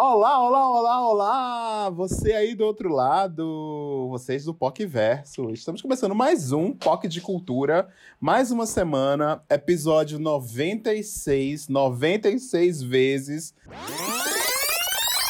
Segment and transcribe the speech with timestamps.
[0.00, 1.90] Olá, olá, olá, olá!
[1.90, 5.50] Você aí do outro lado, vocês do POC Verso.
[5.50, 7.88] Estamos começando mais um POC de Cultura,
[8.20, 13.52] mais uma semana, episódio 96, 96 vezes.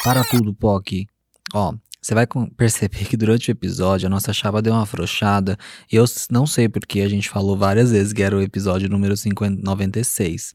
[0.03, 1.07] Para tudo, POC.
[1.51, 5.57] Ó, você vai perceber que durante o episódio a nossa chapa deu uma afrouxada
[5.91, 9.17] e eu não sei porque a gente falou várias vezes que era o episódio número
[9.17, 10.53] 50, 96.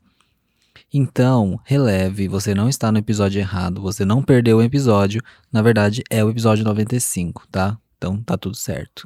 [0.96, 5.20] Então, releve, você não está no episódio errado, você não perdeu o episódio,
[5.52, 7.77] na verdade é o episódio 95, tá?
[7.98, 9.05] Então tá tudo certo.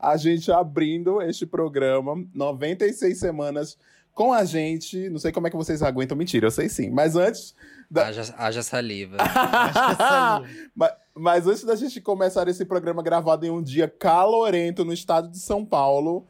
[0.00, 3.76] A gente abrindo este programa, 96 semanas
[4.14, 5.10] com a gente.
[5.10, 6.88] Não sei como é que vocês aguentam, mentira, eu sei sim.
[6.88, 7.54] Mas antes.
[7.90, 8.06] Da...
[8.06, 9.18] Haja, haja saliva.
[9.20, 10.70] haja saliva.
[10.74, 15.28] mas, mas antes da gente começar esse programa gravado em um dia calorento no estado
[15.28, 16.26] de São Paulo,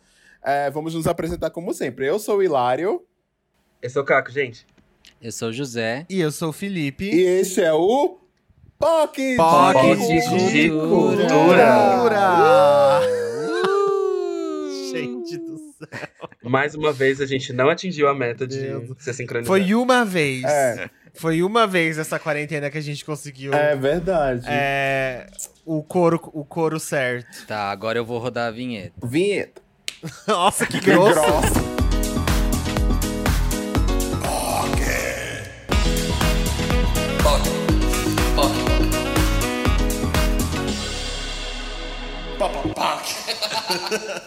[0.47, 2.07] é, vamos nos apresentar como sempre.
[2.07, 3.05] Eu sou o Hilário.
[3.83, 4.65] Eu sou o Caco, gente.
[5.21, 6.07] Eu sou o José.
[6.09, 7.05] E eu sou o Felipe.
[7.05, 8.21] E este é o
[8.79, 11.27] POC, POC de, de Cultura.
[11.27, 13.01] cultura.
[13.51, 16.31] Uh, gente do céu.
[16.45, 19.49] Mais uma vez, a gente não atingiu a meta de ser sincronizado.
[19.49, 20.45] Foi uma vez.
[20.45, 20.89] É.
[21.15, 23.53] Foi uma vez essa quarentena que a gente conseguiu.
[23.53, 24.47] É verdade.
[24.47, 25.27] É,
[25.65, 27.47] o coro, o coro certo.
[27.47, 28.95] Tá, agora eu vou rodar a vinheta.
[29.05, 29.66] Vinheta.
[30.27, 31.21] Nossa, que, que grosso.
[31.21, 31.77] grosso.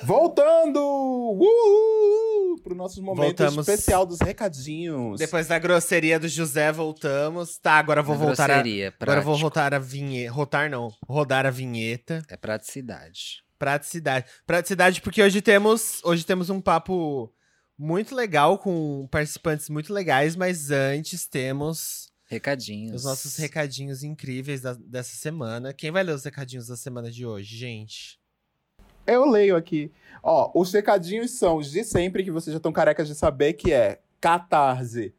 [0.04, 0.80] Voltando!
[0.80, 2.60] Uhul!
[2.64, 3.68] Pro nosso momento voltamos.
[3.68, 5.20] especial dos recadinhos.
[5.20, 7.58] Depois da grosseria do José, voltamos.
[7.58, 8.64] Tá, agora vou voltar a.
[9.00, 10.32] Agora vou voltar a vinheta.
[10.34, 10.90] Rotar não.
[11.08, 12.24] Rodar a vinheta.
[12.28, 13.44] É praticidade.
[13.60, 14.26] Praticidade.
[14.48, 17.32] Praticidade, porque hoje temos, hoje temos um papo
[17.78, 22.10] muito legal com participantes muito legais, mas antes temos.
[22.26, 22.96] Recadinhos.
[22.96, 25.74] Os nossos recadinhos incríveis da, dessa semana.
[25.74, 28.20] Quem vai ler os recadinhos da semana de hoje, gente?
[29.06, 29.92] Eu leio aqui.
[30.24, 33.74] Ó, os recadinhos são os de sempre, que vocês já estão carecas de saber, que
[33.74, 35.14] é Catarse.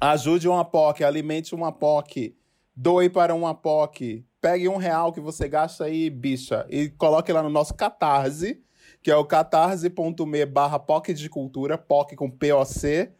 [0.00, 2.36] Ajude uma POC, alimente uma POC,
[2.76, 7.42] doe para uma POC, pegue um real que você gasta aí, bicha, e coloque lá
[7.42, 8.62] no nosso Catarse,
[9.02, 13.10] que é o catarse.me barra POC de cultura, POC com P-O-C.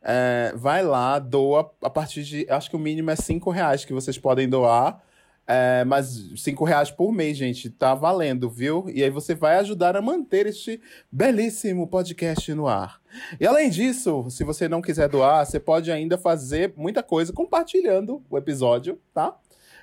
[0.00, 2.46] É, vai lá, doa a partir de.
[2.48, 5.02] Acho que o mínimo é cinco reais que vocês podem doar.
[5.48, 8.88] É, mas cinco reais por mês, gente, tá valendo, viu?
[8.94, 13.00] E aí você vai ajudar a manter este belíssimo podcast no ar.
[13.40, 18.22] E além disso, se você não quiser doar, você pode ainda fazer muita coisa compartilhando
[18.30, 19.34] o episódio, tá?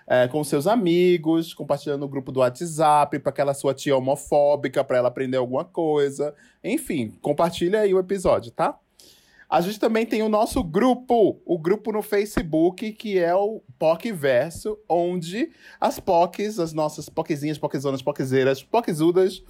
[0.08, 4.98] É, com seus amigos, compartilhando no grupo do WhatsApp, para aquela sua tia homofóbica, para
[4.98, 6.34] ela aprender alguma coisa.
[6.64, 8.78] Enfim, compartilha aí o episódio, tá?
[9.50, 14.12] A gente também tem o nosso grupo, o grupo no Facebook, que é o POC
[14.12, 19.44] Verso, onde as POCs, as nossas POCzinhas, POCzonas, POCzeiras, POCzudas,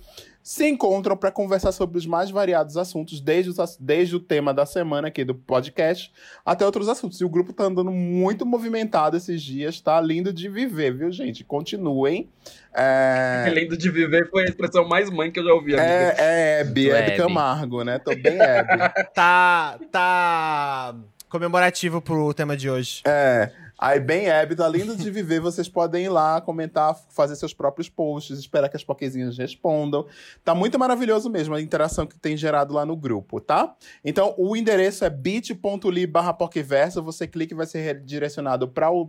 [0.46, 4.64] se encontram para conversar sobre os mais variados assuntos, desde, os, desde o tema da
[4.64, 6.14] semana aqui do podcast
[6.46, 7.20] até outros assuntos.
[7.20, 11.44] E o grupo tá andando muito movimentado esses dias, tá lindo de viver, viu, gente?
[11.44, 12.30] Continuem.
[12.72, 13.50] É...
[13.52, 15.74] Lindo de viver foi a expressão mais mãe que eu já ouvi.
[15.74, 15.92] Amiga.
[15.92, 17.98] É, é Hebe, Hebe Camargo, né?
[17.98, 18.78] Tô bem Hebe.
[19.16, 20.96] tá, tá
[21.28, 23.02] comemorativo pro tema de hoje.
[23.04, 23.50] É.
[23.78, 28.40] Aí, bem ébito, lindo de viver, vocês podem ir lá comentar, fazer seus próprios posts,
[28.40, 30.06] esperar que as poquezinhas respondam.
[30.44, 33.76] Tá muito maravilhoso mesmo a interação que tem gerado lá no grupo, tá?
[34.04, 36.36] Então, o endereço é bit.ly barra
[37.02, 39.06] você clica e vai ser redirecionado para o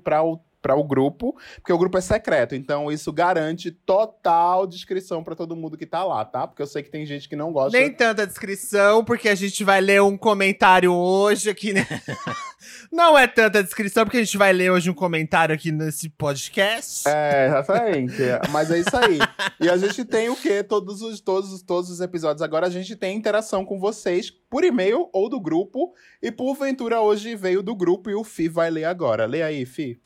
[0.61, 2.55] para o grupo, porque o grupo é secreto.
[2.55, 6.47] Então isso garante total descrição para todo mundo que tá lá, tá?
[6.47, 7.79] Porque eu sei que tem gente que não gosta.
[7.79, 11.87] Nem tanta descrição, porque a gente vai ler um comentário hoje aqui, né?
[12.91, 17.09] não é tanta descrição, porque a gente vai ler hoje um comentário aqui nesse podcast.
[17.09, 18.17] É, exatamente.
[18.51, 19.19] Mas é isso aí.
[19.61, 20.63] e a gente tem o quê?
[20.63, 25.09] Todos os, todos, todos os episódios agora a gente tem interação com vocês por e-mail
[25.13, 25.95] ou do grupo.
[26.23, 29.27] E porventura hoje veio do grupo e o Fi vai ler agora.
[29.27, 30.01] Lê aí, Fi.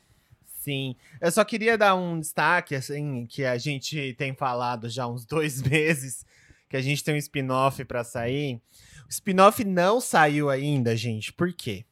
[0.61, 0.95] Sim.
[1.23, 5.25] Eu só queria dar um destaque, assim, que a gente tem falado já há uns
[5.25, 6.23] dois meses,
[6.69, 8.61] que a gente tem um spin-off para sair.
[9.07, 11.33] O spin-off não saiu ainda, gente.
[11.33, 11.87] Por quê?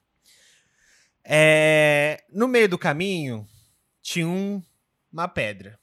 [1.24, 2.22] É...
[2.30, 3.48] No meio do caminho,
[4.02, 4.62] tinha um...
[5.10, 5.78] uma pedra.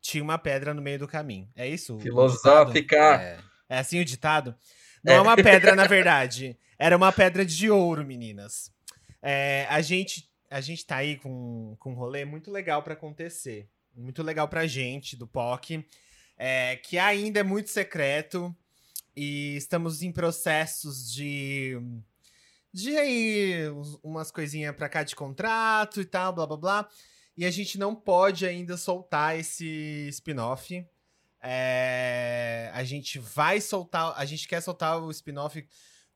[0.00, 1.48] Tinha uma pedra no meio do caminho.
[1.56, 1.98] É isso?
[1.98, 2.96] Filosófica.
[2.96, 3.38] É.
[3.68, 4.54] é assim o ditado?
[5.02, 6.56] Não é, é uma pedra, na verdade.
[6.78, 8.70] Era uma pedra de ouro, meninas.
[9.20, 13.68] É, a gente a gente tá aí com, com um rolê muito legal para acontecer.
[13.92, 15.84] Muito legal pra gente, do POC.
[16.36, 18.54] É, que ainda é muito secreto.
[19.16, 21.76] E estamos em processos de
[22.72, 23.68] de aí
[24.00, 26.88] umas coisinhas pra cá de contrato e tal, blá blá blá.
[27.36, 30.86] E a gente não pode ainda soltar esse spin-off.
[31.42, 35.66] É, a gente vai soltar, a gente quer soltar o spin-off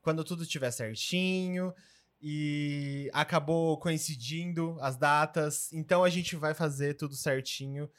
[0.01, 1.73] quando tudo estiver certinho
[2.21, 5.71] e acabou coincidindo as datas.
[5.73, 7.89] Então a gente vai fazer tudo certinho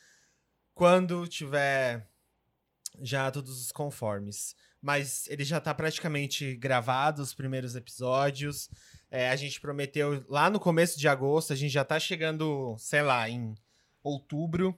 [0.75, 2.08] quando tiver
[3.00, 4.55] já todos os conformes.
[4.81, 8.70] Mas ele já tá praticamente gravado, os primeiros episódios.
[9.11, 13.02] É, a gente prometeu lá no começo de agosto, a gente já tá chegando, sei
[13.02, 13.55] lá, em
[14.02, 14.75] outubro.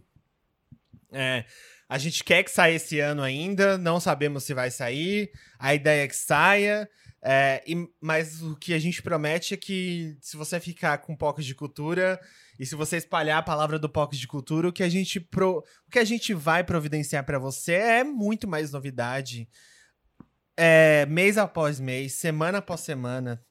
[1.13, 1.45] É,
[1.89, 5.31] a gente quer que saia esse ano ainda, não sabemos se vai sair.
[5.59, 6.89] A ideia é que saia.
[7.25, 11.43] É, e, mas o que a gente promete é que se você ficar com POC
[11.43, 12.21] de cultura
[12.59, 15.59] e se você espalhar a palavra do POC de cultura, o que a gente, pro,
[15.87, 19.49] o que a gente vai providenciar para você é muito mais novidade.
[20.57, 23.43] É, mês após mês, semana após semana,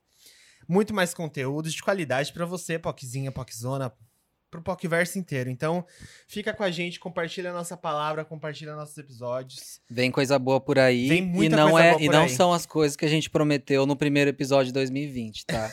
[0.67, 3.93] muito mais conteúdo de qualidade para você, POCzinha, POCzona,
[4.51, 5.49] pro POCverso inteiro.
[5.49, 5.85] Então,
[6.27, 9.79] fica com a gente, compartilha a nossa palavra, compartilha nossos episódios.
[9.89, 11.07] Vem coisa boa por aí.
[11.07, 12.29] Vem muita e não coisa é boa E não aí.
[12.29, 15.71] são as coisas que a gente prometeu no primeiro episódio de 2020, tá?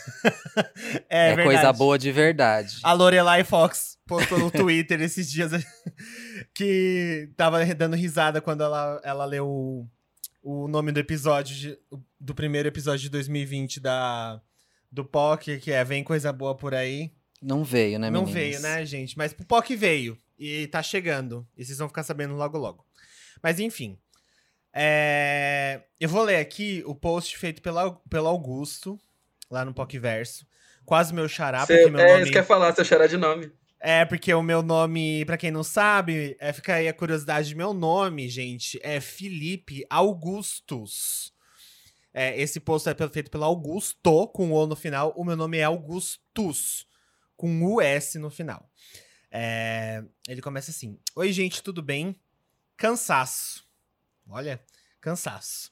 [1.11, 1.49] é é verdade.
[1.49, 2.79] coisa boa de verdade.
[2.85, 5.51] A Lorelai Fox postou no Twitter esses dias
[6.55, 9.89] que tava dando risada quando ela, ela leu o,
[10.43, 11.79] o nome do episódio, de-
[12.21, 14.41] do primeiro episódio de 2020 da,
[14.91, 17.13] do POC, que é Vem Coisa Boa Por Aí.
[17.43, 18.35] Não veio, né, Não meninas?
[18.35, 19.17] veio, né, gente?
[19.17, 20.19] Mas o POC veio.
[20.39, 21.47] E tá chegando.
[21.57, 22.85] E vocês vão ficar sabendo logo, logo.
[23.43, 23.99] Mas enfim.
[24.73, 28.99] É, Eu vou ler aqui o post feito pela, pelo Augusto,
[29.51, 30.47] lá no POC Verso.
[30.85, 32.23] Quase meu xará, Cê- porque meu é, nome...
[32.23, 33.51] isso que eu ia falar, seu xará de nome.
[33.81, 37.73] É, porque o meu nome, pra quem não sabe, é, fica aí a curiosidade, meu
[37.73, 41.33] nome, gente, é Felipe Augustus.
[42.13, 45.13] É, esse post é feito pelo Augusto, com O no final.
[45.17, 46.88] O meu nome é Augustus,
[47.39, 48.69] com US no final.
[49.31, 52.21] É, ele começa assim: Oi, gente, tudo bem?
[52.77, 53.65] Cansaço.
[54.29, 54.63] Olha,
[55.01, 55.71] cansaço.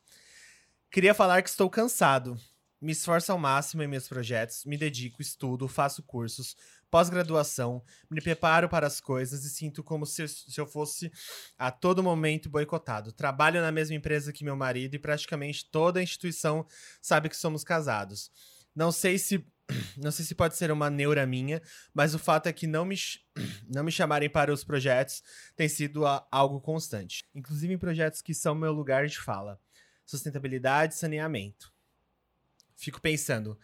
[0.90, 2.38] Queria falar que estou cansado.
[2.80, 6.54] Me esforço ao máximo em meus projetos, me dedico, estudo, faço cursos,
[6.90, 11.10] pós-graduação, me preparo para as coisas e sinto como se se eu fosse
[11.58, 13.12] a todo momento boicotado.
[13.12, 16.66] Trabalho na mesma empresa que meu marido e praticamente toda a instituição
[17.00, 18.30] sabe que somos casados.
[18.74, 19.44] Não sei se
[19.96, 21.60] não sei se pode ser uma neura minha,
[21.92, 22.96] mas o fato é que não me,
[23.68, 25.22] não me chamarem para os projetos
[25.54, 27.24] tem sido algo constante.
[27.34, 29.60] Inclusive em projetos que são meu lugar de fala.
[30.04, 31.72] Sustentabilidade e saneamento.
[32.76, 33.58] Fico pensando,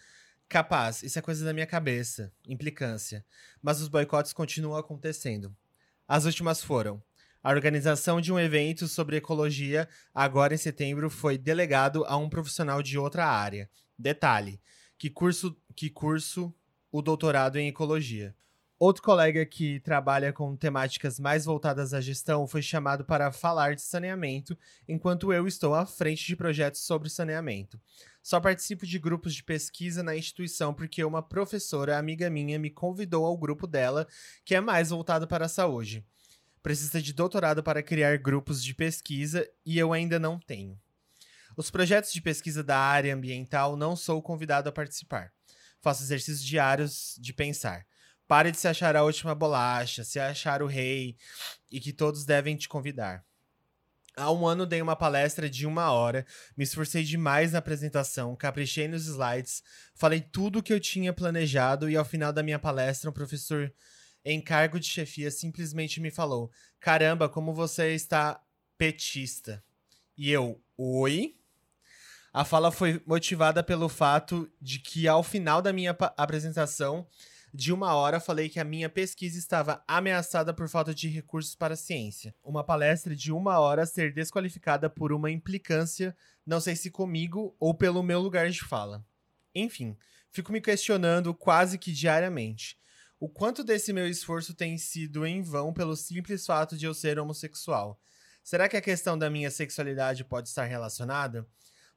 [0.48, 3.24] capaz, isso é coisa da minha cabeça, implicância.
[3.60, 5.54] Mas os boicotes continuam acontecendo.
[6.08, 7.02] As últimas foram.
[7.42, 12.82] A organização de um evento sobre ecologia, agora em setembro, foi delegado a um profissional
[12.82, 13.68] de outra área.
[13.98, 14.60] Detalhe:
[15.02, 16.54] que curso, que curso
[16.90, 18.34] o doutorado em ecologia.
[18.78, 23.82] Outro colega que trabalha com temáticas mais voltadas à gestão foi chamado para falar de
[23.82, 24.58] saneamento,
[24.88, 27.80] enquanto eu estou à frente de projetos sobre saneamento.
[28.20, 33.24] Só participo de grupos de pesquisa na instituição porque uma professora, amiga minha, me convidou
[33.24, 34.06] ao grupo dela,
[34.44, 36.04] que é mais voltado para a saúde.
[36.60, 40.76] Precisa de doutorado para criar grupos de pesquisa e eu ainda não tenho.
[41.56, 45.32] Os projetos de pesquisa da área ambiental não sou convidado a participar.
[45.82, 47.84] Faço exercícios diários de pensar.
[48.26, 51.16] Pare de se achar a última bolacha, se achar o rei
[51.70, 53.24] e que todos devem te convidar.
[54.16, 58.86] Há um ano dei uma palestra de uma hora, me esforcei demais na apresentação, caprichei
[58.86, 59.62] nos slides,
[59.94, 63.72] falei tudo o que eu tinha planejado e ao final da minha palestra um professor
[64.24, 68.40] em cargo de chefia simplesmente me falou: Caramba, como você está
[68.78, 69.64] petista.
[70.16, 71.36] E eu, oi?
[72.32, 77.06] A fala foi motivada pelo fato de que ao final da minha apresentação
[77.52, 81.74] de uma hora falei que a minha pesquisa estava ameaçada por falta de recursos para
[81.74, 82.34] a ciência.
[82.42, 87.74] Uma palestra de uma hora ser desqualificada por uma implicância, não sei se comigo ou
[87.74, 89.04] pelo meu lugar de fala.
[89.54, 89.94] Enfim,
[90.30, 92.78] fico me questionando quase que diariamente.
[93.20, 97.18] O quanto desse meu esforço tem sido em vão pelo simples fato de eu ser
[97.18, 98.00] homossexual?
[98.42, 101.46] Será que a questão da minha sexualidade pode estar relacionada?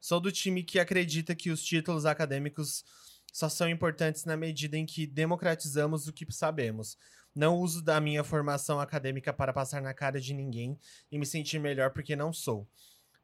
[0.06, 2.84] Sou do time que acredita que os títulos acadêmicos
[3.32, 6.96] só são importantes na medida em que democratizamos o que sabemos.
[7.34, 10.78] Não uso da minha formação acadêmica para passar na cara de ninguém
[11.10, 12.68] e me sentir melhor porque não sou.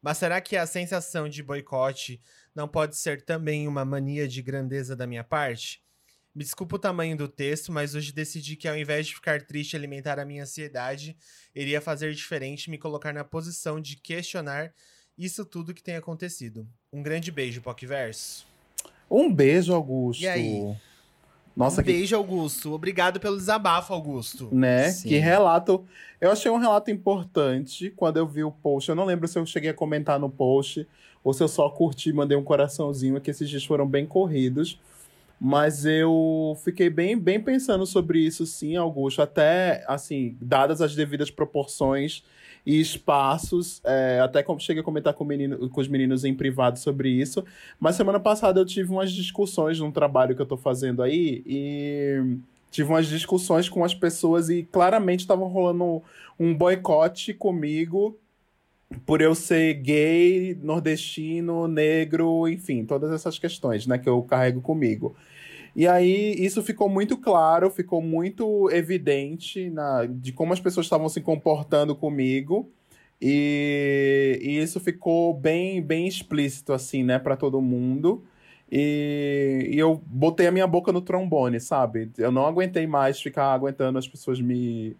[0.03, 2.21] Mas será que a sensação de boicote
[2.53, 5.85] não pode ser também uma mania de grandeza da minha parte?
[6.35, 9.75] Me desculpa o tamanho do texto, mas hoje decidi que ao invés de ficar triste
[9.75, 11.17] e alimentar a minha ansiedade,
[11.55, 14.75] iria fazer diferente me colocar na posição de questionar
[15.19, 16.67] isso tudo que tem acontecido.
[16.93, 18.47] Um grande beijo, Pocverso.
[19.11, 20.23] Um beijo, Augusto.
[20.23, 20.75] E aí?
[21.55, 22.73] Nossa, um que beijo, Augusto.
[22.73, 24.49] Obrigado pelo desabafo, Augusto.
[24.53, 24.91] né?
[24.91, 25.11] Sim.
[25.11, 25.85] Que relato.
[26.21, 28.89] Eu achei um relato importante quando eu vi o post.
[28.89, 30.87] Eu não lembro se eu cheguei a comentar no post
[31.23, 34.79] ou se eu só curti, mandei um coraçãozinho, que esses dias foram bem corridos.
[35.39, 39.21] Mas eu fiquei bem, bem pensando sobre isso, sim, Augusto.
[39.21, 42.25] Até, assim, dadas as devidas proporções
[42.65, 47.09] e espaços, é, até cheguei a comentar com, menino, com os meninos em privado sobre
[47.11, 47.45] isso.
[47.79, 52.37] Mas semana passada eu tive umas discussões num trabalho que eu tô fazendo aí e
[52.71, 56.03] tive umas discussões com as pessoas e claramente estavam rolando
[56.39, 58.17] um boicote comigo
[59.07, 65.17] por eu ser gay, nordestino, negro, enfim, todas essas questões, né, que eu carrego comigo.
[65.75, 71.09] E aí isso ficou muito claro, ficou muito evidente na, de como as pessoas estavam
[71.09, 72.71] se comportando comigo.
[73.21, 78.25] E, e isso ficou bem, bem explícito, assim, né, para todo mundo.
[78.71, 82.11] E, e eu botei a minha boca no trombone, sabe?
[82.19, 84.97] Eu não aguentei mais ficar aguentando as pessoas me,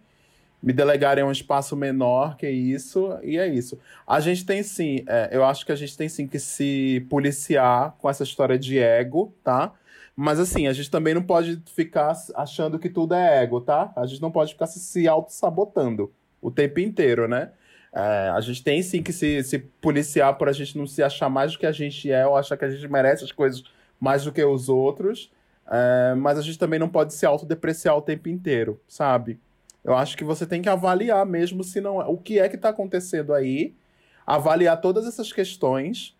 [0.61, 3.77] me delegarem um espaço menor que isso, e é isso.
[4.07, 7.95] A gente tem sim, é, eu acho que a gente tem sim que se policiar
[7.99, 9.73] com essa história de ego, tá?
[10.15, 13.91] Mas assim, a gente também não pode ficar achando que tudo é ego, tá?
[13.95, 17.51] A gente não pode ficar se, se auto-sabotando o tempo inteiro, né?
[17.91, 21.29] É, a gente tem sim que se, se policiar por a gente não se achar
[21.29, 23.63] mais do que a gente é ou achar que a gente merece as coisas
[23.99, 25.31] mais do que os outros.
[25.69, 29.39] É, mas a gente também não pode se autodepreciar o tempo inteiro, sabe?
[29.83, 32.69] Eu acho que você tem que avaliar mesmo se não o que é que está
[32.69, 33.75] acontecendo aí,
[34.25, 36.15] avaliar todas essas questões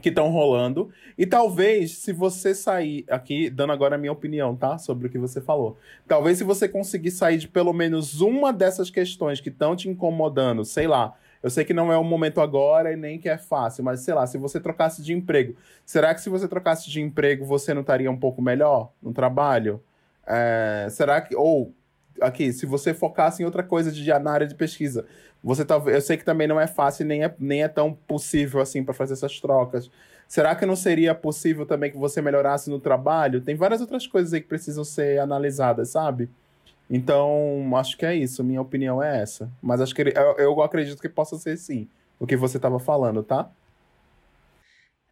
[0.00, 4.76] que estão rolando e talvez se você sair aqui dando agora a minha opinião, tá,
[4.76, 5.78] sobre o que você falou.
[6.06, 10.64] Talvez se você conseguir sair de pelo menos uma dessas questões que estão te incomodando,
[10.64, 13.84] sei lá, eu sei que não é o momento agora e nem que é fácil,
[13.84, 17.44] mas sei lá, se você trocasse de emprego, será que se você trocasse de emprego
[17.44, 19.82] você não estaria um pouco melhor no trabalho?
[20.26, 21.74] É, será que ou
[22.20, 25.06] aqui, se você focasse em outra coisa de, na área de pesquisa,
[25.42, 25.94] você talvez.
[25.94, 28.94] Eu sei que também não é fácil nem é, nem é tão possível assim para
[28.94, 29.90] fazer essas trocas.
[30.26, 33.40] Será que não seria possível também que você melhorasse no trabalho?
[33.40, 36.30] Tem várias outras coisas aí que precisam ser analisadas, sabe?
[36.88, 38.42] Então, acho que é isso.
[38.42, 39.50] Minha opinião é essa.
[39.62, 41.88] Mas acho que eu, eu acredito que possa ser sim.
[42.18, 43.50] O que você estava falando, tá?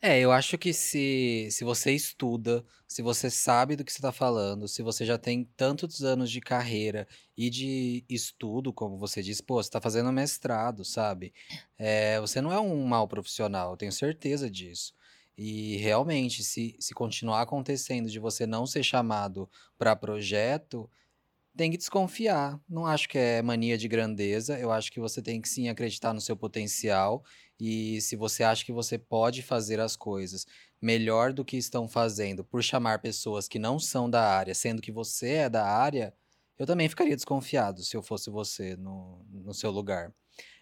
[0.04, 4.10] É, eu acho que se, se você estuda, se você sabe do que você está
[4.10, 7.06] falando, se você já tem tantos anos de carreira
[7.36, 11.32] e de estudo, como você disse, pô, você está fazendo mestrado, sabe?
[11.78, 14.92] É, você não é um mau profissional, eu tenho certeza disso.
[15.38, 20.90] E realmente, se, se continuar acontecendo de você não ser chamado para projeto,
[21.56, 22.58] tem que desconfiar.
[22.68, 26.12] Não acho que é mania de grandeza, eu acho que você tem que sim acreditar
[26.14, 27.22] no seu potencial
[27.64, 30.44] e se você acha que você pode fazer as coisas
[30.80, 34.90] melhor do que estão fazendo por chamar pessoas que não são da área, sendo que
[34.90, 36.12] você é da área,
[36.58, 40.12] eu também ficaria desconfiado se eu fosse você no, no seu lugar.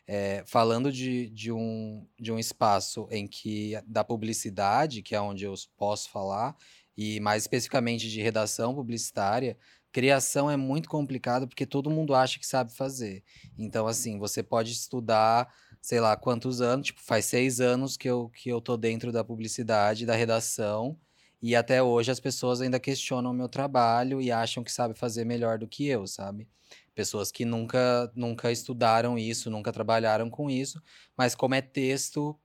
[0.06, 5.44] É, falando de, de, um, de um espaço em que da publicidade, que é onde
[5.44, 6.54] eu posso falar,
[6.94, 9.56] e mais especificamente de redação publicitária,
[9.90, 13.24] criação é muito complicado porque todo mundo acha que sabe fazer.
[13.58, 15.50] Então, assim, você pode estudar
[15.80, 19.24] sei lá quantos anos, tipo, faz seis anos que eu, que eu tô dentro da
[19.24, 20.98] publicidade, da redação,
[21.42, 25.24] e até hoje as pessoas ainda questionam o meu trabalho e acham que sabe fazer
[25.24, 26.48] melhor do que eu, sabe?
[26.94, 30.82] Pessoas que nunca, nunca estudaram isso, nunca trabalharam com isso,
[31.16, 32.38] mas como é texto,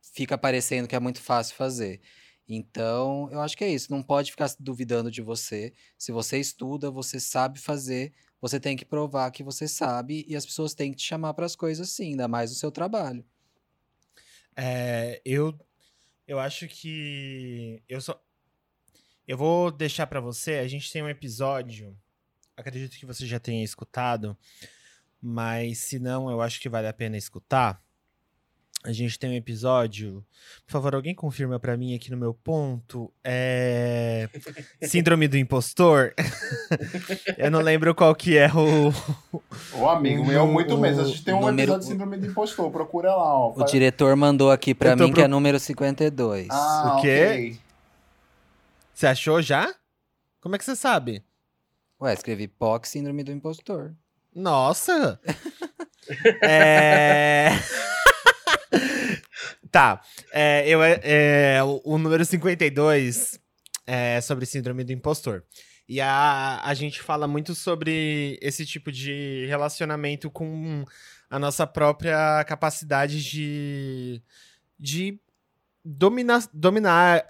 [0.00, 2.00] fica parecendo que é muito fácil fazer.
[2.48, 3.92] Então, eu acho que é isso.
[3.92, 5.72] Não pode ficar duvidando de você.
[5.96, 10.46] Se você estuda, você sabe fazer, você tem que provar que você sabe e as
[10.46, 13.24] pessoas têm que te chamar para as coisas sim, ainda mais no seu trabalho.
[14.56, 15.58] É, eu,
[16.26, 18.20] eu acho que eu só
[19.30, 20.54] eu vou deixar para você.
[20.54, 21.96] A gente tem um episódio,
[22.56, 24.36] acredito que você já tenha escutado,
[25.22, 27.80] mas se não, eu acho que vale a pena escutar.
[28.82, 30.24] A gente tem um episódio.
[30.66, 33.12] Por favor, alguém confirma para mim aqui no meu ponto.
[33.22, 34.26] É.
[34.82, 36.14] Síndrome do impostor.
[37.36, 38.90] eu não lembro qual que é o.
[39.78, 41.02] Ô, amigo, meu, muito o- mesmo.
[41.02, 42.70] A gente tem um número- episódio de síndrome do impostor.
[42.70, 43.52] Procura lá, ó.
[43.54, 46.48] O diretor mandou aqui para mim que pro- é número 52.
[46.50, 47.24] Ah, O quê?
[47.26, 47.60] ok.
[48.94, 49.74] Você achou já?
[50.40, 51.22] Como é que você sabe?
[52.00, 53.92] Ué, escrevi POC, síndrome do impostor.
[54.34, 55.20] Nossa!
[56.42, 57.50] é.
[59.70, 60.00] Tá.
[60.32, 63.38] É, eu, é, o, o número 52
[63.86, 65.44] é sobre síndrome do impostor.
[65.88, 70.84] E a, a gente fala muito sobre esse tipo de relacionamento com
[71.28, 74.22] a nossa própria capacidade de,
[74.78, 75.20] de
[75.84, 77.26] domina, dominar.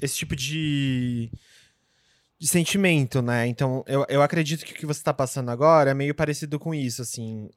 [0.00, 1.30] esse tipo de,
[2.38, 3.46] de sentimento, né?
[3.46, 6.74] Então, eu, eu acredito que o que você tá passando agora é meio parecido com
[6.74, 7.50] isso, assim.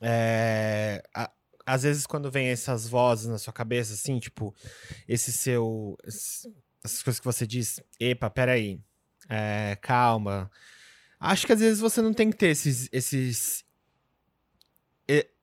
[0.00, 1.30] É, a,
[1.66, 4.54] às vezes, quando vem essas vozes na sua cabeça, assim, tipo,
[5.08, 5.96] esse seu.
[6.04, 8.80] essas coisas que você diz, epa, peraí,
[9.28, 10.50] é, calma.
[11.18, 12.88] Acho que às vezes você não tem que ter esses.
[12.92, 13.64] esses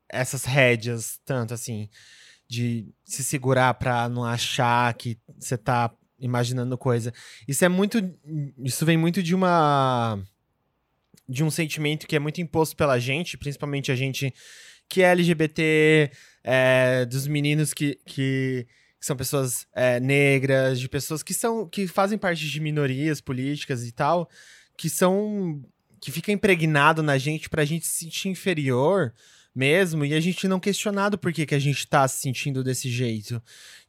[0.09, 1.87] essas rédeas, tanto assim,
[2.47, 7.13] de se segurar pra não achar que você tá imaginando coisa.
[7.47, 7.99] Isso é muito.
[8.57, 10.19] Isso vem muito de uma.
[11.27, 14.33] De um sentimento que é muito imposto pela gente, principalmente a gente
[14.89, 16.11] que é LGBT,
[16.43, 18.65] é, dos meninos que, que,
[18.99, 23.85] que são pessoas é, negras, de pessoas que são que fazem parte de minorias políticas
[23.85, 24.27] e tal,
[24.75, 25.61] que são
[26.01, 29.13] que fica impregnado na gente pra gente se sentir inferior
[29.53, 32.89] mesmo e a gente não questionado por que, que a gente tá se sentindo desse
[32.89, 33.41] jeito.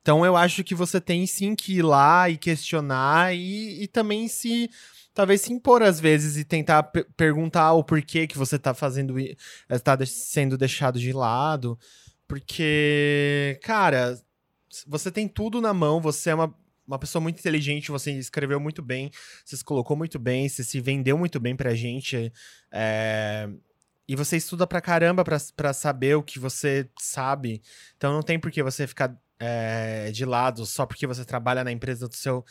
[0.02, 4.26] Então eu acho que você tem sim que ir lá e questionar e, e também
[4.28, 4.71] se
[5.14, 6.85] talvez se impor às vezes e tentar
[7.17, 9.17] perguntar o porquê que você tá fazendo
[9.69, 11.79] está sendo deixado de lado,
[12.26, 14.19] porque cara,
[14.87, 16.55] você tem tudo na mão, você é uma
[16.90, 19.12] uma pessoa muito inteligente, você escreveu muito bem,
[19.45, 22.33] você se colocou muito bem, você se vendeu muito bem pra gente.
[22.73, 23.49] É...
[24.09, 27.62] E você estuda pra caramba pra, pra saber o que você sabe.
[27.97, 31.71] Então não tem por que você ficar é, de lado só porque você trabalha na
[31.71, 32.45] empresa do seu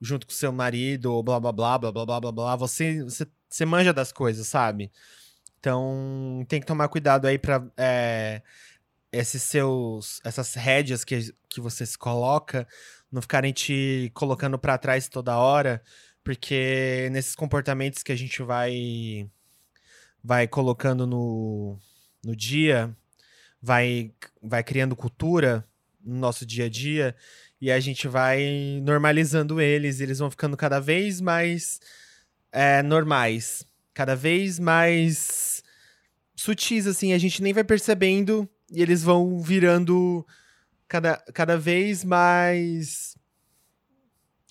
[0.00, 2.56] junto com seu marido, blá blá blá blá blá blá blá blá.
[2.56, 4.90] Você, você, você manja das coisas, sabe?
[5.58, 8.42] Então tem que tomar cuidado aí pra é,
[9.12, 10.20] esses seus.
[10.24, 12.66] essas rédeas que, que você se coloca
[13.10, 15.82] não ficarem te colocando para trás toda hora,
[16.24, 19.30] porque nesses comportamentos que a gente vai
[20.22, 21.78] vai colocando no,
[22.24, 22.94] no dia,
[23.62, 25.66] vai vai criando cultura
[26.02, 27.16] no nosso dia a dia
[27.64, 31.80] e a gente vai normalizando eles, eles vão ficando cada vez mais
[32.52, 35.62] é, normais, cada vez mais
[36.36, 40.26] sutis, assim, a gente nem vai percebendo e eles vão virando
[40.86, 43.16] cada, cada vez mais.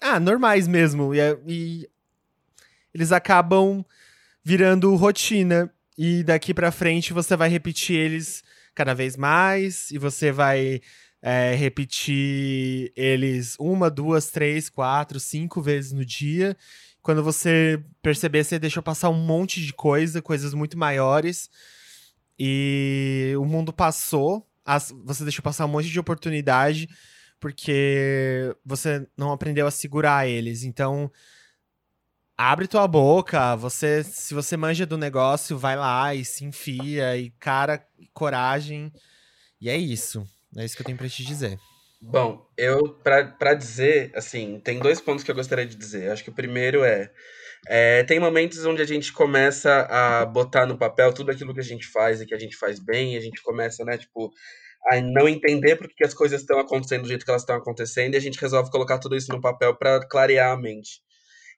[0.02, 1.14] Ah, normais mesmo.
[1.14, 1.90] E, e
[2.96, 3.86] eles acabam
[4.44, 5.72] virando rotina.
[5.96, 9.92] E daqui para frente você vai repetir eles cada vez mais.
[9.92, 10.82] E você vai
[11.26, 16.58] é, repetir eles uma, duas, três, quatro, cinco vezes no dia.
[17.02, 21.50] Quando você perceber, você deixou passar um monte de coisa, coisas muito maiores.
[22.38, 26.90] E o mundo passou, as, você deixou passar um monte de oportunidade
[27.40, 30.64] porque você não aprendeu a segurar eles.
[30.64, 31.10] Então,
[32.38, 37.30] abre tua boca, você, se você manja do negócio, vai lá e se enfia e
[37.32, 38.92] cara, coragem.
[39.60, 40.28] E é isso.
[40.58, 41.58] É isso que eu tenho para te dizer.
[42.02, 46.12] Bom, eu, para dizer, assim, tem dois pontos que eu gostaria de dizer.
[46.12, 47.10] Acho que o primeiro é,
[47.68, 51.63] é, tem momentos onde a gente começa a botar no papel tudo aquilo que a
[51.63, 54.32] gente faz e que a gente faz bem, e a gente começa, né, tipo,
[54.92, 58.16] a não entender por que as coisas estão acontecendo do jeito que elas estão acontecendo,
[58.16, 61.02] e a gente resolve colocar tudo isso no papel para clarear a mente.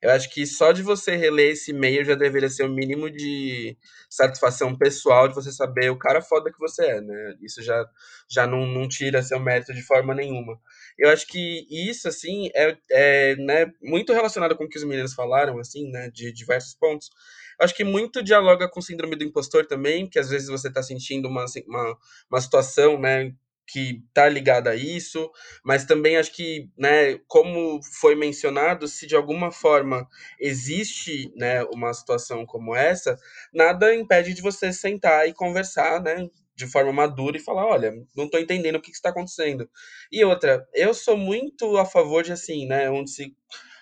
[0.02, 3.76] Eu acho que só de você reler esse e-mail já deveria ser o mínimo de
[4.10, 7.34] satisfação pessoal de você saber o cara foda que você é, né?
[7.42, 7.84] Isso já,
[8.28, 10.58] já não, não tira seu mérito de forma nenhuma.
[10.98, 15.14] Eu acho que isso, assim, é, é né, muito relacionado com o que os meninos
[15.14, 17.10] falaram, assim, né, de diversos pontos.
[17.58, 21.26] Acho que muito dialoga com síndrome do impostor também, que às vezes você está sentindo
[21.28, 21.98] uma, uma,
[22.30, 23.32] uma situação, né,
[23.66, 25.30] que está ligada a isso,
[25.64, 30.06] mas também acho que, né, como foi mencionado, se de alguma forma
[30.40, 33.18] existe, né, uma situação como essa,
[33.52, 38.24] nada impede de você sentar e conversar, né, de forma madura e falar, olha, não
[38.24, 39.68] estou entendendo o que está acontecendo.
[40.10, 43.34] E outra, eu sou muito a favor de assim, né, onde se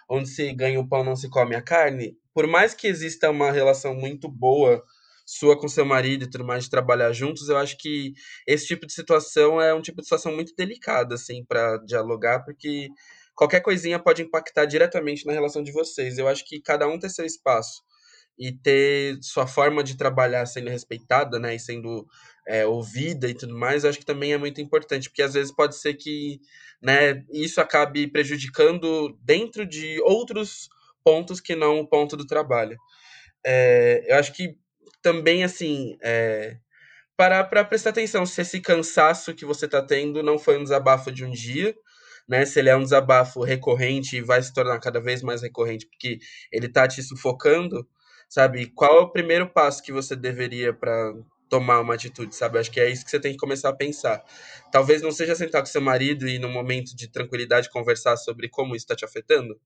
[0.09, 2.17] onde se ganha o pão não se come a carne.
[2.35, 4.83] Por mais que exista uma relação muito boa
[5.25, 8.13] sua com seu marido e tudo mais de trabalhar juntos, eu acho que
[8.47, 12.89] esse tipo de situação é um tipo de situação muito delicada, assim, para dialogar, porque
[13.35, 16.19] qualquer coisinha pode impactar diretamente na relação de vocês.
[16.19, 17.83] Eu acho que cada um tem seu espaço
[18.39, 22.07] e ter sua forma de trabalhar sendo respeitada, né, e sendo
[22.47, 25.77] é, ouvida e tudo mais, acho que também é muito importante, porque às vezes pode
[25.77, 26.41] ser que,
[26.83, 30.69] né, isso acabe prejudicando dentro de outros
[31.05, 32.77] pontos que não o ponto do trabalho.
[33.47, 34.57] É, eu acho que
[35.05, 36.57] também, assim, é,
[37.17, 41.13] parar para prestar atenção se esse cansaço que você está tendo não foi um desabafo
[41.13, 41.77] de um dia,
[42.29, 42.47] né?
[42.47, 46.19] Se ele é um desabafo recorrente e vai se tornar cada vez mais recorrente porque
[46.53, 47.87] ele tá te sufocando,
[48.31, 48.69] sabe?
[48.75, 51.13] Qual é o primeiro passo que você deveria para
[51.51, 52.59] tomar uma atitude, sabe?
[52.59, 54.25] Acho que é isso que você tem que começar a pensar.
[54.73, 58.75] Talvez não seja sentar com seu marido e, num momento de tranquilidade, conversar sobre como
[58.75, 59.61] isso está te afetando,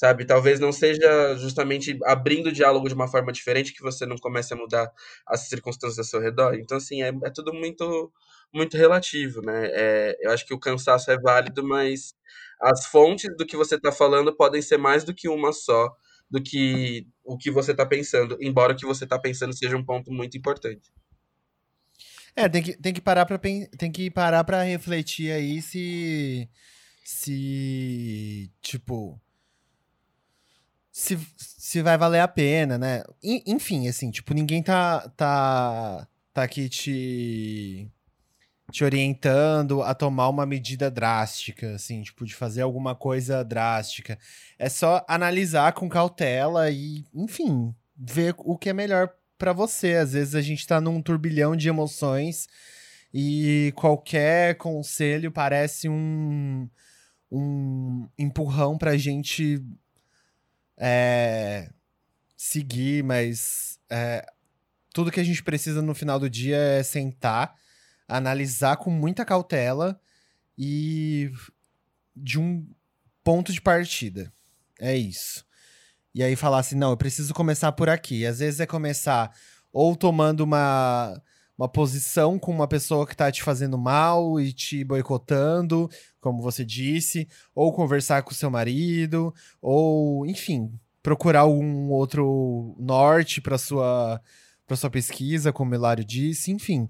[0.00, 0.24] sabe?
[0.24, 4.54] Talvez não seja justamente abrindo o diálogo de uma forma diferente que você não comece
[4.54, 4.90] a mudar
[5.26, 6.54] as circunstâncias ao seu redor.
[6.54, 8.10] Então, assim, é, é tudo muito
[8.50, 9.68] muito relativo, né?
[9.74, 12.14] É, eu acho que o cansaço é válido, mas
[12.62, 15.94] as fontes do que você está falando podem ser mais do que uma só,
[16.30, 19.84] do que o que você está pensando, embora o que você está pensando seja um
[19.84, 20.90] ponto muito importante.
[22.34, 26.48] É, tem que, tem que parar para tem que parar para refletir aí se
[27.04, 29.20] se tipo
[31.00, 33.02] se, se vai valer a pena, né?
[33.22, 37.90] Enfim, assim, tipo, ninguém tá tá tá aqui te
[38.70, 44.18] te orientando a tomar uma medida drástica, assim, tipo, de fazer alguma coisa drástica.
[44.58, 49.94] É só analisar com cautela e, enfim, ver o que é melhor para você.
[49.94, 52.46] Às vezes a gente tá num turbilhão de emoções
[53.12, 56.68] e qualquer conselho parece um,
[57.32, 59.60] um empurrão pra gente
[60.80, 61.70] é,
[62.36, 64.26] seguir, mas é,
[64.92, 67.54] tudo que a gente precisa no final do dia é sentar
[68.10, 69.98] analisar com muita cautela
[70.58, 71.30] e
[72.14, 72.66] de um
[73.22, 74.32] ponto de partida.
[74.80, 75.44] É isso.
[76.12, 78.26] E aí falar assim, não, eu preciso começar por aqui.
[78.26, 79.30] Às vezes é começar
[79.72, 81.22] ou tomando uma,
[81.56, 85.88] uma posição com uma pessoa que tá te fazendo mal e te boicotando,
[86.20, 93.58] como você disse, ou conversar com seu marido, ou, enfim, procurar algum outro norte para
[93.58, 94.20] sua
[94.66, 96.88] para sua pesquisa, como o Hilário disse, enfim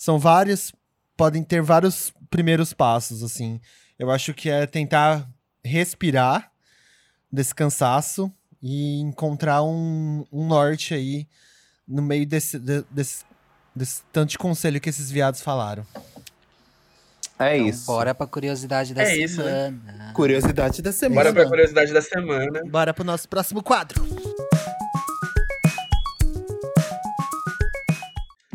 [0.00, 0.72] são vários,
[1.14, 3.60] podem ter vários primeiros passos, assim.
[3.98, 5.28] Eu acho que é tentar
[5.62, 6.50] respirar
[7.30, 11.28] desse cansaço e encontrar um, um norte aí
[11.86, 13.26] no meio desse, de, desse,
[13.76, 15.86] desse tanto de conselho que esses viados falaram.
[17.40, 17.86] É então, isso.
[17.86, 19.24] Bora pra curiosidade da é semana.
[19.24, 20.12] Isso, né?
[20.14, 21.22] Curiosidade da semana.
[21.22, 22.62] Bora pra curiosidade da semana.
[22.66, 24.04] Bora pro nosso próximo quadro.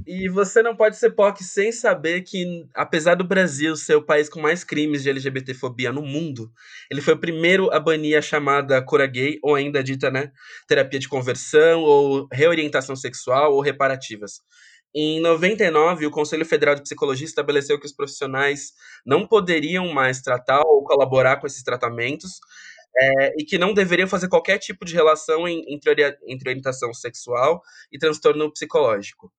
[0.06, 4.30] E você não pode ser POC sem saber que, apesar do Brasil ser o país
[4.30, 6.52] com mais crimes de LGBTfobia no mundo,
[6.92, 10.32] ele foi o primeiro a banir a chamada cura gay, ou ainda dita, né,
[10.68, 14.42] terapia de conversão, ou reorientação sexual, ou reparativas.
[14.96, 18.72] Em 99, o Conselho Federal de Psicologia estabeleceu que os profissionais
[19.06, 22.40] não poderiam mais tratar ou colaborar com esses tratamentos,
[22.98, 27.62] é, e que não deveriam fazer qualquer tipo de relação em, entre, entre orientação sexual
[27.92, 29.32] e transtorno psicológico.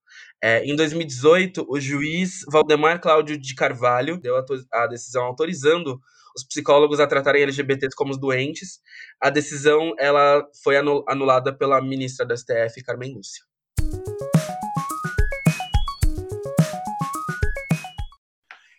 [0.42, 5.98] É, em 2018, o juiz Valdemar Cláudio de Carvalho deu a, a decisão autorizando
[6.36, 8.80] os psicólogos a tratarem LGBTs como doentes.
[9.18, 13.42] A decisão ela foi anulada pela ministra da STF, Carmen Lúcia.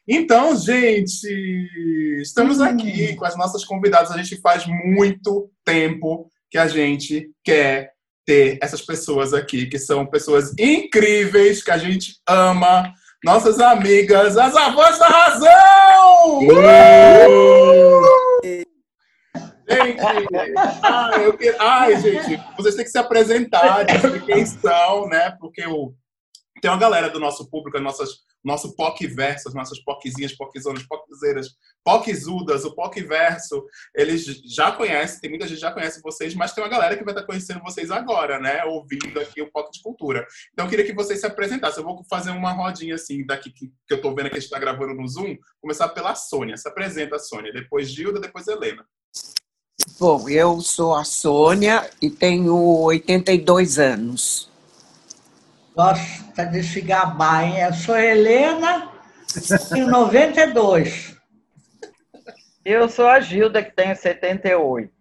[0.08, 1.28] Então, gente,
[2.22, 4.10] estamos aqui com as nossas convidadas.
[4.10, 7.91] A gente faz muito tempo que a gente quer
[8.26, 12.93] ter essas pessoas aqui, que são pessoas incríveis, que a gente ama.
[13.24, 16.39] Nossas amigas, as avós da razão!
[19.70, 20.00] Gente,
[20.82, 21.54] ai, eu que...
[21.60, 25.36] ai, gente, vocês têm que se apresentar, dizer quem são, né?
[25.39, 25.93] Porque o...
[26.62, 31.50] tem uma galera do nosso público, nossas nosso POC verso, as nossas POCzinhas, POCzonas, POCzeiras,
[31.84, 36.63] POCzudas, o POC verso, eles já conhecem, tem muita gente já conhece vocês, mas tem
[36.63, 38.63] uma galera que vai estar conhecendo vocês agora, né?
[38.63, 40.26] Ouvindo aqui o POC de Cultura.
[40.54, 41.84] Então eu queria que vocês se apresentassem.
[41.84, 44.46] Eu vou fazer uma rodinha assim, daqui que, que eu tô vendo que a gente
[44.46, 45.36] está gravando no Zoom.
[45.60, 46.56] Começar pela Sônia.
[46.56, 47.52] Se apresenta, Sônia.
[47.52, 48.86] Depois Gilda, depois Helena.
[50.00, 54.50] Bom, eu sou a Sônia e tenho 82 anos
[55.77, 57.61] gosta de se gabar, hein?
[57.61, 58.89] Eu sou Helena,
[59.75, 61.15] em 92.
[62.65, 64.91] Eu sou a Gilda, que tenho 78.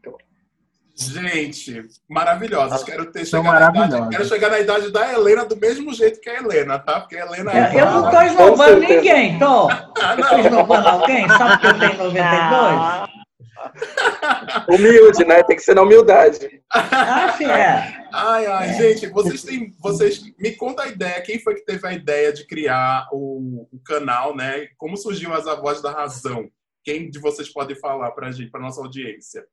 [0.94, 2.84] Gente, maravilhosas.
[2.84, 6.28] Quero ter chegado na idade, quero chegar na idade da Helena do mesmo jeito que
[6.28, 7.00] a Helena, tá?
[7.00, 7.80] Porque a Helena é.
[7.80, 9.70] Eu não estou esnobando ninguém, tô.
[10.20, 13.25] Estou esnobando alguém, só porque eu tenho 92?
[14.68, 15.42] Humilde, né?
[15.42, 16.62] Tem que ser na humildade.
[16.72, 18.07] Ah, sim, é.
[18.12, 18.72] Ai, ai, é.
[18.74, 19.74] gente, vocês têm.
[19.81, 21.20] Vocês me conta a ideia.
[21.22, 24.68] Quem foi que teve a ideia de criar o, o canal, né?
[24.79, 26.48] Como surgiu as avós da razão?
[26.85, 29.44] Quem de vocês pode falar pra gente, pra nossa audiência?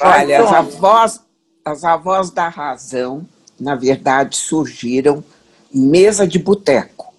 [0.00, 1.24] Olha, as avós,
[1.64, 3.28] as avós da razão,
[3.60, 5.22] na verdade, surgiram
[5.72, 7.14] em mesa de boteco.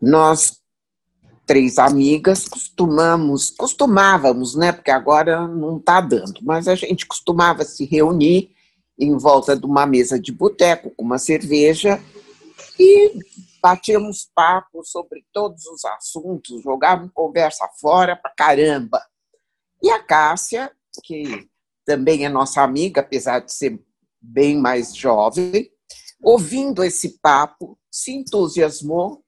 [0.00, 0.61] Nós
[1.52, 4.72] três amigas, costumamos, costumávamos, né?
[4.72, 8.54] Porque agora não está dando, mas a gente costumava se reunir
[8.98, 12.02] em volta de uma mesa de boteco com uma cerveja
[12.80, 13.12] e
[13.60, 19.02] batíamos papo sobre todos os assuntos, jogávamos conversa fora pra caramba.
[19.82, 20.72] E a Cássia,
[21.04, 21.46] que
[21.84, 23.78] também é nossa amiga, apesar de ser
[24.18, 25.70] bem mais jovem,
[26.22, 29.22] ouvindo esse papo, se entusiasmou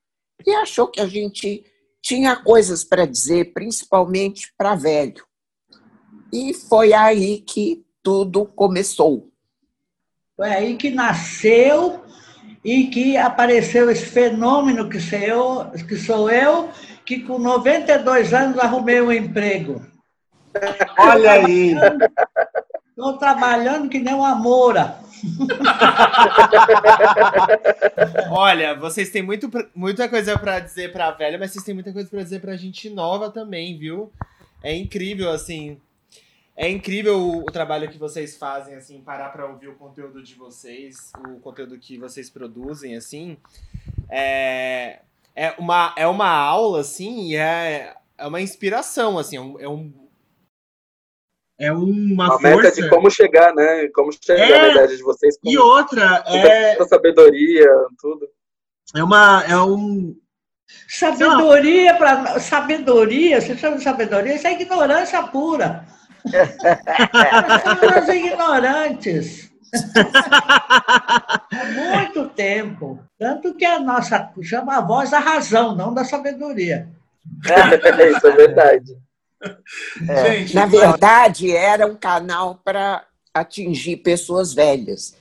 [0.46, 1.62] e achou que a gente
[2.04, 5.24] tinha coisas para dizer, principalmente para velho.
[6.30, 9.30] E foi aí que tudo começou.
[10.36, 12.04] Foi aí que nasceu
[12.62, 16.68] e que apareceu esse fenômeno que sou eu, que, sou eu,
[17.06, 19.80] que com 92 anos arrumei um emprego.
[20.98, 21.74] Olha aí.
[22.90, 24.98] Estou trabalhando que nem uma moura.
[28.30, 32.08] Olha, vocês têm muito, muita coisa para dizer pra velha, mas vocês têm muita coisa
[32.08, 34.12] para dizer pra gente nova também, viu?
[34.62, 35.80] É incrível, assim.
[36.56, 40.34] É incrível o, o trabalho que vocês fazem, assim, parar pra ouvir o conteúdo de
[40.34, 43.36] vocês, o conteúdo que vocês produzem, assim.
[44.08, 45.00] É,
[45.34, 49.68] é, uma, é uma aula, assim, e é, é uma inspiração, assim, é um, é
[49.68, 49.92] um
[51.58, 52.48] é uma, uma força.
[52.48, 53.88] meta de como chegar, né?
[53.94, 55.38] Como chegar É, na idade de vocês.
[55.38, 57.68] Com E outra, é, sabedoria,
[58.00, 58.26] tudo.
[58.96, 60.14] é, uma, é um.
[60.88, 65.84] Sabedoria para sabedoria, você chama de sabedoria, isso é ignorância pura.
[68.02, 69.50] Os ignorantes.
[71.52, 72.98] Há muito tempo.
[73.18, 76.88] Tanto que a nossa chama a voz da razão, não da sabedoria.
[78.16, 78.96] Isso é verdade.
[80.26, 85.16] Gente, Na verdade, era um canal para atingir pessoas velhas.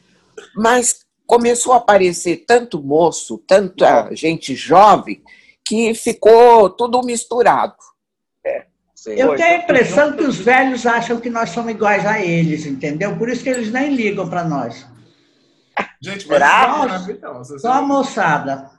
[0.55, 5.21] Mas começou a aparecer tanto moço, tanta gente jovem,
[5.65, 7.75] que ficou tudo misturado.
[9.03, 9.15] Sim.
[9.15, 13.17] Eu tenho a impressão que os velhos acham que nós somos iguais a eles, entendeu?
[13.17, 14.87] Por isso que eles nem ligam para nós.
[16.01, 17.61] gente, mas maravilhosas.
[17.61, 18.71] Só a moçada.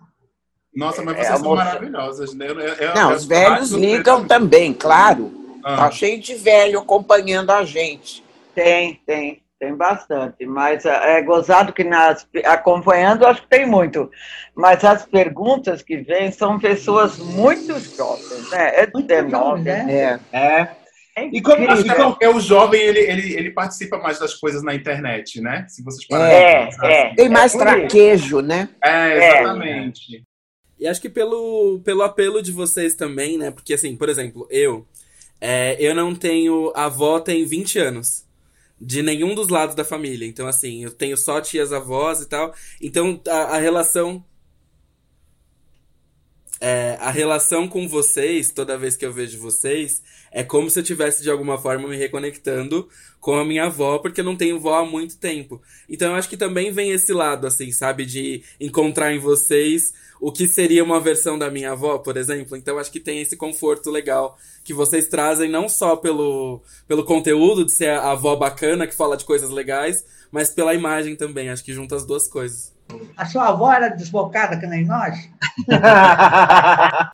[0.76, 2.46] Nossa, mas É, vocês a são moça- maravilhosas, né?
[2.48, 5.32] Eu- eu- Não, os velhos ligam também, claro.
[5.64, 5.76] Ah.
[5.76, 8.22] Tá cheio de velho acompanhando a gente.
[8.54, 10.44] Tem, tem, tem bastante.
[10.44, 14.10] Mas é gozado que nas, acompanhando, acho que tem muito.
[14.54, 18.72] Mas as perguntas que vêm são pessoas muito jovens, né?
[18.82, 20.20] É Muito 19, jovens, né?
[20.32, 20.38] É.
[20.38, 20.68] É.
[21.16, 24.74] É E como- que porque o jovem ele, ele, ele participa mais das coisas na
[24.74, 25.64] internet, né?
[25.68, 27.06] Se vocês pararem É, é.
[27.06, 27.14] assim.
[27.14, 27.58] Tem mais isso.
[27.58, 28.68] traquejo, né?
[28.84, 30.24] É, exatamente.
[30.78, 33.50] E acho que pelo, pelo apelo de vocês também, né?
[33.50, 34.86] Porque, assim, por exemplo, eu.
[35.40, 36.72] é, eu não tenho.
[36.74, 38.24] Avó tem 20 anos.
[38.80, 40.26] De nenhum dos lados da família.
[40.26, 42.54] Então, assim, eu tenho só tias avós e tal.
[42.80, 44.24] Então, a, a relação.
[46.60, 50.82] é, a relação com vocês, toda vez que eu vejo vocês, é como se eu
[50.82, 52.88] tivesse de alguma forma me reconectando
[53.20, 55.60] com a minha avó, porque eu não tenho vó há muito tempo.
[55.88, 59.92] Então eu acho que também vem esse lado, assim, sabe, de encontrar em vocês
[60.24, 62.56] o que seria uma versão da minha avó, por exemplo.
[62.56, 67.62] Então acho que tem esse conforto legal que vocês trazem, não só pelo, pelo conteúdo
[67.62, 71.50] de ser a avó bacana que fala de coisas legais, mas pela imagem também.
[71.50, 72.72] Acho que junta as duas coisas.
[73.14, 75.14] A sua avó era desbocada que nem nós?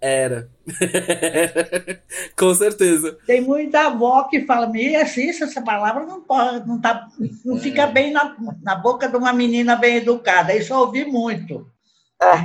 [0.00, 0.48] Era.
[2.38, 3.18] Com certeza.
[3.26, 7.08] Tem muita avó que fala, me assista, essa palavra não pode, não, tá,
[7.44, 10.54] não fica bem na, na boca de uma menina bem educada.
[10.54, 11.71] Isso eu ouvi muito.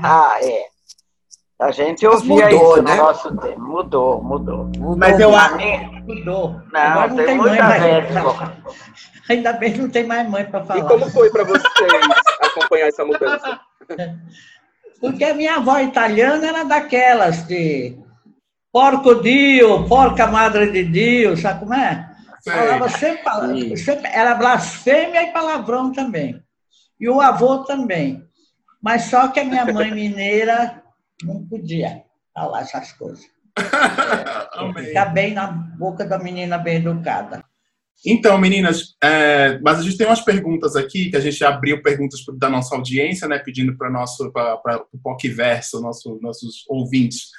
[0.04, 0.66] Ah, é.
[1.60, 2.96] A gente Mas ouvia mudou, isso né?
[2.96, 3.60] no nosso tempo.
[3.62, 4.72] Mudou, mudou.
[4.96, 5.56] Mas eu A acho.
[5.56, 6.62] minha- Mudou.
[6.72, 7.82] Não, Agora tem muita mais.
[7.84, 8.08] velha.
[9.30, 10.84] Ainda bem que não tem mais mãe para E falar.
[10.88, 11.66] como foi pra vocês
[12.42, 13.60] acompanhar essa mudança?
[15.02, 17.98] Porque a minha avó italiana era daquelas de
[18.72, 22.08] porco Dio, porca madre de Dio, sabe como é?
[22.42, 22.54] Sei.
[22.54, 26.42] Falava sempre, sempre- era blasfêmia e palavrão também.
[27.00, 28.24] E o avô também.
[28.82, 30.84] Mas só que a minha mãe mineira
[31.24, 33.26] não podia falar essas coisas.
[34.86, 37.44] Ficar bem na boca da menina bem educada.
[38.06, 42.20] Então, meninas, é, mas a gente tem umas perguntas aqui que a gente abriu perguntas
[42.38, 47.30] da nossa audiência, né, pedindo para nosso para o PocVerso, nosso, nossos ouvintes,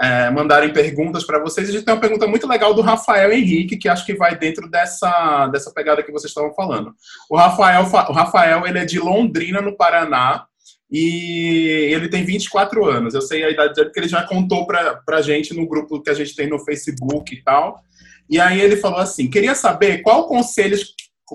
[0.00, 1.68] é, mandarem perguntas para vocês.
[1.68, 4.68] A gente tem uma pergunta muito legal do Rafael Henrique, que acho que vai dentro
[4.68, 6.92] dessa, dessa pegada que vocês estavam falando.
[7.30, 10.47] O Rafael, fa- o Rafael ele é de Londrina, no Paraná,
[10.90, 13.14] e ele tem 24 anos.
[13.14, 16.10] Eu sei a idade dele porque ele já contou para a gente no grupo que
[16.10, 17.82] a gente tem no Facebook e tal.
[18.28, 20.76] E aí ele falou assim: queria saber qual conselho,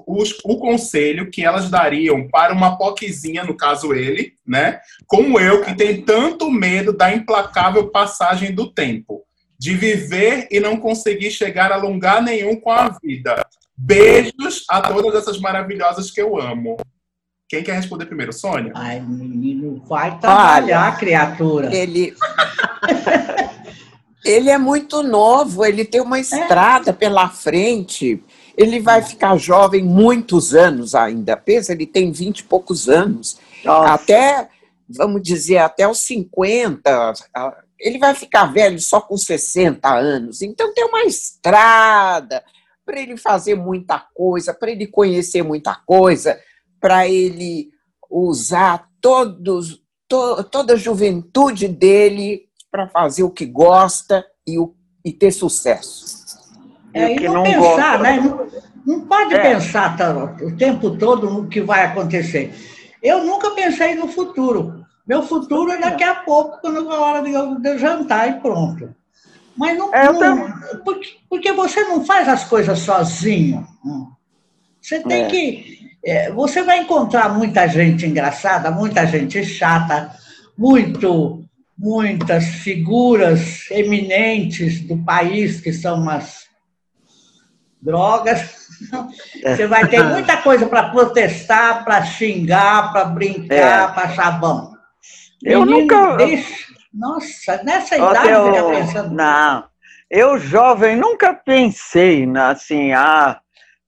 [0.07, 4.79] os- o conselho que elas dariam para uma poquezinha, no caso ele, né?
[5.07, 9.23] Como eu, que tem tanto medo da implacável passagem do tempo,
[9.57, 13.45] de viver e não conseguir chegar a lugar nenhum com a vida.
[13.77, 16.77] Beijos a todas essas maravilhosas que eu amo.
[17.53, 18.33] Quem quer responder primeiro?
[18.33, 18.71] Sônia?
[18.73, 21.71] Ai, menino, vai trabalhar, criatura.
[21.71, 22.15] Ele.
[24.25, 28.23] ele é muito novo, ele tem uma estrada pela frente.
[28.57, 31.37] Ele vai ficar jovem muitos anos ainda.
[31.37, 33.37] Pensa, ele tem 20 e poucos anos.
[33.63, 33.93] Nossa.
[33.93, 34.49] Até,
[34.89, 37.13] vamos dizer, até os 50.
[37.35, 40.41] ah, Ele vai ficar velho só com 60 anos.
[40.41, 42.43] Então tem uma estrada
[42.83, 46.39] para ele fazer muita coisa, para ele conhecer muita coisa,
[46.83, 47.69] para ele
[48.11, 55.13] usar todos, to- toda a juventude dele para fazer o que gosta e, o- e
[55.13, 56.17] ter sucesso.
[56.93, 57.97] É, E e não, não pensar, gosta.
[57.99, 58.19] né?
[58.19, 58.47] Não,
[58.97, 59.39] não pode É.
[59.53, 62.53] pensar tá, o tempo todo no que vai acontecer.
[63.01, 64.83] Eu nunca pensei no futuro.
[65.07, 68.41] Meu futuro é daqui a pouco, quando é a hora de eu, de jantar e
[68.41, 68.93] pronto.
[69.55, 70.51] Mas não, É, eu não-
[70.83, 73.65] porque, porque você não faz as coisas sozinho.
[74.81, 75.27] Você tem É.
[75.27, 75.82] que.
[76.05, 80.11] É, você vai encontrar muita gente engraçada, muita gente chata,
[80.57, 81.43] muito,
[81.77, 86.43] muitas figuras eminentes do país que são umas
[87.81, 88.67] drogas.
[89.45, 93.55] Você vai ter muita coisa para protestar, para xingar, para brincar,
[93.89, 93.93] É.
[93.93, 94.71] para achar bom.
[95.43, 99.15] Eu Menino, nunca- deixa- Nossa, nessa idade eu- fica pensando.
[99.15, 99.63] Não,
[100.09, 103.39] eu jovem nunca pensei na- assim, ah,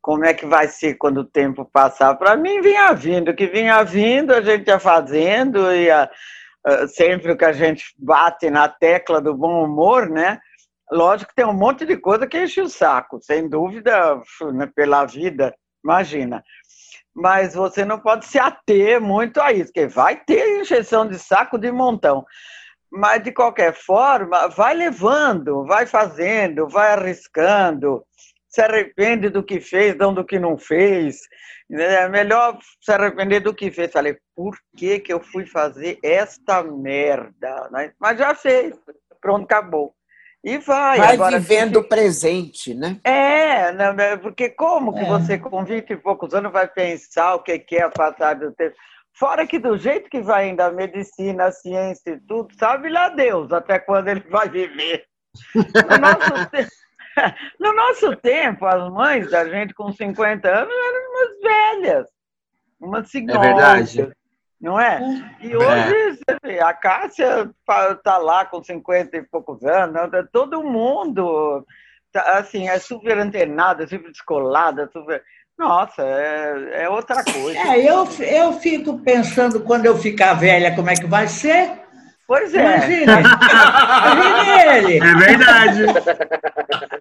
[0.06, 2.14] como é que vai ser quando o tempo passar.
[2.14, 6.08] Para mim vinha vindo, que vinha vindo a gente ia fazendo e ah,
[6.64, 10.40] ah, sempre que a gente bate na tecla do bom humor, né?
[10.92, 14.22] Lógico que tem um monte de coisa que enche o saco, sem dúvida,
[14.54, 16.44] né, pela vida, imagina.
[17.12, 21.58] Mas você não pode se ater muito a isso, porque vai ter encheção de saco
[21.58, 22.24] de montão.
[22.92, 28.06] Mas, de qualquer forma, vai levando, vai fazendo, vai arriscando,
[28.56, 31.20] se arrepende do que fez, não do que não fez.
[31.70, 33.92] É melhor se arrepender do que fez.
[33.92, 37.70] Falei, por que, que eu fui fazer esta merda?
[37.72, 37.92] né?
[38.00, 38.74] Mas já fez,
[39.20, 39.94] pronto, acabou.
[40.44, 41.00] E vai.
[41.00, 43.00] Vai agora, vivendo o presente, né?
[43.04, 45.06] é, não, né, porque como que É.
[45.08, 48.76] você com 20 e poucos anos vai pensar o que é a passagem do tempo?
[49.18, 53.10] Fora que do jeito que vai indo a medicina, a ciência e tudo, sabe lá
[53.10, 55.04] Deus até quando ele vai viver.
[55.56, 56.68] No nosso, te-
[57.60, 62.08] no nosso tempo, as mães da gente com 50 anos eram umas velhas,
[62.80, 63.94] umas senhoras.
[63.94, 64.16] verdade.
[64.60, 65.00] Não é?
[65.42, 67.52] E hoje, você vê, a Cássia
[67.92, 71.66] está lá com 50 e poucos anos, todo mundo
[72.12, 75.22] tá, assim, é super antenada, super descolada, super.
[75.58, 77.60] Nossa, é, é outra coisa.
[77.60, 81.86] É, eu, eu fico pensando quando eu ficar velha como é que vai ser.
[82.28, 83.04] Pois é.
[83.04, 83.04] Imagine.
[84.12, 84.98] Imagine ele.
[84.98, 85.86] É verdade.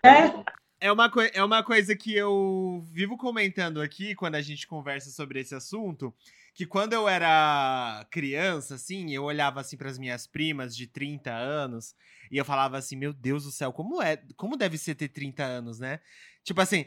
[0.05, 0.45] É,
[0.81, 5.41] É uma, é uma coisa que eu vivo comentando aqui quando a gente conversa sobre
[5.41, 6.15] esse assunto,
[6.55, 11.33] que quando eu era criança, assim, eu olhava assim para as minhas primas de 30
[11.33, 11.95] anos
[12.31, 15.43] e eu falava assim, meu Deus do céu, como é, como deve ser ter 30
[15.43, 16.01] anos, né?
[16.43, 16.85] Tipo assim,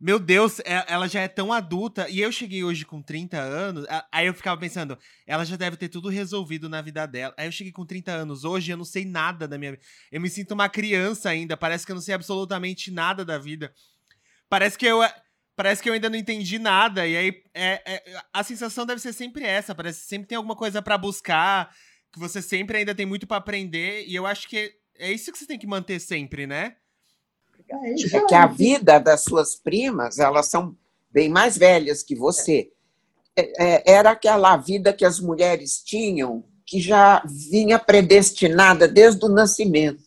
[0.00, 3.86] meu Deus, é- ela já é tão adulta e eu cheguei hoje com 30 anos,
[4.12, 7.34] aí eu ficava pensando, ela já deve ter tudo resolvido na vida dela.
[7.38, 9.82] Aí eu cheguei com 30 anos, hoje eu não sei nada da minha vida.
[10.12, 13.72] Eu me sinto uma criança ainda, parece que eu não sei absolutamente nada da vida.
[14.48, 15.00] Parece que eu
[15.56, 19.12] parece que eu ainda não entendi nada e aí é, é- a sensação deve ser
[19.12, 21.72] sempre essa, parece que sempre tem alguma coisa pra buscar,
[22.12, 25.38] que você sempre ainda tem muito pra aprender e eu acho que é isso que
[25.38, 26.76] você tem que manter sempre, né?
[27.82, 28.54] É isso É que a aí.
[28.54, 30.74] vida das suas primas, elas são
[31.10, 32.70] bem mais velhas que você.
[33.36, 39.28] É, é, Era aquela vida que as mulheres tinham, que já vinha predestinada desde o
[39.28, 40.02] nascimento.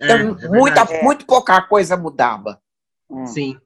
[0.00, 1.04] É, Então, é muita, verdade.
[1.04, 2.60] muito pouca coisa mudava.
[3.10, 3.26] Hum.
[3.26, 3.58] Sim,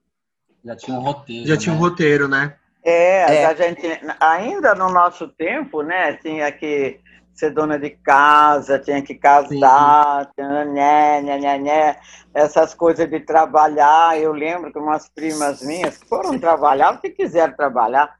[0.64, 1.46] Já tinha um roteiro.
[1.46, 1.82] já tinha um né?
[1.82, 2.56] roteiro, né?
[2.84, 3.44] É, É.
[3.46, 3.86] a gente,
[4.18, 7.00] ainda no nosso tempo, né, tinha que
[7.34, 11.96] ser dona de casa, tinha que casar, tinha, né, né, né, né,
[12.34, 14.18] essas coisas de trabalhar.
[14.18, 18.14] Eu lembro que umas primas minhas foram trabalhar, porque quiseram trabalhar.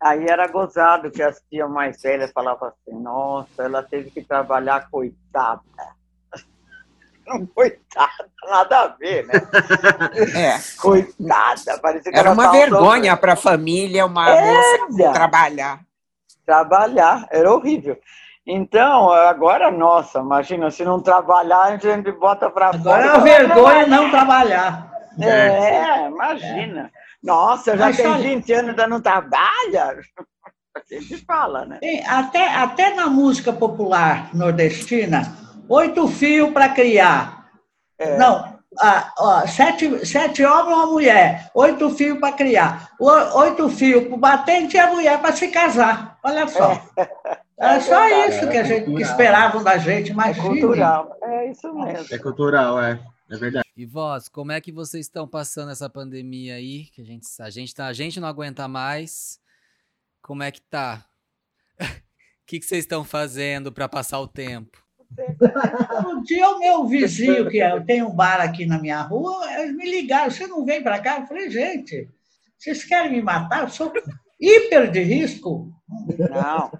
[0.00, 4.88] Aí era gozado que as tias mais velhas falavam assim, nossa, ela teve que trabalhar,
[4.90, 5.60] coitada.
[7.54, 9.34] Coitada, nada a ver, né?
[10.34, 15.12] É, Coitada, parecia que era uma vergonha para a família uma moça Era.
[15.12, 15.80] trabalhar.
[16.44, 17.96] trabalhar, era horrível.
[18.52, 22.80] Então, agora, nossa, imagina, se não trabalhar, a gente bota para fora.
[22.80, 24.90] Agora é uma vergonha não trabalhar.
[25.20, 26.90] É, imagina.
[27.22, 30.00] Nossa, já Mas tem olha- 20 anos ainda não trabalha?
[30.74, 31.80] A gente fala, né?
[32.08, 35.36] Até, até na música popular nordestina,
[35.68, 37.48] oito fios para criar.
[37.98, 38.16] É.
[38.16, 42.90] Não, ah, ó, sete, sete homens uma mulher, oito filhos para criar,
[43.34, 46.18] oito filhos para o batente e a mulher para se casar.
[46.22, 46.80] Olha só.
[46.96, 47.08] É
[47.80, 48.36] só verdade.
[48.36, 50.46] isso que a gente que esperavam da gente, É imagina.
[50.48, 51.16] cultural.
[51.22, 52.14] É isso mesmo.
[52.14, 53.00] É cultural, é.
[53.30, 53.64] É verdade.
[53.76, 56.84] E vós, como é que vocês estão passando essa pandemia aí?
[56.86, 59.38] Que a gente, a gente, tá, a gente não aguenta mais.
[60.22, 61.04] Como é que tá?
[61.78, 61.84] O
[62.46, 64.78] que, que vocês estão fazendo para passar o tempo?
[66.06, 69.74] Um dia o meu vizinho, que é- tem um bar aqui na minha rua, eles
[69.76, 71.20] me ligaram, você não vem para cá?
[71.20, 72.08] Eu falei, gente,
[72.56, 73.62] vocês querem me matar?
[73.64, 73.92] Eu sou
[74.40, 75.72] hiper de risco,
[76.30, 76.70] Não,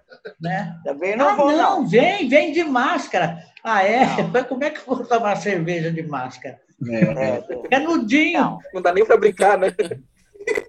[0.40, 0.76] né?
[0.84, 1.88] também não ah, vou, não, não.
[1.88, 3.38] vem, vem de máscara.
[3.64, 4.04] Ah, é?
[4.04, 4.28] Não.
[4.28, 6.60] Mas como é que eu vou tomar cerveja de máscara?
[6.88, 7.36] É.
[7.36, 8.40] É, É nudinho.
[8.40, 8.58] Não.
[8.74, 9.68] Não dá nem pra brincar, né?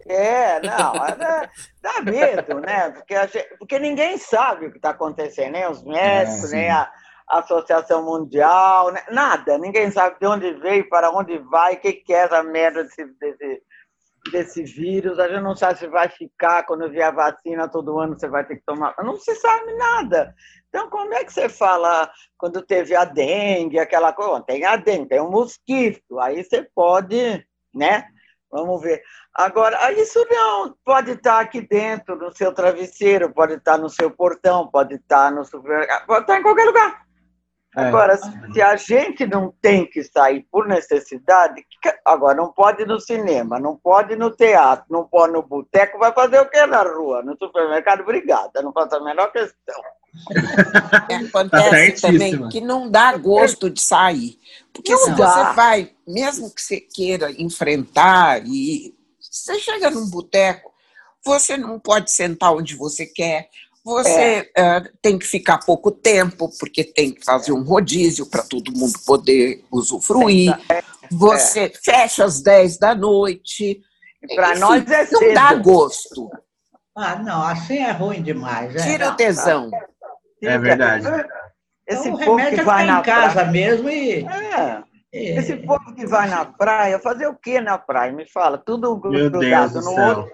[0.05, 1.49] É, não, é, dá,
[1.81, 2.89] dá medo, né?
[2.91, 6.57] Porque, a gente- porque ninguém sabe o que está acontecendo, nem os médicos, sim.
[6.57, 6.91] nem a,
[7.29, 9.01] a Associação Mundial, né?
[9.09, 9.57] nada.
[9.57, 13.05] Ninguém sabe de onde veio, para onde vai, o que, que é essa merda desse,
[13.19, 13.61] desse,
[14.29, 15.17] desse vírus.
[15.19, 18.45] A gente não sabe se vai ficar, quando vier a vacina, todo ano você vai
[18.45, 18.93] ter que tomar.
[18.99, 20.35] Não se sabe nada.
[20.69, 24.41] Então, como é que você fala quando teve a dengue, aquela coisa?
[24.41, 28.05] Tem a dengue, tem um mosquito, aí você pode, né?
[28.51, 29.01] Vamos ver.
[29.33, 34.67] Agora, isso não pode estar aqui dentro, no seu travesseiro, pode estar no seu portão,
[34.67, 37.10] pode estar no supermercado, pode estar em qualquer lugar.
[37.75, 37.85] É.
[37.85, 38.17] Agora,
[38.53, 41.65] se a gente não tem que sair por necessidade,
[42.03, 45.41] agora não pode ir no cinema, não pode ir no teatro, não pode ir no
[45.41, 47.23] boteco, vai fazer o que na rua?
[47.23, 49.81] No supermercado, obrigada, não faço a menor questão.
[51.29, 52.11] Acontece certíssima.
[52.11, 54.37] também que não dá gosto de sair.
[54.73, 55.27] Porque Não se dá.
[55.27, 60.71] você vai, mesmo que você queira enfrentar, e você chega num boteco,
[61.23, 63.49] você não pode sentar onde você quer,
[63.83, 68.71] você eh, tem que ficar pouco tempo, porque tem que fazer um rodízio para todo
[68.71, 70.55] mundo poder usufruir.
[71.11, 73.81] Você fecha às 10 da noite.
[74.35, 75.33] Para nós é Não cedo.
[75.33, 76.29] dá gosto.
[76.95, 78.73] Ah, não, assim é ruim demais.
[78.73, 78.81] né?
[78.83, 79.69] Tira o tesão.
[80.43, 81.05] É verdade.
[81.87, 83.51] Esse Então, povo que é vai na em casa praia.
[83.51, 84.25] mesmo e.
[84.25, 84.83] É.
[85.13, 88.13] Esse povo que vai na praia, fazer o que na praia?
[88.13, 90.07] Me fala, tudo grudado do no céu.
[90.19, 90.31] outro,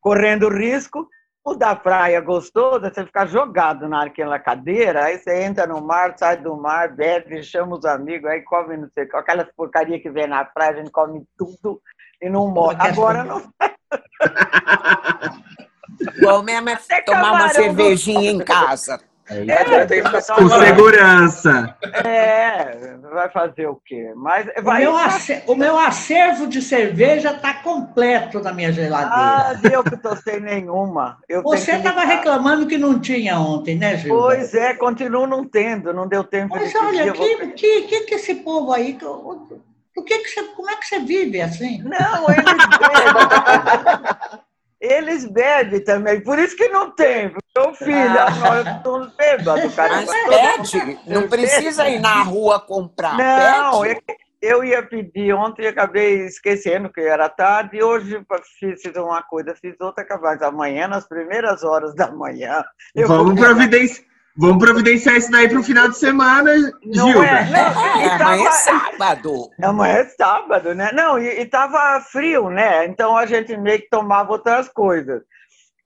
[0.00, 1.06] correndo risco.
[1.48, 6.36] O da praia gostoso, você ficar jogado naquela cadeira, aí você entra no mar, sai
[6.36, 10.10] do mar, bebe, chama os amigos, aí come não sei o que, aquelas porcaria que
[10.10, 11.80] vem na praia, a gente come tudo
[12.20, 12.76] e não morre.
[12.78, 13.50] Agora não.
[16.20, 19.00] Bom mesmo é Até tomar uma cervejinha em casa.
[19.30, 21.76] É, tem que ficar Com segurança.
[22.04, 24.12] é, vai fazer o quê?
[24.16, 24.82] Mas O vai.
[24.82, 29.76] meu, ace- o meu acervo de cerveja está completo na minha Ah, geladeira.
[29.76, 31.18] eu que estou sem nenhuma.
[31.28, 34.16] Eu Você estava reclamando que não tinha ontem, né, Gil?
[34.16, 37.80] Pois é, continuo não tendo, não deu tempo Mas de olha, eu vou que, que,
[37.82, 38.94] que, que esse povo aí.
[38.94, 39.46] que- o
[39.96, 41.82] o que que você, como é que você vive assim?
[41.82, 44.38] Não, eles bebem.
[44.80, 47.34] Eles bebem também, por isso que não tem.
[47.56, 48.26] Meu filho, Ah.
[48.28, 49.96] agora eu tô bêbado, cara.
[49.96, 53.16] Mas Todo pede, não precisa ir na rua comprar.
[53.16, 54.00] Não, pede.
[54.40, 57.78] eu, eu ia pedir ontem e acabei esquecendo que era tarde.
[57.78, 58.24] E hoje
[58.60, 60.40] fiz uma coisa, fiz outra capaz.
[60.42, 62.64] Amanhã, nas primeiras horas da manhã.
[62.94, 64.06] eu Vamos vou- providenciar,
[64.38, 66.52] vamos providenciar isso daí pro final de semana,
[66.84, 67.26] Não Gilda.
[67.26, 69.50] é, não, É, amanhã é tava- sábado.
[69.62, 70.90] Amanhã é sábado, né?
[70.94, 72.86] Não, e, e tava frio, né?
[72.86, 75.22] Então a gente meio que tomava outras coisas.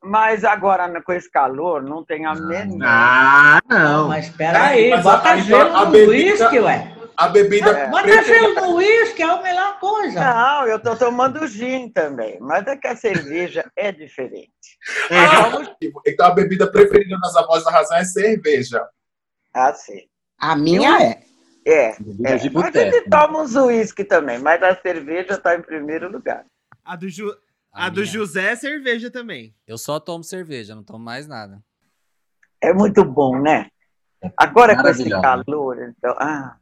[0.04, 2.84] Mas agora, com esse calor, não tem a menor.
[2.88, 4.08] Ah, não.
[4.08, 6.92] Mas espera aí, Mas bota a- gelo no uísque, ué.
[7.16, 7.90] A bebida É.
[7.90, 8.22] Preferida.
[8.24, 10.20] gelo no uísque, é a melhor coisa.
[10.20, 12.38] Não, eu tô tomando gin também.
[12.40, 14.50] Mas é que a cerveja é diferente.
[15.10, 18.86] É, Então a bebida preferida das avós da razão é cerveja.
[19.54, 20.06] Assim.
[20.38, 21.22] A minha é.
[21.64, 21.88] É.
[22.24, 22.36] É.
[22.38, 26.44] de Mas gente toma uns uísque também, mas a cerveja tá em primeiro lugar.
[26.84, 27.36] A do, Ju-
[27.72, 28.04] a A do.
[28.04, 29.54] José é cerveja também.
[29.66, 31.62] Eu só tomo cerveja, não tomo mais nada.
[32.60, 33.68] É muito bom, né?
[34.36, 36.16] Agora com esse calor, então.
[36.18, 36.56] Ah,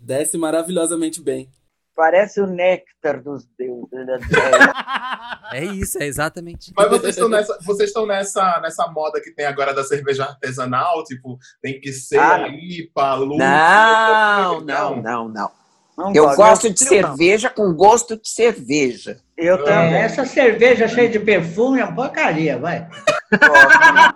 [0.00, 1.48] Desce maravilhosamente bem.
[1.94, 3.90] parece o néctar dos deuses.
[3.92, 4.18] né?
[5.52, 6.72] É isso, é exatamente.
[6.76, 11.02] Mas vocês estão nessa, vocês estão nessa, nessa moda que tem agora da cerveja artesanal,
[11.02, 13.38] tipo, tem que ser Ah, IPA, lúpulo.
[13.38, 15.50] Não, não, não, não.
[15.98, 16.70] Não Eu gosto.
[16.72, 17.16] de filho, não.
[17.16, 19.18] cerveja com gosto de cerveja.
[19.36, 19.94] Eu É, também.
[19.96, 22.88] essa cerveja cheia de perfume é uma porcaria, vai.
[22.88, 24.14] gosto.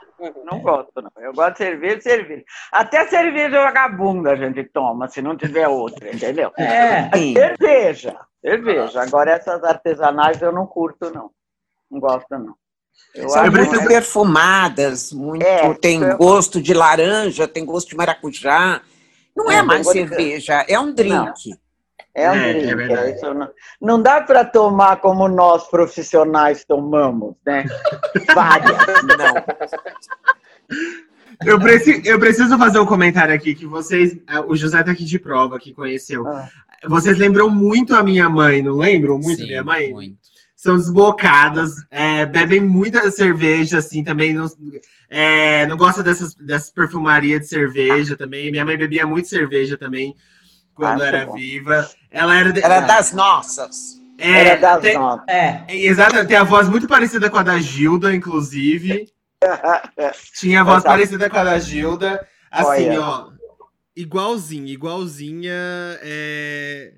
[0.44, 1.10] Não gosto, não.
[1.18, 2.44] Eu gosto de cerveja cerveja.
[2.72, 6.52] Até cerveja vagabunda a gente toma, se não tiver outra, entendeu?
[6.56, 7.10] É.
[7.34, 9.02] Cerveja, cerveja.
[9.02, 11.30] Agora essas artesanais eu não curto, não.
[11.90, 12.54] Não gosto, não.
[13.14, 17.96] Eu São muito mais- perfumadas, muito, É, tem eu- gosto de laranja, tem gosto de
[17.96, 18.80] maracujá.
[19.36, 21.54] Não é, É, mais gosto de- cerveja, é um drink.
[22.16, 23.14] É um É, é verdade.
[23.14, 27.66] isso não, não dá para tomar como nós profissionais tomamos, né?
[28.34, 30.76] Várias, não.
[31.44, 34.16] Eu preciso, eu preciso fazer um comentário aqui que vocês.
[34.26, 36.26] ah, O José tá aqui de prova, que conheceu.
[36.26, 36.48] Ah.
[36.86, 39.92] Vocês lembram muito a minha mãe, não lembram muito Sim, minha mãe?
[39.92, 40.16] muito.
[40.56, 44.46] São desbocadas, é, bebem muita cerveja, assim, também não,
[45.10, 48.50] é, não gosta dessas, dessas perfumarias de cerveja também.
[48.50, 50.14] Minha mãe bebia muito cerveja também
[50.76, 51.32] quando Ah, era bom.
[51.34, 51.90] viva.
[52.10, 52.52] Ela era.
[52.52, 54.00] de- Era das nossas.
[54.18, 55.24] é, Era das tem- notas.
[55.34, 59.08] É, Exato, tem a voz muito parecida com a da Gilda, inclusive.
[60.38, 60.86] Tinha a voz Exato.
[60.94, 62.28] parecida com a da Gilda.
[62.50, 63.00] Assim, Olha.
[63.00, 63.30] ó.
[63.96, 65.52] Igualzinha, igualzinha.
[66.02, 66.92] é,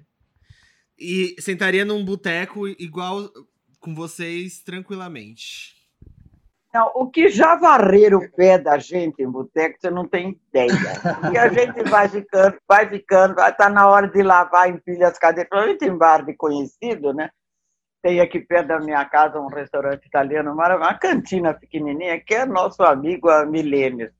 [0.98, 3.30] E sentaria num boteco igual
[3.78, 5.77] com vocês tranquilamente.
[6.72, 10.70] Não, o que já varreram o pé da gente em boteco, você não tem ideia.
[11.32, 15.48] E a gente vai ficando, vai ficando, estar na hora de lavar, empilha as cadeiras.
[15.48, 17.30] Principalmente em bar de conhecido, né?
[18.02, 22.82] Tem aqui perto da minha casa um restaurante italiano, uma cantina pequenininha, que é nosso
[22.82, 24.12] amigo há milênios.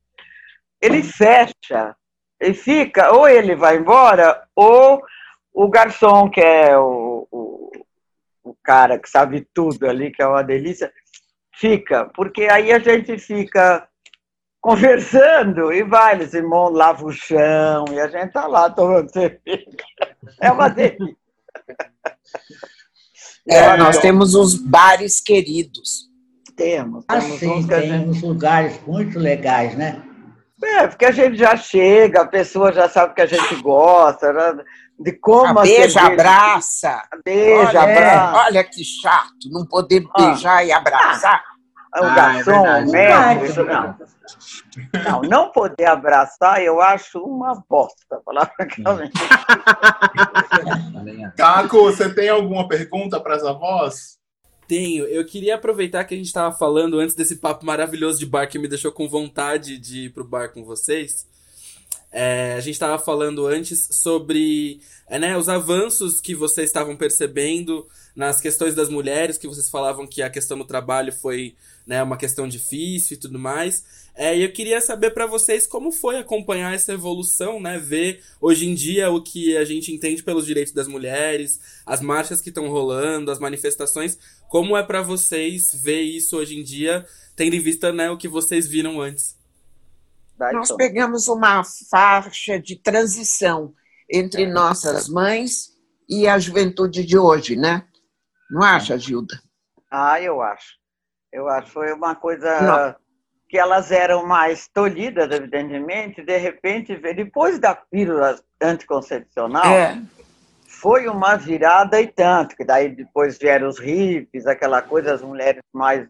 [0.80, 1.94] Ele fecha
[2.40, 5.03] e fica, ou ele vai embora, ou
[5.53, 7.70] o garçom, que é o, o,
[8.42, 10.92] o cara que sabe tudo ali, que é uma delícia,
[11.59, 13.87] fica, porque aí a gente fica
[14.61, 19.67] conversando e vai, eles irmãos lava o chão e a gente tá lá tomando cerveja.
[20.41, 21.17] É uma delícia.
[23.49, 26.09] É, nós temos uns bares queridos.
[26.55, 28.09] Temos, temos assim, uns tem gente...
[28.09, 30.03] uns lugares muito legais, né?
[30.63, 34.65] É, porque a gente já chega, a pessoa já sabe que a gente gosta, né?
[34.99, 37.03] De como Ah, a beija, abraça.
[37.24, 38.36] Beija, olha, abraça.
[38.46, 40.22] olha que chato, não poder Ah.
[40.22, 41.42] beijar e abraçar.
[41.96, 42.88] O Ah, é garçom, verdade.
[42.88, 43.96] o médico, não.
[45.05, 49.12] Não, não poder abraçar, eu acho uma bosta, falar francamente.
[51.36, 54.18] Caco, você tem alguma pergunta para as avós?
[54.66, 55.07] Tenho.
[55.07, 58.59] Eu queria aproveitar que a gente tava falando antes desse papo maravilhoso de bar que
[58.59, 61.26] me deixou com vontade de ir pro bar com vocês.
[62.11, 67.87] É, a gente estava falando antes sobre é, né, os avanços que vocês estavam percebendo
[68.17, 71.55] nas questões das mulheres, que vocês falavam que a questão do trabalho foi
[71.87, 73.85] né, uma questão difícil e tudo mais.
[74.15, 77.79] É, e eu queria saber para vocês como foi acompanhar essa evolução, né?
[77.79, 82.41] Ver hoje em dia o que a gente entende pelos direitos das mulheres, as marchas
[82.41, 84.19] que estão rolando, as manifestações.
[84.49, 87.07] Como é para vocês ver isso hoje em dia,
[87.37, 89.38] tendo em vista né, o que vocês viram antes?
[90.53, 93.74] Nós pegamos uma faixa de transição
[94.11, 95.70] entre nossas mães
[96.09, 97.84] e a juventude de hoje, né?
[98.51, 99.39] Não acha, Gilda?
[99.91, 100.76] Ah, eu acho.
[101.32, 101.70] Eu acho.
[101.70, 102.95] Foi uma coisa Não.
[103.49, 110.01] que elas eram mais tolhidas, evidentemente, de repente, depois da pílula anticoncepcional, É.
[110.66, 115.61] foi uma virada e tanto, que daí depois vieram os hippies, aquela coisa, as mulheres
[115.74, 116.09] mais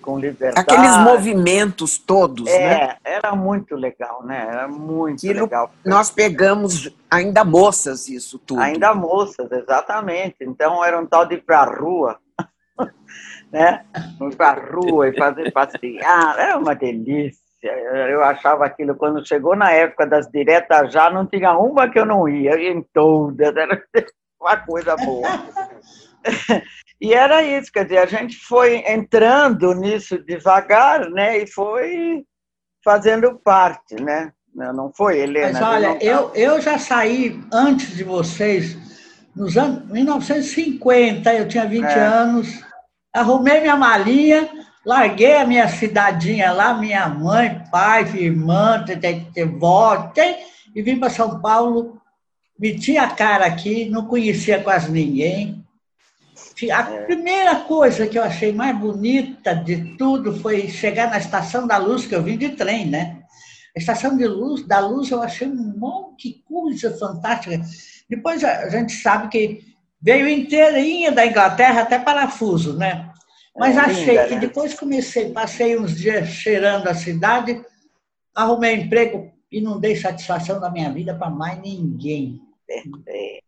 [0.00, 0.60] com liberdade.
[0.60, 2.96] Aqueles movimentos todos, é, né?
[3.04, 4.46] era muito legal, né?
[4.50, 5.70] Era muito Aquilo- legal.
[5.84, 8.60] Nós pegamos ainda moças isso tudo.
[8.60, 10.36] Ainda moças, exatamente.
[10.40, 12.18] Então era um tal de ir para a rua,
[13.52, 13.84] né?
[14.20, 17.44] Ir para a rua e fazer passear, era uma delícia.
[17.62, 22.04] Eu achava aquilo, quando chegou na época das diretas já, não tinha uma que eu
[22.06, 23.82] não ia, eu ia em todas, era
[24.40, 25.28] uma coisa boa.
[26.98, 31.38] E era isso, quer dizer, a gente foi entrando nisso devagar, né?
[31.38, 32.24] E foi
[32.82, 34.32] fazendo parte, né?
[34.54, 35.52] Não foi, Helena?
[35.52, 38.78] Mas olha, eu, eu já saí antes de vocês,
[39.34, 41.98] nos anos 1950, eu tinha 20 É.
[41.98, 42.64] anos,
[43.12, 44.48] arrumei minha malinha,
[44.84, 48.82] larguei a minha cidadinha lá, minha mãe, pai, irmã,
[49.58, 50.12] vó,
[50.74, 52.00] e vim para São Paulo,
[52.58, 55.65] meti a cara aqui, não conhecia quase ninguém.
[56.72, 61.76] A primeira coisa que eu achei mais bonita de tudo foi chegar na Estação da
[61.76, 63.22] Luz, que eu vim de trem, né?
[63.76, 67.60] A estação de luz, da luz eu achei um monte de coisa fantástica.
[68.08, 69.64] Depois a gente sabe que
[70.00, 73.12] veio inteirinha da Inglaterra até parafuso, né?
[73.54, 74.40] Mas É, achei linda, que né?
[74.40, 77.62] depois comecei, passei uns dias cheirando a cidade,
[78.34, 82.40] arrumei emprego e não dei satisfação da minha vida para mais ninguém.
[82.70, 83.40] É,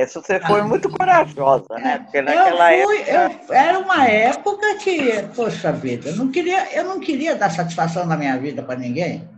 [0.00, 1.98] essa você foi muito corajosa, né?
[1.98, 3.44] Porque Eu naquela fui, época.
[3.48, 8.08] eu- era uma época que, poxa vida, eu não queria, eu não queria dar satisfação
[8.08, 9.28] da minha vida para ninguém.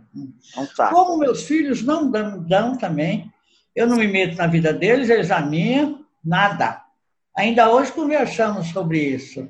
[0.89, 3.29] Como meus filhos não dão, dão também,
[3.75, 6.81] eu não me meto na vida deles, eles na minha, nada.
[7.37, 9.49] Ainda hoje conversamos sobre isso.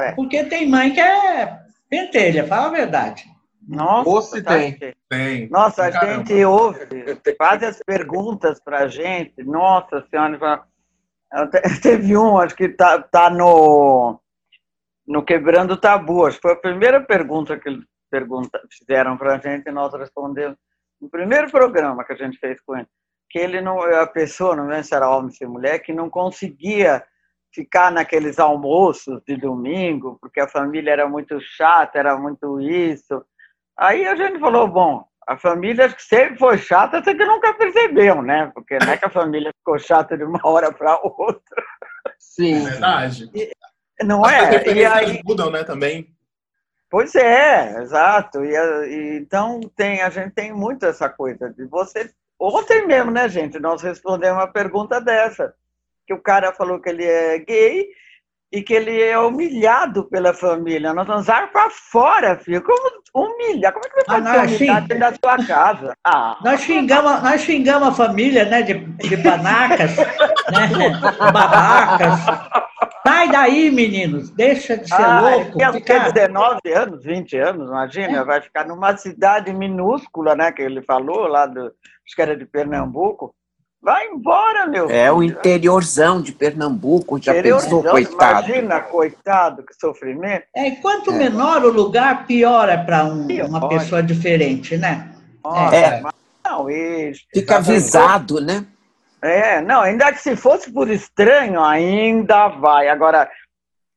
[0.00, 0.12] É.
[0.12, 1.58] Porque tem mãe que é
[1.90, 3.24] pentelha, fala a verdade.
[3.66, 4.78] Nossa, Ou se sabe tem.
[4.78, 5.48] que- Tem.
[5.48, 6.24] Nossa, a Caramba.
[6.26, 6.78] gente ouve,
[7.38, 9.42] faz as perguntas pra gente.
[9.42, 10.64] Nossa Senhora,
[11.82, 14.20] teve um, acho que tá, tá no,
[15.06, 16.26] no Quebrando Tabu.
[16.26, 20.56] Acho que foi a primeira pergunta que eles pergunta, fizeram pra gente e nós respondemos.
[21.00, 22.86] No primeiro programa que a gente fez com ele,
[23.28, 27.02] que ele não, a pessoa, não lembro se era homem ou mulher, que não conseguia
[27.52, 33.24] ficar naqueles almoços de domingo, porque a família era muito chata, era muito isso.
[33.76, 37.54] Aí a gente falou, bom, a família acho que sempre foi chata, você que nunca
[37.54, 38.50] percebeu, né?
[38.54, 41.64] Porque não é que a família ficou chata de uma hora para outra.
[42.18, 42.66] Sim.
[42.66, 43.30] É verdade.
[44.02, 44.74] Não As é?
[44.74, 46.14] E aí, mudam, né, também.
[46.90, 48.44] pois é, exato.
[48.44, 52.10] E, e então tem, a gente tem muito essa coisa de você.
[52.38, 53.58] Ontem mesmo, né, gente?
[53.58, 55.54] Nós respondemos uma pergunta dessa.
[56.06, 57.88] Que o cara falou que ele é gay
[58.52, 60.92] e que ele é humilhado pela família.
[60.94, 62.62] Nós vamos usar para fora, filho.
[62.62, 63.72] Como humilhar?
[63.72, 65.96] Como é que você Ah, ser assim- humilhado dentro da sua casa?
[66.04, 70.90] Ah, Nós xingamos, nós xingamos a família, né, de, de panacas, né,
[71.32, 72.20] babacas.
[73.06, 75.58] Sai daí, meninos, deixa de ser Ah, louco.
[75.58, 80.80] Tem fica- 19 anos, 20 anos, imagina, vai ficar numa cidade minúscula, né, que ele
[80.82, 83.34] falou, lá do, acho que era de Pernambuco.
[83.84, 88.48] Vai embora, meu É o interiorzão de Pernambuco, já Interiorzão, pensou, coitado.
[88.48, 90.46] Imagina, coitado, que sofrimento.
[90.56, 93.68] É, e quanto menor o lugar, pior é para uma Pior.
[93.68, 95.14] pessoa diferente, né?
[95.44, 96.00] Nossa, É.
[96.00, 98.64] mas não, e, Fica avisado, né?
[99.20, 102.88] é, não, ainda que se fosse por estranho, ainda vai.
[102.88, 103.30] Agora,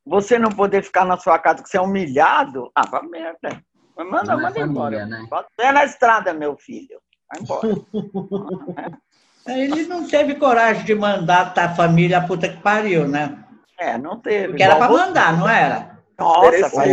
[0.06, 3.62] você não poder ficar na sua casa porque você é humilhado, ah, vai merda.
[3.98, 5.06] Manda, Não é manda família, embora.
[5.06, 5.26] né?
[5.30, 7.00] Bota pé na estrada, meu filho.
[7.32, 8.98] Vai embora.
[9.48, 13.38] Ele não teve coragem de mandar a família a puta que pariu, né?
[13.80, 14.50] É, não teve.
[14.50, 15.98] Porque era para mandar, não era?
[16.18, 16.92] Nossa, faz-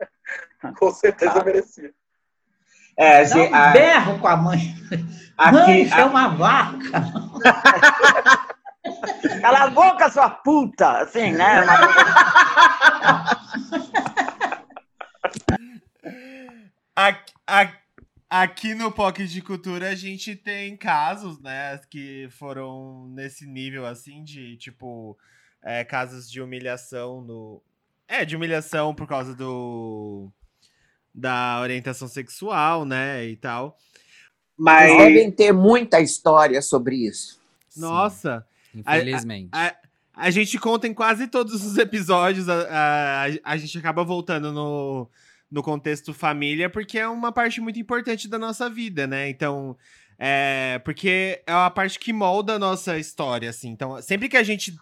[0.78, 1.90] Com certeza merecia.
[2.96, 4.74] É, Dá gente, um a- berro com a mãe.
[5.52, 6.78] Mãe, aqui, isso é uma vaca.
[9.42, 11.00] Cala a boca, sua puta!
[11.02, 11.62] Assim, né?
[16.96, 17.68] Aqui, a-
[18.28, 24.22] aqui no POC de Cultura a gente tem casos, né, que foram nesse nível assim
[24.22, 25.16] de tipo
[25.62, 27.62] é, casos de humilhação no
[28.08, 30.30] é de humilhação por causa do
[31.14, 33.78] da orientação sexual, né, e tal.
[34.56, 37.40] mas devem ter muita história sobre isso.
[37.68, 39.48] Sim, Nossa, Infelizmente.
[39.50, 39.74] a,
[40.14, 45.08] a gente conta em quase todos os episódios, a, a, a gente acaba voltando no,
[45.50, 49.28] no contexto família, porque é uma parte muito importante da nossa vida, né?
[49.28, 49.76] Então,
[50.18, 53.68] é, porque é uma parte que molda a nossa história, assim.
[53.68, 54.74] Então, sempre que a gente.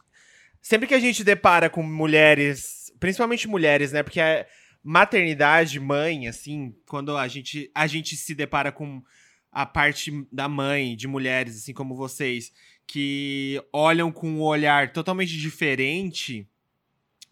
[0.61, 4.03] Sempre que a gente depara com mulheres, principalmente mulheres, né?
[4.03, 4.47] Porque a
[4.83, 9.03] maternidade, mãe, assim, quando a gente, a gente se depara com
[9.53, 12.51] a parte da mãe, de mulheres, assim como vocês,
[12.87, 16.49] que olham com um olhar totalmente diferente,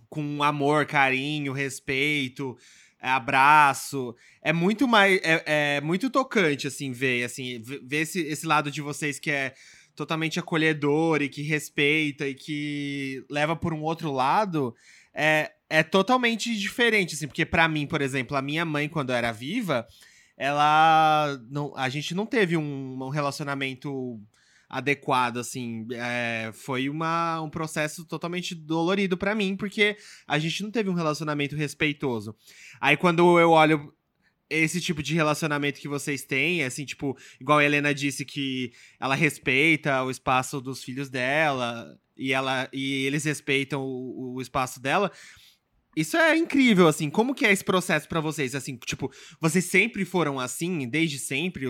[0.09, 2.57] com amor, carinho, respeito,
[3.03, 4.15] é, abraço.
[4.41, 5.21] É muito mais.
[5.25, 5.43] É,
[5.77, 9.53] é muito tocante, assim, ver, assim, ver esse, esse lado de vocês que é
[9.97, 14.73] totalmente acolhedor e que respeita e que leva por um outro lado.
[15.13, 19.33] É, é totalmente diferente, assim, porque pra mim, por exemplo, a minha mãe, quando era
[19.33, 19.85] viva,
[20.37, 21.41] ela.
[21.51, 24.21] Não, a gente não teve um, um relacionamento
[24.73, 25.87] adequado, assim.
[25.93, 30.95] É, foi uma, um processo totalmente dolorido pra mim, porque a gente não teve um
[30.95, 32.35] relacionamento respeitoso.
[32.81, 33.93] Aí quando eu olho
[34.49, 39.15] esse tipo de relacionamento que vocês têm, assim, tipo, igual a Helena disse que ela
[39.15, 45.13] respeita o espaço dos filhos dela e ela e eles respeitam o, o espaço dela.
[45.95, 47.11] Isso é incrível, assim.
[47.11, 48.55] Como que é esse processo pra vocês?
[48.55, 51.67] Assim, tipo, vocês sempre foram assim, desde sempre?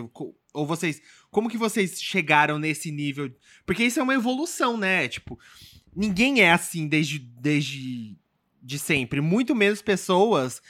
[0.53, 1.01] Ou, vocês.
[1.31, 3.35] Como que vocês chegaram nesse nível?
[3.65, 5.09] Porque isso é uma evolução, né?
[5.09, 5.39] Tipo,
[5.95, 8.17] ninguém é assim desde, desde
[8.63, 9.21] de sempre.
[9.21, 10.61] Muito menos pessoas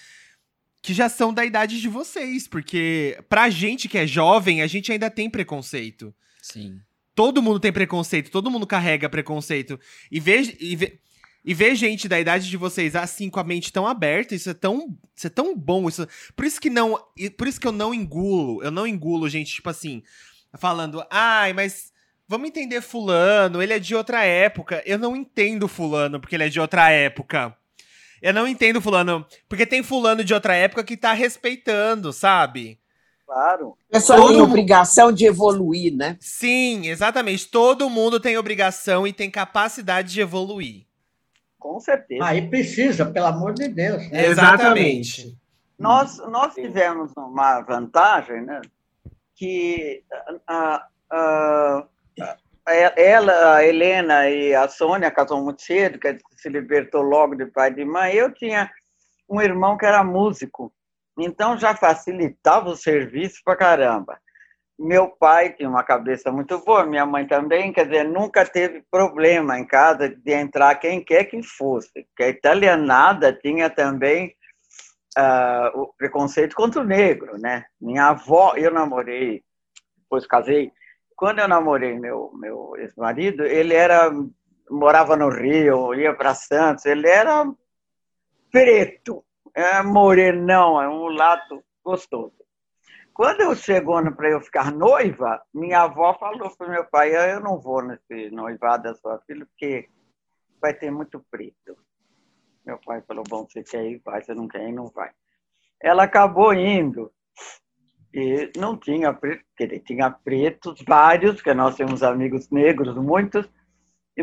[0.81, 2.47] que já são da idade de vocês.
[2.47, 6.15] Porque pra gente que é jovem, a gente ainda tem preconceito.
[6.41, 6.81] Sim.
[7.15, 9.79] Todo mundo tem preconceito, todo mundo carrega preconceito.
[10.11, 11.01] E ver, e ver,
[11.45, 14.55] e ver gente da idade de vocês assim, com a mente tão aberta, isso é
[14.55, 15.89] tão, isso é tão bom.
[15.89, 16.99] Isso, por isso que não.
[17.37, 18.63] Por isso que eu não engulo.
[18.63, 20.03] Eu não engulo, gente, tipo assim,
[20.57, 21.93] falando, ai, mas
[22.29, 24.83] vamos entender fulano, ele é de outra época.
[24.87, 27.57] Eu não entendo fulano porque ele é de outra época.
[28.21, 32.79] Eu não entendo fulano, porque tem fulano de outra época que tá respeitando, sabe?
[33.27, 33.77] Claro.
[33.91, 36.17] A pessoa Todo tem obrigação de evoluir, né?
[36.21, 37.49] Sim, exatamente.
[37.49, 40.87] Todo mundo tem obrigação e tem capacidade de evoluir.
[41.63, 42.25] Com certeza.
[42.25, 44.11] Aí precisa, pelo amor de Deus.
[44.11, 44.27] Né?
[44.27, 45.39] Exatamente.
[45.79, 48.61] Nós, nós tivemos uma vantagem, né?
[49.37, 50.03] Que
[50.49, 51.87] a, a,
[52.67, 57.47] a, ela, a Helena e a Sônia casou muito cedo, que se libertou logo de
[57.47, 58.13] pai e de mãe.
[58.13, 58.69] Eu tinha
[59.31, 60.73] um irmão que era músico,
[61.17, 64.19] então já facilitava o serviço para caramba.
[64.83, 69.57] Meu pai tinha uma cabeça muito boa, minha mãe também, quer dizer, nunca teve problema
[69.57, 72.05] em casa de entrar quem quer que fosse.
[72.09, 74.35] Porque a italianada tinha também
[75.17, 77.65] uh, o preconceito contra o negro, né?
[77.81, 79.45] Minha avó, eu namorei,
[80.01, 80.73] depois casei.
[81.15, 84.11] Quando eu namorei meu meu ex-marido, ele era
[84.69, 87.49] morava no Rio, ia para Santos, ele era
[88.51, 89.25] preto,
[89.55, 92.42] é morenão, é um lato gostoso.
[93.15, 97.61] Quando eu chegou para eu ficar noiva, minha avó falou para meu pai: eu não
[97.61, 99.89] vou nesse noivado da sua filha, porque
[100.61, 101.77] vai ter muito preto.
[102.65, 105.11] Meu pai falou: bom, você quer ir, vai, você não quer ir, não vai.
[105.81, 107.13] Ela acabou indo.
[108.15, 113.49] E não tinha preto, ele tinha pretos, vários, que nós temos amigos negros, muitos,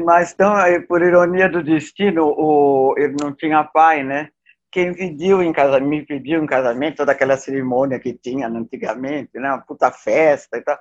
[0.05, 0.53] mas então,
[0.87, 4.29] por ironia do destino, o, ele não tinha pai, né?
[4.71, 9.49] Quem pediu em casamento, me pediu em casamento, toda aquela cerimônia que tinha antigamente, né,
[9.49, 10.79] uma puta festa e tal,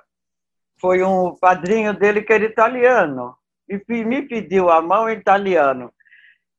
[0.79, 3.35] foi um padrinho dele que era italiano,
[3.67, 5.91] e me pediu a mão em italiano.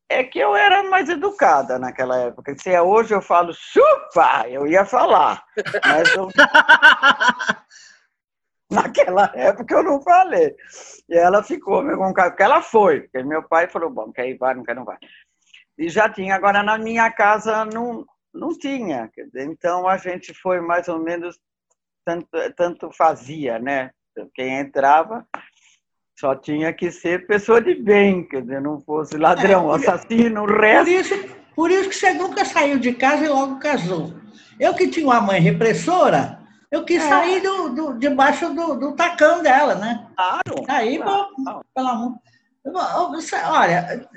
[0.08, 2.56] É que eu era mais educada naquela época.
[2.58, 5.44] Se é hoje eu falo chupa, eu ia falar.
[5.86, 6.28] Mas eu...
[8.68, 10.56] naquela época eu não falei.
[11.08, 13.02] E ela ficou com porque ela foi.
[13.02, 14.98] Porque meu pai falou, bom, quer ir, vai, não quer, não vai
[15.80, 16.34] e já tinha.
[16.34, 19.10] Agora, na minha casa, não, não tinha.
[19.34, 21.40] Então, a gente foi mais ou menos
[22.04, 23.90] tanto, tanto fazia, né?
[24.34, 25.26] Quem entrava
[26.18, 30.46] só tinha que ser pessoa de bem, quer dizer, não fosse ladrão, é, assassino, o
[30.46, 30.84] resto.
[30.84, 34.12] Por isso, por isso que você nunca saiu de casa e logo casou.
[34.58, 37.08] Eu que tinha uma mãe repressora, eu quis é.
[37.08, 40.06] sair do, do, debaixo do, do tacão dela, né?
[40.14, 40.64] Claro.
[40.68, 41.28] Aí, claro.
[41.38, 42.18] Bom, pelo amor.
[42.64, 44.08] Olha,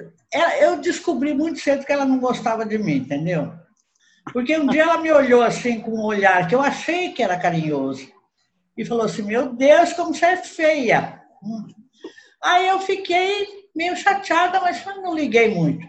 [0.60, 3.54] eu descobri muito cedo que ela não gostava de mim, entendeu?
[4.32, 7.40] Porque um dia ela me olhou assim com um olhar que eu achei que era
[7.40, 8.08] carinhoso
[8.78, 11.22] e falou assim: Meu Deus, como você é feia.
[12.42, 15.86] Aí eu fiquei meio chateada, mas não liguei muito.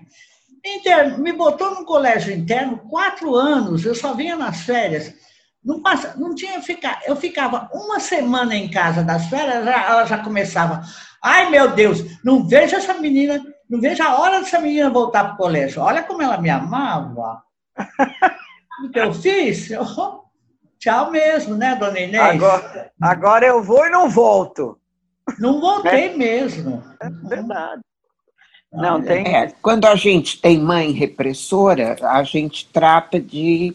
[0.65, 5.13] Interno, me botou no colégio interno quatro anos, eu só vinha nas férias.
[5.63, 7.01] Não, passa, não tinha ficar.
[7.07, 10.83] Eu ficava uma semana em casa das férias, ela já começava.
[11.25, 15.33] Ai, meu Deus, não vejo essa menina, não vejo a hora dessa menina voltar para
[15.33, 15.81] o colégio.
[15.81, 17.43] Olha como ela me amava.
[18.85, 19.71] o que eu fiz?
[19.71, 19.87] Eu,
[20.79, 22.23] tchau mesmo, né, dona Inês?
[22.23, 24.79] Agora, agora eu vou e não volto.
[25.39, 26.15] Não voltei é.
[26.15, 26.85] mesmo.
[27.01, 27.81] É verdade.
[28.71, 29.35] Não, tem...
[29.35, 33.75] É, quando a gente tem mãe repressora, a gente trata de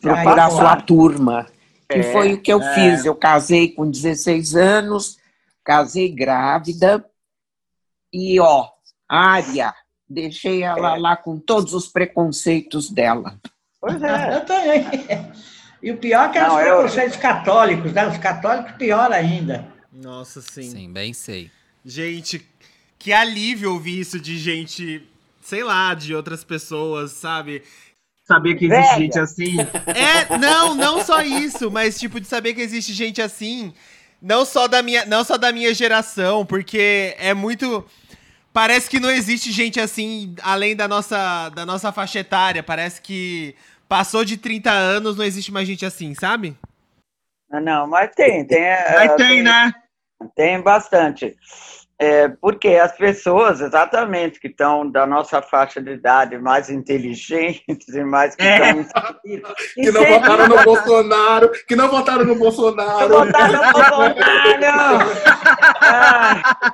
[0.00, 1.46] procurar sua turma.
[1.86, 2.74] Que é, foi o que eu é.
[2.74, 3.04] fiz.
[3.04, 5.18] Eu casei com 16 anos,
[5.64, 7.04] casei grávida
[8.12, 8.68] e, ó,
[9.08, 9.74] área,
[10.08, 11.00] deixei ela é.
[11.00, 13.38] lá com todos os preconceitos dela.
[13.80, 15.32] Pois é, eu também.
[15.82, 17.22] E o pior é que eram os preconceitos eu...
[17.22, 18.06] católicos, né?
[18.06, 19.66] Os católicos pior ainda.
[19.92, 20.62] Nossa, sim.
[20.62, 21.50] Sim, bem sei.
[21.84, 22.46] Gente,
[22.98, 25.06] que alívio ouvir isso de gente,
[25.40, 27.62] sei lá, de outras pessoas, sabe?
[28.24, 28.98] Saber que existe Velha.
[28.98, 29.56] gente assim.
[29.86, 33.74] É, não, não só isso, mas tipo de saber que existe gente assim
[34.22, 37.84] não só da minha, não só da minha geração, porque é muito
[38.52, 43.56] parece que não existe gente assim além da nossa da nossa faixa etária, parece que
[43.88, 46.56] passou de 30 anos, não existe mais gente assim, sabe?
[47.50, 48.62] Ah, não, mas tem, tem.
[48.94, 49.72] Mas tem, tem né?
[50.34, 51.36] Tem bastante.
[52.02, 58.02] É, porque as pessoas, exatamente, que estão da nossa faixa de idade mais inteligentes e
[58.02, 58.74] mais que é.
[59.72, 63.08] Que não votaram no Bolsonaro, que não votaram no Bolsonaro.
[63.08, 65.10] Não votaram no Bolsonaro!
[65.80, 66.72] ah.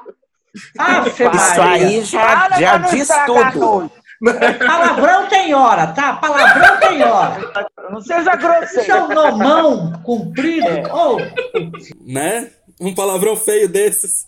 [0.78, 3.08] Ah, Isso aí já, já diz
[3.52, 3.92] tudo.
[4.66, 6.14] Palavrão tem hora, tá?
[6.14, 7.68] Palavrão tem hora.
[7.90, 8.80] Não seja grosseiro.
[8.80, 10.66] Isso é um nomão comprido.
[10.66, 10.82] É.
[10.90, 11.18] Oh.
[12.00, 12.50] Né?
[12.80, 14.26] Um palavrão feio desses.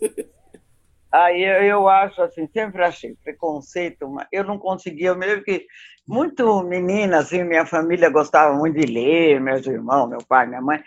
[1.12, 5.66] Aí eu, eu acho assim, sempre achei preconceito, eu não conseguia, mesmo que
[6.06, 10.82] muito menina, assim, minha família gostava muito de ler, meus irmãos, meu pai, minha mãe,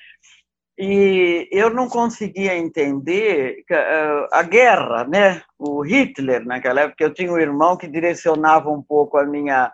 [0.78, 5.44] e eu não conseguia entender eh, a guerra, né?
[5.58, 9.72] O Hitler naquela época, eu tinha um irmão que direcionava um pouco a minha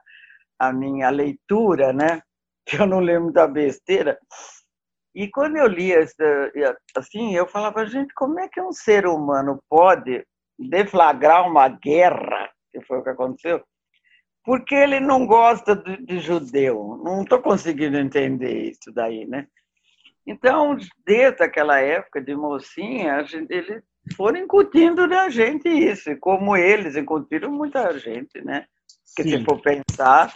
[0.59, 2.21] a minha leitura, né?
[2.65, 4.19] Que eu não lembro da besteira.
[5.15, 6.05] E quando eu lia
[6.95, 10.23] assim, eu falava, gente, como é que um ser humano pode
[10.59, 13.61] deflagrar uma guerra, que foi o que aconteceu,
[14.43, 16.99] porque ele não gosta de, de judeu.
[17.03, 19.47] Não estou conseguindo entender isso daí, né?
[20.27, 23.81] Então, desde aquela época de mocinha, a gente, eles
[24.15, 28.65] foram incutindo na gente isso, como eles incutiram muita gente, né?
[29.15, 30.35] Porque se for pensar,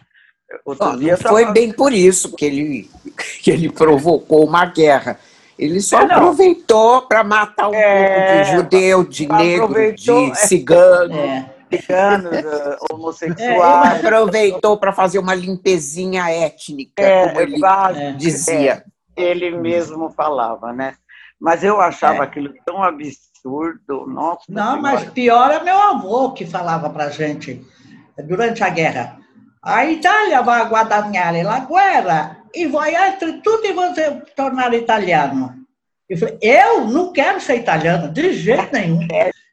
[0.66, 2.90] outro Ó, dia eu tava- foi bem por isso que ele,
[3.44, 5.20] que ele provocou uma guerra.
[5.58, 10.36] Ele só É, aproveitou para matar um É, pouco de judeu, de negro, de é.
[10.36, 11.16] cigano.
[11.16, 11.49] É.
[11.74, 13.97] ciganos, eh, homossexuais.
[14.06, 18.12] aproveitou para fazer uma limpezinha étnica, É, como ele quase, É.
[18.12, 18.84] dizia.
[19.18, 20.93] ele mesmo falava, né?
[21.41, 22.22] Mas eu achava É.
[22.28, 27.66] aquilo tão absurdo, nossa Não, mas pior é meu avô que falava para gente
[28.24, 29.18] durante a guerra.
[29.64, 35.56] A Itália vai guadagnare la guerra e vai entre tutti você tornar italiano.
[36.10, 39.08] Eu falei, eu não quero ser italiano, de jeito nenhum.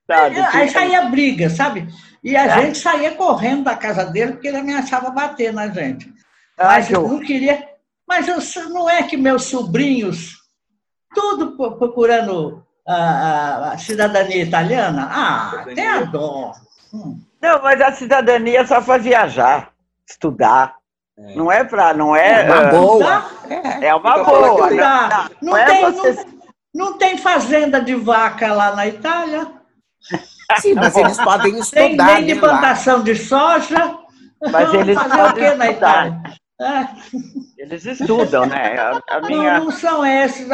[0.07, 1.87] Sabe, Aí fica- saía briga, sabe?
[2.23, 2.63] E a É.
[2.63, 6.13] gente saía correndo da casa dele porque ele ameaçava bater na gente.
[6.59, 7.67] Ai, Mas eu não queria.
[8.07, 10.35] Mas eu- não é que meus sobrinhos,
[11.15, 15.09] tudo pro- procurando a, a- a cidadania italiana?
[15.11, 16.53] Ah, tem a dó.
[16.93, 17.21] Hum.
[17.41, 19.71] Não, mas a cidadania é só para viajar,
[20.07, 20.75] estudar.
[21.35, 22.45] Não é para, não é.
[22.45, 23.25] Uma eh, boa.
[23.81, 24.69] É uma Então fala boa.
[24.69, 26.13] que Não, Não, não, não é tem, você.
[26.13, 26.27] não,
[26.75, 29.47] não tem fazenda de vaca lá na Itália,
[30.59, 32.49] Sim, mas eles podem tem estudar nem de né, lá.
[32.49, 33.99] plantação de soja.
[34.51, 35.71] Mas eles fazer o quê na.
[35.71, 36.23] Itália?
[36.61, 36.89] É.
[37.59, 38.77] Eles estudam, né?
[38.79, 39.61] A, a Não, minha.
[39.61, 40.47] não são esses,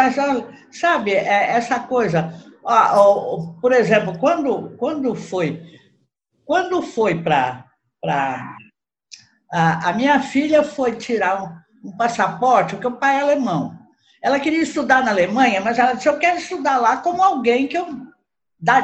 [0.73, 2.33] sabe, é essa coisa.
[2.65, 2.95] Ah,
[3.61, 5.63] por exemplo, quando, quando foi,
[6.45, 7.65] quando foi para.
[9.53, 13.77] A, a minha filha foi tirar um, um passaporte, porque o pai é alemão.
[14.23, 17.79] Ela queria estudar na Alemanha, mas ela disse: Eu quero estudar lá como alguém que
[17.79, 17.87] eu.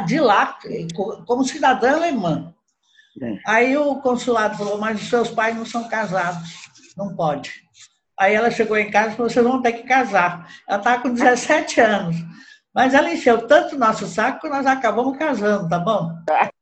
[0.06, 0.58] de lá,
[0.94, 2.54] co- como cidadã alemã.
[3.20, 3.38] É.
[3.46, 6.48] Aí o consulado falou: Mas os seus pais não são casados,
[6.96, 7.62] não pode.
[8.18, 10.46] Aí ela chegou em casa e falou: vocês vão ter que casar.
[10.68, 12.16] Ela estava com 17 anos.
[12.74, 16.10] Mas ela encheu tanto o nosso saco que nós acabamos casando, tá bom?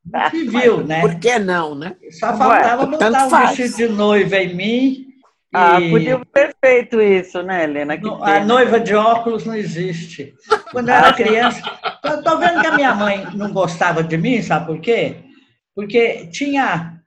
[0.05, 1.01] Não se viu, né?
[1.01, 1.97] Por que não, né?
[2.19, 3.57] Só faltava Ué, botar um faz.
[3.57, 5.07] vestido de noiva em mim.
[5.53, 7.97] Ah, e podia ter feito isso, né, Helena?
[7.97, 8.47] Que a pena.
[8.47, 10.35] noiva de óculos não existe.
[10.71, 11.61] Quando eu era criança,
[12.05, 15.17] eu tô vendo que a minha mãe não gostava de mim, sabe por quê?
[15.75, 17.01] Porque tinha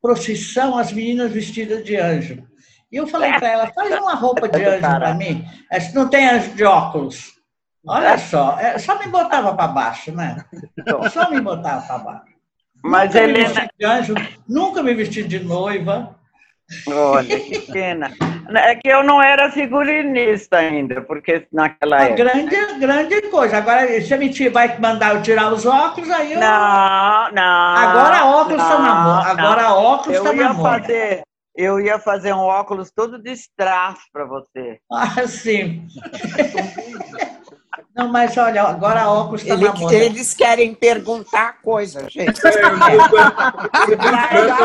[0.00, 2.42] procissão, as meninas vestidas de anjo.
[2.92, 5.44] E eu falei para ela, faz uma roupa de anjo para mim.
[5.70, 7.35] Ela disse, não tem anjo de óculos.
[7.88, 10.44] Olha só, é, só me botava para baixo, né?
[11.12, 12.36] Só me botava para baixo.
[12.82, 14.14] Mas, nunca me Helena, vesti de anjo,
[14.48, 16.16] nunca me vesti de noiva.
[16.88, 18.12] olha, que pena.
[18.54, 22.24] É que eu não era figurinista ainda, porque naquela Uma época.
[22.24, 23.56] grande, grande coisa.
[23.56, 26.40] Agora, se a mentira vai mandar eu tirar os óculos, aí eu.
[26.40, 27.76] Não, não.
[27.76, 29.28] Agora óculos tá na moda.
[29.28, 29.78] Agora não.
[29.78, 30.80] óculos eu tá na moda.
[30.80, 31.22] fazer,
[31.56, 34.78] Eu ia fazer um óculos todo de strass para você.
[34.92, 35.86] Ah, sim.
[37.94, 39.94] Não, mas olha, agora óculos está Ele- na moda.
[39.94, 42.40] eles querem perguntar coisa, gente.
[42.76, 42.96] Vai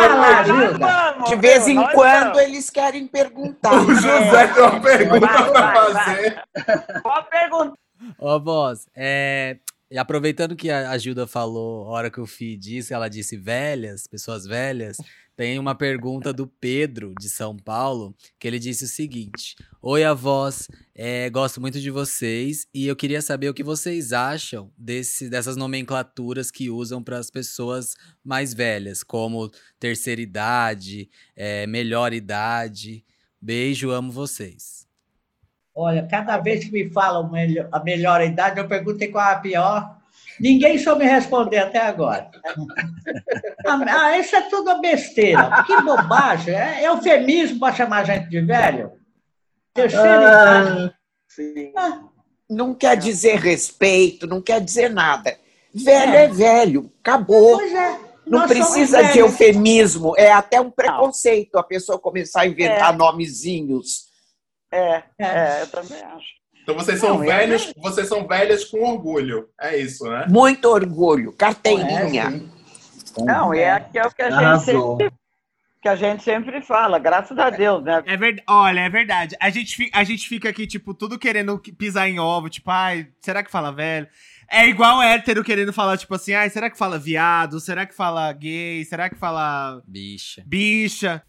[0.09, 1.25] lá, Gilda.
[1.27, 3.73] De vez em Nós quando eles querem perguntar.
[3.73, 6.41] O José tem uma pergunta vai, fazer.
[7.03, 7.73] Pode perguntar.
[8.17, 9.57] Ô, voz, é,
[9.89, 13.37] e aproveitando que a a Gilda falou, a hora que o Fi disse, ela disse
[13.37, 14.97] velhas, pessoas velhas,
[15.41, 20.67] tem uma pergunta do Pedro, de São Paulo, que ele disse o seguinte: Oi, avós,
[20.93, 25.57] é, gosto muito de vocês e eu queria saber o que vocês acham desse, dessas
[25.57, 33.03] nomenclaturas que usam para as pessoas mais velhas, como terceira idade, é, melhor idade.
[33.41, 34.87] Beijo, amo vocês.
[35.73, 37.31] Olha, cada vez que me falam
[37.71, 40.00] a melhor idade, eu perguntei qual é a pior.
[40.39, 42.29] Ninguém soube me responder até agora.
[43.65, 45.63] Ah, isso é tudo besteira.
[45.65, 46.53] Que bobagem.
[46.55, 48.91] É eufemismo para chamar a gente de velho.
[49.73, 50.93] Terceira idade.
[51.27, 51.71] Sim.
[51.77, 52.01] Ah,
[52.49, 55.37] Não quer dizer respeito, não quer dizer nada.
[55.73, 57.57] Velho é, velho, acabou.
[57.57, 58.11] pois é.
[58.25, 64.05] Não nós precisa de eufemismo, é até um preconceito a pessoa começar a inventar nomezinhos.
[64.71, 65.25] É, É.
[65.25, 66.40] é, eu também acho.
[66.63, 69.47] Então vocês são Não, é velhos, vocês são velhas com orgulho.
[69.59, 70.25] É isso, né?
[70.29, 72.31] Muito orgulho, É, carteirinha.
[72.31, 72.49] sim.
[73.25, 74.97] Não, e é, que é o que a gente Arrasou.
[74.97, 75.15] sempre,
[75.81, 78.01] que a gente sempre fala, graças a Deus, né?
[78.05, 78.43] É verdade.
[78.47, 79.35] Olha, é verdade.
[79.39, 82.49] A gente, fi- a gente fica aqui, tipo, tudo querendo que- pisar em ovo.
[82.49, 84.07] Tipo, ai, será que fala velho?
[84.49, 87.59] É igual hétero querendo falar, tipo assim, ai, será que fala viado?
[87.59, 88.83] Será que fala gay?
[88.85, 90.43] Será que fala Bicha.
[90.45, 91.21] bicha?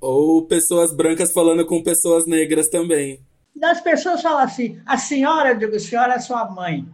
[0.00, 3.20] Ou pessoas brancas falando com pessoas negras também.
[3.62, 6.86] As pessoas falam assim, a senhora, eu digo, a senhora é sua mãe.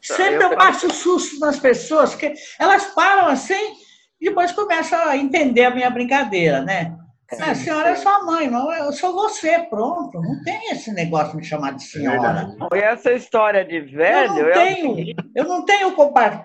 [0.00, 3.76] Sempre eu eu passo susto nas pessoas, que elas param assim
[4.20, 6.94] e depois começam a entender a minha brincadeira, né?
[7.40, 10.18] A senhora é sua mãe, não, eu sou você, pronto.
[10.18, 12.56] Não tem esse negócio de me chamar de senhora.
[12.74, 14.32] E essa história de Eu velho.
[14.32, 15.94] não é o tenho, eu não tenho o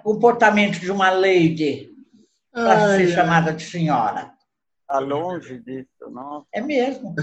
[0.04, 1.89] comportamento de uma lady
[2.51, 4.33] para ser chamada de senhora.
[4.94, 6.46] Tá longe disso, não.
[6.54, 7.16] É mesmo.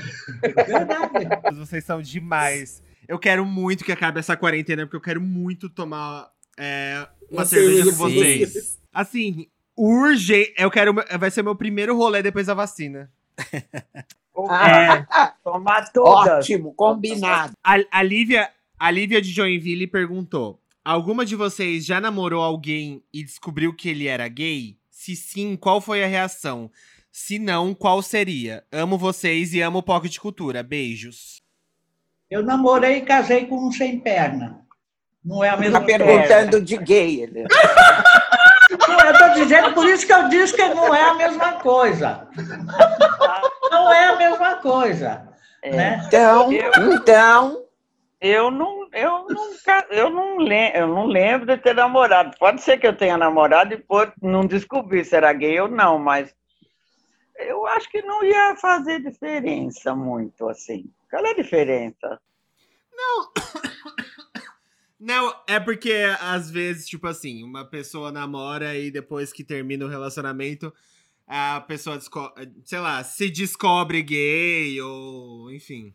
[0.42, 1.28] Verdade.
[1.54, 2.82] Vocês são demais.
[3.06, 7.44] Eu quero muito que acabe essa quarentena, porque eu quero muito tomar é, uma Uma
[7.44, 8.46] cerveja com cerveja.
[8.46, 8.78] vocês.
[8.92, 9.46] Assim,
[9.76, 10.52] urgente.
[10.58, 10.92] Eu quero.
[11.16, 13.08] Vai ser meu primeiro rolê depois da vacina.
[13.52, 15.06] É,
[15.44, 16.38] tomar todas.
[16.38, 17.52] Ótimo, combinado.
[17.62, 23.22] A, a Lívia, a Lívia de Joinville perguntou: Alguma de vocês já namorou alguém e
[23.22, 24.76] descobriu que ele era gay?
[24.90, 26.70] Se sim, qual foi a reação?
[27.12, 28.64] Se não, qual seria?
[28.72, 30.62] Amo vocês e amo o Pocket Cultura.
[30.62, 31.42] Beijos.
[32.30, 34.60] Eu namorei e casei com um sem perna.
[35.24, 35.98] Não é a Tá mesma coisa.
[36.04, 37.22] perguntando de gay.
[37.22, 37.44] Ele.
[38.88, 42.28] Não, eu estou dizendo, por isso que eu disse que não é a mesma coisa.
[43.70, 45.28] Não é a mesma coisa.
[45.62, 45.70] É.
[45.76, 46.02] Né?
[46.06, 47.64] Então, Eu- então,
[48.20, 52.36] Eu não, eu nunca, eu não lembro, eu não lembro de ter namorado.
[52.38, 55.98] Pode ser que eu tenha namorado e depois não descobri se era gay ou não,
[55.98, 56.32] mas
[57.48, 60.90] eu acho que não ia fazer diferença muito assim.
[61.10, 62.20] Qual é a diferença?
[65.00, 69.88] Não, é porque às vezes, tipo assim, uma pessoa namora e depois que termina o
[69.88, 70.70] relacionamento,
[71.26, 71.98] a pessoa,
[72.64, 75.94] sei lá, se descobre gay ou enfim.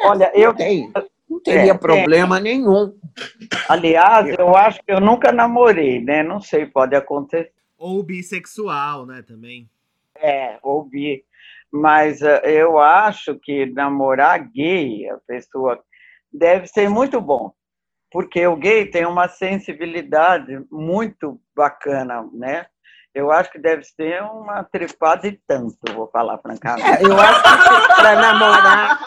[0.00, 0.92] Olha, eu não, tem,
[1.28, 2.94] não teria É, problema nenhum.
[3.68, 6.22] aliás, eu acho que eu nunca namorei, né?
[6.22, 7.52] Não sei, pode acontecer.
[7.78, 9.68] Ou bissexual, né, também.
[10.20, 11.24] É, ouvi.
[11.70, 15.78] Mas eh, eu acho que namorar gay, a pessoa
[16.32, 17.52] deve ser muito bom,
[18.10, 22.66] porque o gay tem uma sensibilidade muito bacana, né?
[23.14, 26.88] Eu acho que deve ser uma trepada e tanto, vou falar francamente.
[26.88, 28.98] É, eu acho que para namorar,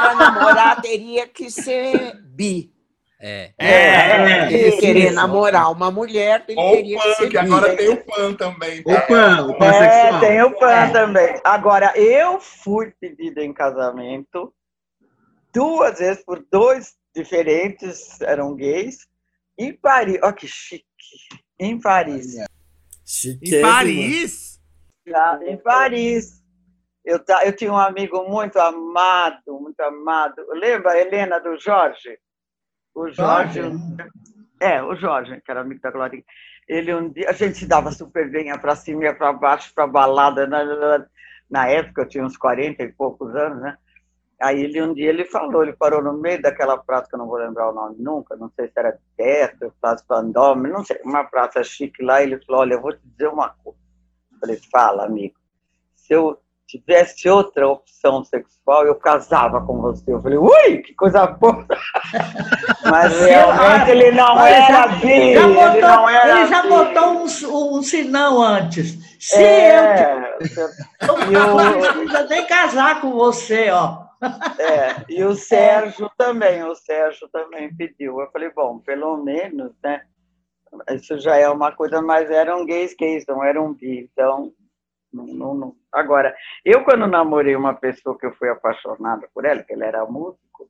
[0.00, 2.73] para namorar teria que ser bi.
[3.26, 3.54] É.
[3.56, 6.54] É, querer namorar uma mulher, o que
[6.94, 8.80] pan, ser que agora tem o pan também.
[8.80, 9.00] O Tá?
[9.00, 10.20] pan, o É, pansexual.
[10.20, 11.40] tem o PAN também.
[11.42, 14.52] Agora, eu fui pedida em casamento
[15.54, 19.06] duas vezes por dois diferentes, eram gays,
[19.56, 20.18] em Paris.
[20.22, 20.84] Olha que chique.
[21.58, 22.34] Em Paris.
[22.36, 22.44] Em
[23.06, 23.62] Chiquésimo.
[23.62, 24.60] Paris?
[25.06, 26.42] Já em Paris.
[27.02, 30.44] Eu, eu tinha um amigo muito amado, muito amado.
[30.52, 32.18] Lembra a Helena do Jorge?
[32.94, 33.60] O Jorge.
[33.60, 33.78] Jorge?
[34.60, 36.24] É, o Jorge, que era amigo da Glorinha.
[36.66, 39.72] Ele um dia, a gente se dava super bem, ia para cima, ia para baixo,
[39.74, 40.46] para balada.
[40.46, 41.06] Na, na,
[41.50, 43.76] na época, eu tinha uns 40 e poucos anos, né?
[44.40, 47.26] Aí ele um dia ele falou, ele parou no meio daquela praça que eu não
[47.26, 51.24] vou lembrar o nome nunca, não sei se era Teto, Praça Pandome, não sei, uma
[51.24, 53.78] praça chique lá, ele falou, olha, eu vou te dizer uma coisa.
[54.32, 55.36] Eu falei, fala, amigo.
[55.94, 60.12] Se eu tivesse outra opção sexual, eu casava com você.
[60.12, 61.66] Eu falei, ui, que coisa boa.
[62.90, 66.68] Mas realmente ele não Olha, era já- bi, já ele não era ele já bi.
[66.68, 68.98] botou um, um sinão antes.
[69.18, 70.36] Se É,
[71.00, 74.04] eu não precisa nem casar com você, ó.
[74.58, 78.20] é, e o Sérgio também, o Sérgio também pediu.
[78.20, 80.02] Eu falei, bom, pelo menos, né?
[80.90, 84.52] Isso já é uma coisa, mas eram gays gays, não eram bi, então
[85.12, 85.74] não, não, não.
[85.94, 86.34] Agora,
[86.64, 90.68] eu quando namorei uma pessoa que eu fui apaixonada por ela, que ele era músico,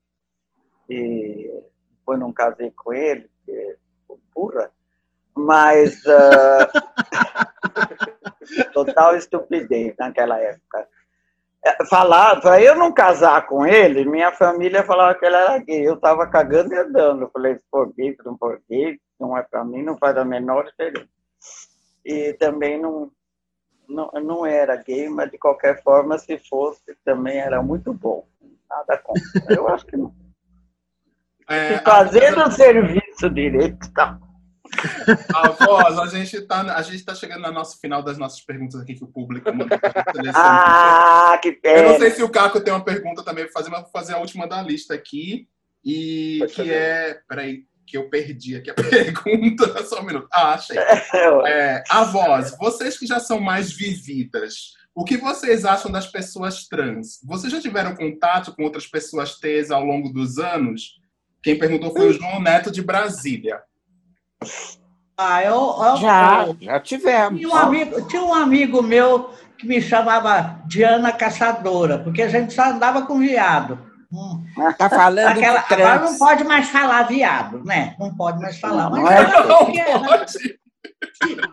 [0.89, 1.51] e
[1.99, 3.79] depois não casei com ele, porque
[4.35, 4.71] burra,
[5.35, 6.71] mas ah,
[8.75, 10.87] total estupidez naquela época.
[11.65, 15.89] É, Falar, para eu não casar com ele, minha família falava que ele era gay.
[15.89, 17.23] Eu estava cagando e andando.
[17.23, 20.15] Eu falei, se for gay, se não for gay, não é para mim, não faz
[20.19, 21.09] a menor diferença.
[22.05, 23.11] E também não,
[23.89, 28.27] não, não era gay, mas de qualquer forma, se fosse, também era muito bom.
[28.69, 29.55] Nada contra.
[29.55, 30.15] Eu acho que não.
[31.49, 34.19] É, fazendo o serviço direito, tá.
[35.35, 38.81] A voz, a gente tá, a gente tá chegando no nosso final das nossas perguntas
[38.81, 39.79] aqui que o público manda
[40.13, 40.35] selecionar.
[41.35, 41.99] Ah, que Eu não pena.
[41.99, 44.49] sei se o Caco tem uma pergunta também pra fazer, mas vou fazer a última
[44.49, 45.47] da lista aqui.
[45.85, 46.75] E Pode que fazer.
[46.75, 47.21] é.
[47.29, 49.85] Peraí, que eu perdi aqui a pergunta.
[49.87, 50.29] Só um minuto.
[50.33, 50.77] Ah, achei.
[51.47, 56.67] É, a voz, vocês que já são mais vividas, o que vocês acham das pessoas
[56.67, 57.19] trans?
[57.25, 61.01] Vocês já tiveram contato com outras pessoas T's ao longo dos anos?
[61.43, 63.61] Quem perguntou foi o João Neto de Brasília.
[65.17, 67.39] Ah, eu, eu- Já, eu- já tivemos.
[67.41, 72.53] tinha, um amigo, tinha um amigo meu que me chamava Diana Caçadora, porque a gente
[72.53, 73.79] só andava com viado.
[74.13, 74.44] Hum.
[74.79, 76.19] Tá falando Aquela, de agora não trans.
[76.19, 77.95] pode mais falar viado, né?
[77.99, 78.91] Não pode mais falar.
[78.91, 79.99] Não, Mas é era Não o que era.
[80.01, 80.65] pode.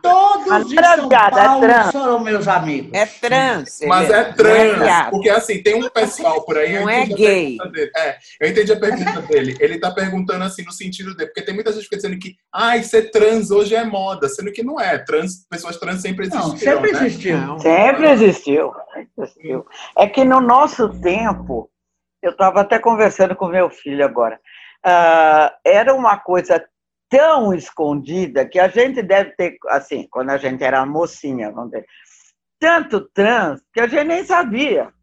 [0.02, 1.92] Todos Mas de não é São piada, é Paulo trans.
[1.92, 2.90] foram meus amigos.
[2.94, 3.80] É trans.
[3.86, 5.10] Mas é não trans, viado.
[5.12, 6.74] porque assim, tem um pessoal por aí.
[6.76, 7.58] eu Não é gay.
[7.98, 9.58] É, eu entendi a pergunta dele.
[9.60, 12.82] Ele tá perguntando assim no sentido dele, porque tem muita gente que dizendo que ai,
[12.84, 14.98] ser trans hoje é moda, sendo que não é.
[14.98, 16.50] Trans, pessoas trans sempre existiram.
[16.52, 17.00] Não, sempre né?
[17.06, 17.38] existiu.
[17.38, 17.60] Não.
[17.60, 18.74] Sempre existiu.
[18.94, 19.66] sempre existiu.
[19.98, 21.70] É que no nosso tempo,
[22.22, 24.40] eu estava até conversando com meu filho agora,
[24.84, 26.64] ah, era uma coisa
[27.10, 31.86] tão escondida que a gente deve ter, assim, quando a gente era mocinha, vamos dizer,
[32.60, 34.94] tanto trans que a gente nem sabia.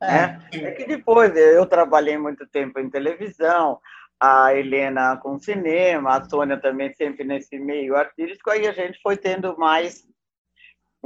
[0.00, 0.38] né?
[0.52, 3.80] É que depois eu trabalhei muito tempo em televisão,
[4.20, 9.16] a Helena com cinema, a Sônia também sempre nesse meio artístico, aí a gente foi
[9.16, 10.04] tendo mais,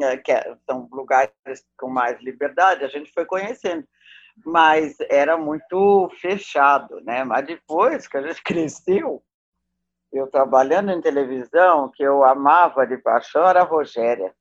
[0.00, 1.32] eh, que é- são lugares
[1.78, 3.86] com mais liberdade, a gente foi conhecendo.
[4.44, 7.24] Mas era muito fechado, né?
[7.24, 9.22] Mas depois que a gente cresceu,
[10.12, 14.34] eu trabalhando em televisão, que eu amava de paixão, era a Rogéria.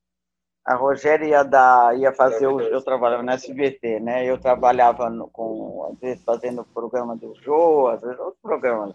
[0.64, 4.24] A Rogéria ia, dar, ia fazer, o, eu trabalhava na SBT, né?
[4.24, 8.94] Eu trabalhava no- com, às vezes, fazendo o programa do Jô, às vezes outros programas.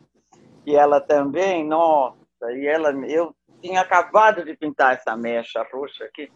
[0.66, 2.18] E ela também, nossa,
[2.52, 6.32] e ela, eu tinha acabado de pintar essa mecha roxa aqui,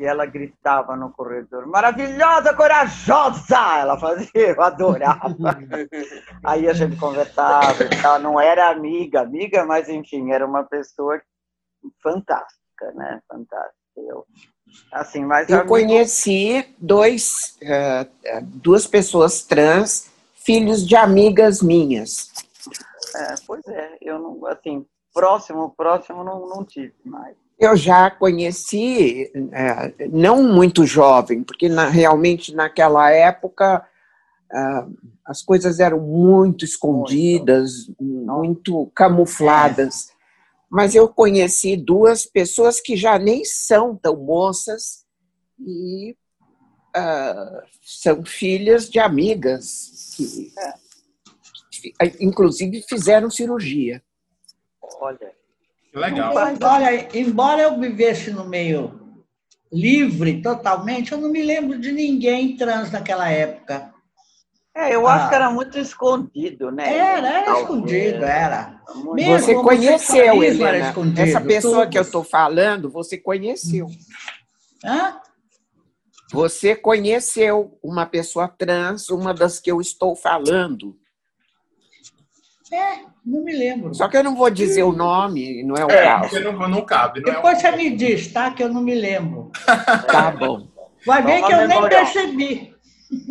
[0.00, 3.78] e ela gritava no corredor, maravilhosa, corajosa!
[3.80, 5.28] Ela fazia, eu adorava.
[6.42, 11.20] Aí a gente conversava e tal, não era amiga, amiga, mas enfim, era uma pessoa
[12.02, 13.20] fantástica, né?
[13.28, 13.76] Fantástica.
[13.94, 14.24] Eu,
[14.90, 22.32] assim, mas Eu amigo- conheci dois, eh, eh, duas pessoas trans, filhos de amigas minhas.
[23.14, 27.36] É, pois é, eu não, assim, próximo, próximo não, não tive mais.
[27.60, 33.86] Eu já conheci, eh, não muito jovem, porque na- realmente naquela época
[34.52, 34.88] ah,
[35.26, 40.10] as coisas eram muito escondidas, muito camufladas.
[40.70, 45.04] Mas eu conheci duas pessoas que já nem são tão moças
[45.60, 46.16] e
[46.96, 50.50] ah, são filhas de amigas que,
[51.80, 54.02] fi- inclusive, fizeram cirurgia.
[55.00, 55.32] Olha,
[55.94, 56.34] Legal.
[56.34, 58.98] Mas, olha, embora eu vivesse no meio
[59.72, 63.92] livre totalmente, eu não me lembro de ninguém trans naquela época.
[64.72, 65.14] é, eu Ah.
[65.14, 66.94] acho que era muito escondido, né?
[66.96, 67.62] Era, era Talvez.
[67.64, 68.80] escondido, era.
[69.12, 70.88] Mesmo Você conheceu, Helena.
[70.88, 71.90] escondido, Essa pessoa tudo.
[71.90, 73.88] que eu estou falando, você conheceu.
[74.84, 75.20] Hã?
[76.32, 80.96] Você conheceu uma pessoa trans, uma das que eu estou falando.
[82.72, 83.94] É, não me lembro.
[83.94, 86.28] Só que eu não vou dizer o nome, não é o É, caso.
[86.30, 87.20] porque não, não cabe.
[87.20, 88.50] Não é um- Depois você me diz, tá?
[88.52, 89.50] Que eu não me lembro.
[90.06, 90.66] Tá bom.
[91.06, 92.00] Vai ver Toma que eu nem memorial.
[92.04, 92.74] percebi.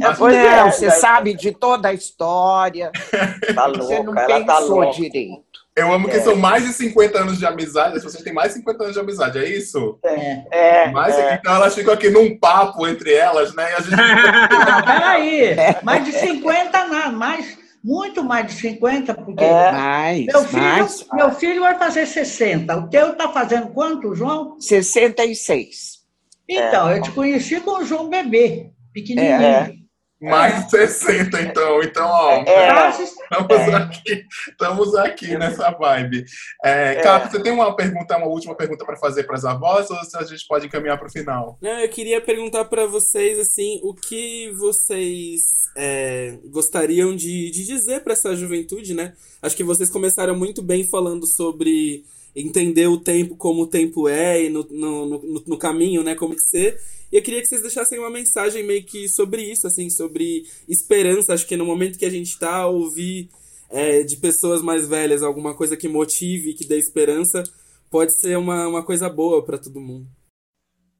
[0.02, 2.92] É, pois é, Não, você daí- sabe de toda a história,
[3.56, 4.92] Tá você não louca, ela tá louca.
[4.92, 5.48] direito.
[5.76, 6.22] Eu amo que É.
[6.22, 7.96] são mais de 50 anos de amizade.
[7.96, 9.98] As pessoas têm mais de 50 anos de amizade, é isso?
[10.04, 10.44] É.
[10.52, 11.36] É, Mas, é.
[11.36, 13.72] Então elas ficam aqui num papo entre elas, né?
[13.72, 13.96] E a gente
[14.70, 15.44] Não, peraí.
[15.46, 15.80] É.
[15.82, 19.72] Mais de 50 nada, mais, muito mais de 50, porque É.
[19.72, 22.78] Mas, meu, filho, mas, meu filho vai fazer 60.
[22.78, 24.60] O teu tá fazendo quanto, João?
[24.60, 26.00] 66.
[26.48, 29.34] Então, eu te conheci com o João Bebê, pequenininho.
[29.34, 29.74] É.
[30.22, 31.82] mais de 60, então.
[31.82, 32.68] Então, ó, É.
[32.68, 36.26] Tá, estamos aqui, estamos aqui nessa vibe.
[36.64, 37.20] É, É.
[37.28, 40.48] Você tem uma pergunta, uma última pergunta para fazer para as avós, ou a gente
[40.48, 41.58] pode encaminhar para o final?
[41.62, 48.02] Não, eu queria perguntar pra vocês, assim, o que vocês é, gostariam de, de dizer
[48.02, 49.14] pra essa juventude, né?
[49.42, 52.04] Acho que vocês começaram muito bem falando sobre
[52.36, 56.16] entender o tempo como o tempo é e no, no, no, no caminho, né?
[56.16, 56.80] Como que ser.
[57.12, 61.34] E eu queria que vocês deixassem uma mensagem meio que sobre isso, assim, sobre esperança.
[61.34, 63.30] Acho que no momento que a gente tá, ouvir
[63.70, 67.44] é, de pessoas mais velhas alguma coisa que motive, que dê esperança,
[67.90, 70.08] pode ser uma, uma coisa boa pra todo mundo.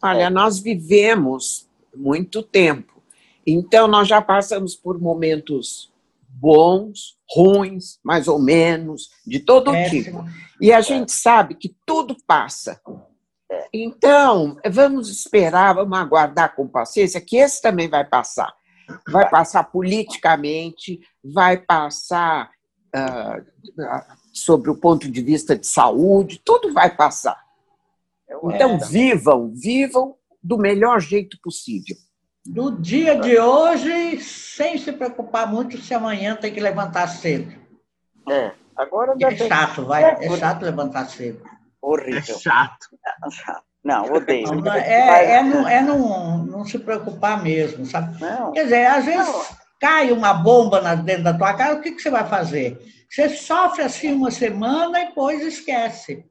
[0.02, 3.02] Olha, nós vivemos muito tempo,
[3.46, 5.92] então nós já passamos por momentos
[6.28, 10.24] bons, ruins, mais ou menos, de todo tipo.
[10.24, 10.26] Péssimo.
[10.62, 12.82] E a gente sabe que tudo passa.
[13.74, 18.54] Então, vamos esperar, vamos aguardar com paciência, que esse também vai passar.
[19.08, 22.50] Vai passar politicamente, vai passar
[22.94, 23.42] ah,
[24.34, 27.40] sobre o ponto de vista de saúde, tudo vai passar.
[28.44, 28.78] Então, É.
[28.78, 31.96] vivam, vivam do melhor jeito possível.
[32.52, 37.54] Do dia de hoje, sem se preocupar muito se amanhã tem que levantar cedo.
[38.28, 38.52] É.
[38.76, 40.04] Agora É tem chato, vai.
[40.04, 41.42] É chato levantar cedo.
[41.46, 41.50] É
[41.80, 42.40] horrível.
[42.40, 42.88] chato.
[43.84, 44.52] Não, odeio.
[44.56, 48.20] Não, é é, não, é não, não se preocupar mesmo, sabe?
[48.20, 51.92] Não, Quer dizer, às vezes cai uma bomba na- dentro da tua casa, o que,
[51.92, 52.78] que você vai fazer?
[53.10, 56.26] Você sofre assim uma semana e depois esquece.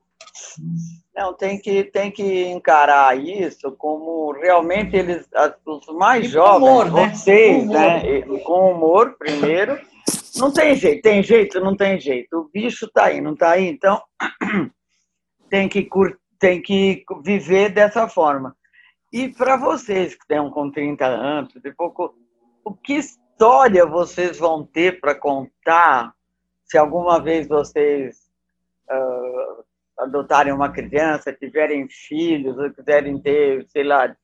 [1.14, 5.28] Não, tem que, tem que encarar isso como realmente eles,
[5.66, 7.09] os mais E jovens, humor, né?
[7.14, 7.74] vocês, Com humor.
[7.74, 8.22] né?
[8.44, 9.78] Com humor, primeiro.
[10.36, 12.38] Não tem jeito, tem jeito, não tem jeito.
[12.38, 14.00] O bicho tá aí, não tá aí, então
[15.50, 18.56] tem que, cur- tem que viver dessa forma.
[19.12, 22.14] E para vocês que estão com 30 anos, de pouco,
[22.64, 26.12] o que história vocês vão ter para contar
[26.64, 28.18] se alguma vez vocês
[28.88, 29.56] ah,
[29.98, 34.14] adotarem uma criança, tiverem filhos, ou quiserem ter, sei lá,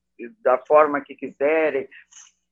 [0.42, 1.88] da forma que quiserem.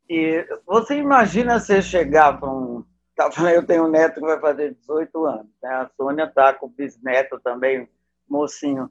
[0.08, 2.84] E você imagina você chegar para um.
[3.14, 5.70] Tá eu tenho um neto que vai fazer 18 anos, né?
[5.70, 7.88] A Sônia está com o bisneto também,
[8.28, 8.90] mocinho.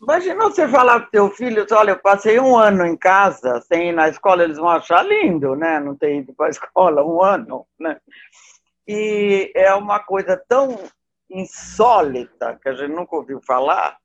[0.00, 3.92] Imagina você falar para teu filho, olha, eu passei um ano em casa sem ir
[3.92, 5.80] na escola, eles vão achar lindo, né?
[5.80, 7.98] Não ter ido para a escola um ano, né?
[8.86, 10.78] E é uma coisa tão
[11.34, 13.96] insólita que a gente nunca ouviu falar,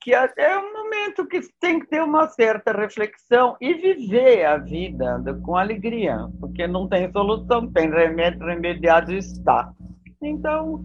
[0.00, 4.56] que até é um momento que tem que ter uma certa reflexão e viver a
[4.56, 9.72] vida com alegria, porque não tem solução, tem remédio, remediado está.
[10.20, 10.84] Então,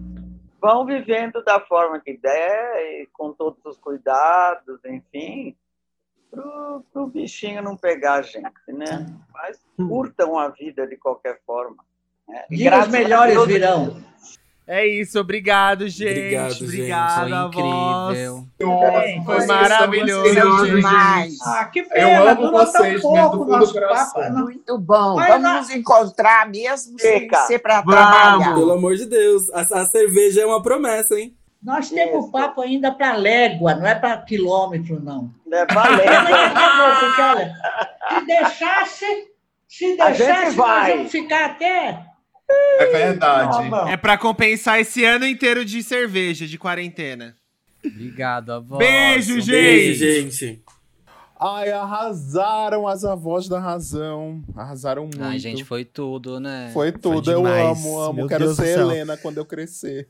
[0.61, 5.56] vão vivendo da forma que der, e com todos os cuidados, enfim,
[6.30, 9.06] para o bichinho não pegar a gente, né?
[9.34, 11.84] Mas curtam a vida de qualquer forma.
[12.27, 12.45] né?
[12.52, 13.98] E a melhores virão.
[14.69, 16.10] É isso, obrigado, gente.
[16.11, 16.64] Obrigado, gente.
[16.65, 18.45] Obrigado, a incrível.
[18.60, 20.34] Bem, Foi vocês maravilhoso,
[20.65, 20.76] gente.
[20.76, 21.38] demais.
[21.41, 24.22] Ah, que Eu pena, amo dura tão vocês, né, do pouco nosso do coração.
[24.22, 24.34] papo.
[24.34, 25.15] Não- Muito bom.
[25.15, 27.38] Mas Vamos nos encontrar mesmo sem Fica.
[27.45, 28.53] ser para trabalhar.
[28.56, 29.49] Pelo amor de Deus.
[29.52, 31.34] A, a cerveja é uma promessa, hein?
[31.64, 32.31] Nós temos Isso.
[32.31, 35.31] papo ainda para légua, não é para quilômetro, não.
[35.45, 36.99] né, valendo.
[36.99, 37.53] Porque, olha,
[38.10, 39.06] se deixasse,
[39.68, 40.91] se A gente deixasse, nós vai.
[40.98, 42.03] vamos ficar até.
[42.49, 43.69] É verdade.
[43.69, 47.35] Não, É pra compensar esse ano inteiro de cerveja, de quarentena.
[47.85, 48.77] Obrigado, avó.
[48.77, 49.51] Beijo, gente.
[49.51, 50.61] Beijo, gente.
[51.39, 54.41] Ai, arrasaram as avós da razão.
[54.55, 55.23] Arrasaram muito.
[55.23, 56.72] Ai, gente, foi tudo, né?
[56.73, 57.77] Foi tudo, eu demais.
[57.77, 58.14] amo, amo.
[58.14, 58.80] Meu Quero Deus ser.
[58.80, 60.07] Helena quando eu crescer.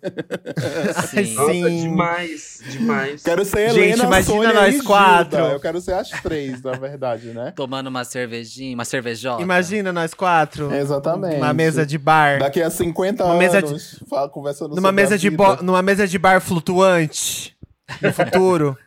[1.09, 1.33] Sim.
[1.33, 3.23] Nossa, demais, demais.
[3.23, 4.85] Quero ser Gente, Helena, imagina Sônia nós e Gilda.
[4.87, 5.39] quatro.
[5.39, 7.51] Eu quero ser as três, na verdade, né?
[7.55, 9.41] Tomando uma cervejinha, uma cervejota.
[9.41, 10.73] Imagina nós quatro.
[10.73, 11.35] Exatamente.
[11.37, 12.39] Uma mesa de bar.
[12.39, 15.61] Daqui a 50 Uma anos, mesa de- fala- conversando Numa sobre a mesa, de bo-
[15.61, 17.55] numa mesa de bar flutuante.
[18.01, 18.77] No futuro.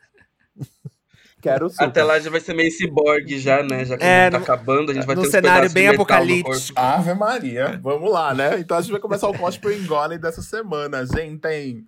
[1.41, 1.85] Quero super.
[1.87, 3.85] Até lá já vai ser meio ciborgue já, né?
[3.85, 5.97] Já que É, tá no- acabando, a gente vai ter uns cenário bem de metal
[5.97, 6.75] no apocalíptico.
[6.75, 6.81] corpo.
[6.81, 7.81] Ave Maria.
[7.83, 8.59] Vamos lá, né?
[8.59, 11.39] Então a gente vai começar o cosplay Golem dessa semana, gente.
[11.41, 11.87] Tem.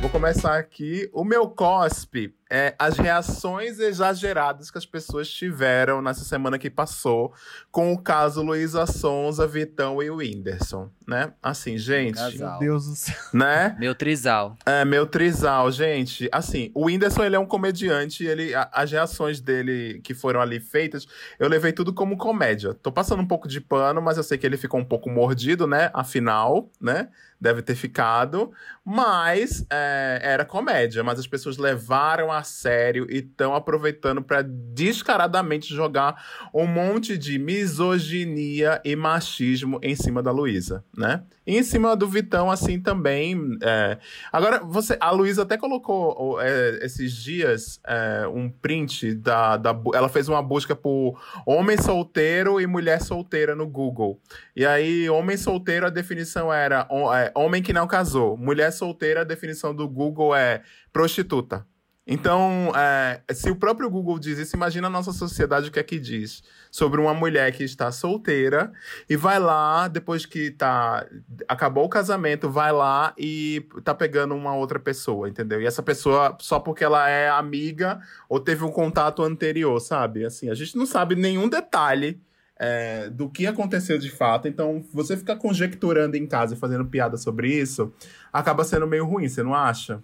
[0.00, 1.08] Vou começar aqui.
[1.12, 7.32] O meu cospe é as reações exageradas que as pessoas tiveram nessa semana que passou
[7.70, 11.32] com o caso Luísa Sonza, Vitão e Whindersson, né?
[11.42, 12.50] Assim, gente, Casal.
[12.50, 13.16] Meu Deus do céu.
[13.32, 13.74] né?
[13.80, 14.56] Meu trisal.
[14.66, 16.28] É, meu trisal, gente.
[16.30, 18.24] Assim, o Whindersson, ele é um comediante.
[18.24, 21.06] Ele, a- as reações dele que foram ali feitas,
[21.38, 22.74] eu levei tudo como comédia.
[22.74, 25.66] Tô passando um pouco de pano, mas eu sei que ele ficou um pouco mordido,
[25.66, 25.90] né?
[25.94, 27.08] Afinal, né?
[27.42, 28.52] Deve ter ficado.
[28.84, 31.02] Mas é, era comédia.
[31.02, 36.22] Mas as pessoas levaram a sério e estão aproveitando para descaradamente jogar
[36.54, 41.22] um monte de misoginia e machismo em cima da Luísa, né?
[41.44, 43.36] E em cima do Vitão, assim, também.
[43.60, 43.98] é,
[44.32, 49.76] Agora, você, a Luísa até colocou é, esses dias é, um print da, da.
[49.94, 54.20] Ela fez uma busca por homem solteiro e mulher solteira no Google.
[54.54, 58.36] E aí, homem solteiro, a definição era ho- homem que não casou.
[58.36, 61.66] Mulher solteira, a definição do Google é prostituta.
[62.04, 65.84] Então, é, se o próprio Google diz isso, imagina a nossa sociedade o que é
[65.84, 68.72] que diz sobre uma mulher que está solteira
[69.08, 71.06] e vai lá, depois que tá,
[71.46, 75.62] acabou o casamento, vai lá e tá pegando uma outra pessoa, entendeu?
[75.62, 80.24] E essa pessoa, só porque ela é amiga ou teve um contato anterior, sabe?
[80.24, 82.20] Assim, a gente não sabe nenhum detalhe
[82.64, 84.46] é, do que aconteceu de fato.
[84.46, 87.92] Então, você ficar conjecturando em casa e fazendo piada sobre isso,
[88.32, 90.00] acaba sendo meio ruim, você não acha?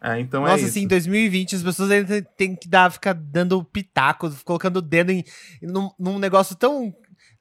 [0.00, 0.70] É, então é Nossa, isso.
[0.70, 5.10] assim, em 2020 as pessoas ainda têm que dar, ficar dando pitaco, colocando o dedo
[5.10, 5.22] em,
[5.60, 6.94] num, num negócio tão.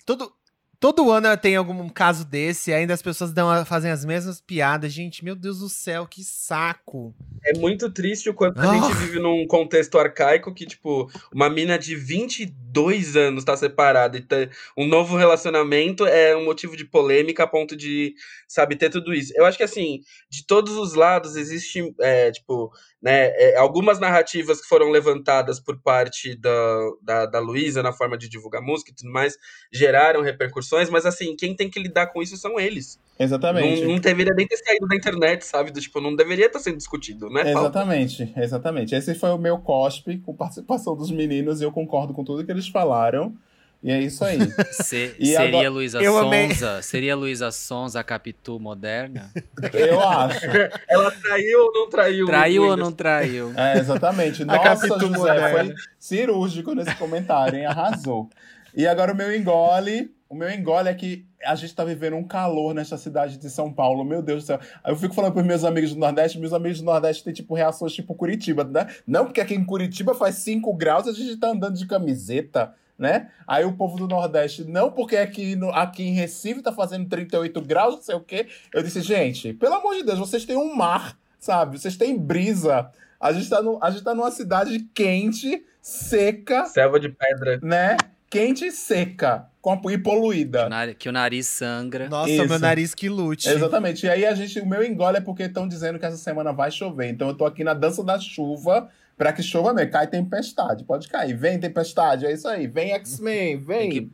[0.06, 0.34] Todo,
[0.80, 4.92] todo ano tem algum caso desse, ainda as pessoas dão, fazem as mesmas piadas.
[4.94, 7.16] Gente, meu Deus do céu, que saco.
[7.44, 8.74] É muito triste o quanto a Ah.
[8.76, 14.22] gente vive num contexto arcaico que, tipo, uma mina de 22 anos tá separada e
[14.22, 18.14] ter um novo relacionamento é um motivo de polêmica a ponto de,
[18.48, 19.34] sabe, ter tudo isso.
[19.36, 22.72] Eu acho que, assim, de todos os lados existe, é, tipo,
[23.02, 28.18] né, é, algumas narrativas que foram levantadas por parte da, da, da Luísa na forma
[28.18, 29.38] de divulgar música e tudo mais,
[29.72, 33.00] geraram repercussões discussões, mas assim, quem tem que lidar com isso são eles.
[33.20, 33.82] Exatamente.
[33.82, 35.72] Não, não deveria nem ter saído da internet, sabe?
[35.72, 37.44] Do, tipo, não deveria estar sendo discutido, né?
[37.46, 37.60] Paulo?
[37.68, 38.94] Exatamente, exatamente.
[38.94, 42.52] Esse foi o meu cospe com participação dos meninos e eu concordo com tudo que
[42.52, 43.34] eles falaram.
[43.82, 44.40] E é isso aí.
[44.72, 46.04] Se- E seria agora- Luísa.
[46.04, 46.82] Sonza?
[46.82, 49.32] Seria Luísa Sonza a Capitu moderna?
[49.74, 50.46] Eu acho.
[50.90, 52.26] Ela traiu ou não traiu?
[52.26, 53.54] Traiu ou não traiu?
[53.56, 54.42] É, exatamente.
[54.44, 55.50] A Nossa, Capitu José, moderna.
[55.50, 57.66] foi cirúrgico nesse comentário, hein?
[57.68, 58.30] Arrasou.
[58.76, 60.12] E agora o meu engole.
[60.30, 63.72] O meu engole é que a gente tá vivendo um calor nesta cidade de São
[63.72, 64.04] Paulo.
[64.04, 64.60] Meu Deus do céu.
[64.84, 67.54] Aí Eu fico falando pros meus amigos do Nordeste, meus amigos do Nordeste têm, tipo,
[67.56, 68.88] reações tipo Curitiba, né?
[69.06, 73.30] Não, porque aqui em Curitiba faz 5 graus, a gente tá andando de camiseta, né?
[73.48, 77.62] Aí o povo do Nordeste, não, porque aqui, no, aqui em Recife tá fazendo 38
[77.62, 78.48] graus, não sei o quê.
[78.74, 81.80] Eu disse, gente, pelo amor de Deus, vocês têm um mar, sabe?
[81.80, 82.90] Vocês têm brisa.
[83.20, 87.60] A gente tá, no, a gente tá numa cidade quente, seca, Selva de pedra.
[87.64, 87.98] né?
[88.30, 89.48] Quente e seca,
[89.90, 90.70] e poluída.
[90.98, 92.08] Que o nariz sangra.
[92.10, 92.48] Nossa, Isso.
[92.48, 93.50] meu nariz que lute.
[93.50, 94.06] Exatamente.
[94.06, 96.72] E aí a gente, o meu engole é porque estão dizendo que essa semana vai
[96.72, 97.10] chover.
[97.10, 98.88] Então eu tô aqui na dança da chuva
[99.18, 99.92] pra que chova mesmo.
[99.92, 101.36] Cai tempestade, pode cair.
[101.36, 102.68] Vem tempestade, é isso aí.
[102.68, 103.90] Vem X-Men, Tem vem.
[103.90, 104.12] que,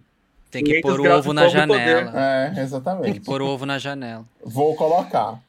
[0.51, 1.59] tem que 500 pôr o ovo na e poder.
[1.59, 2.11] janela.
[2.15, 3.19] É, Tem que exatamente.
[3.21, 4.25] pôr o ovo na janela.
[4.43, 5.39] Vou colocar.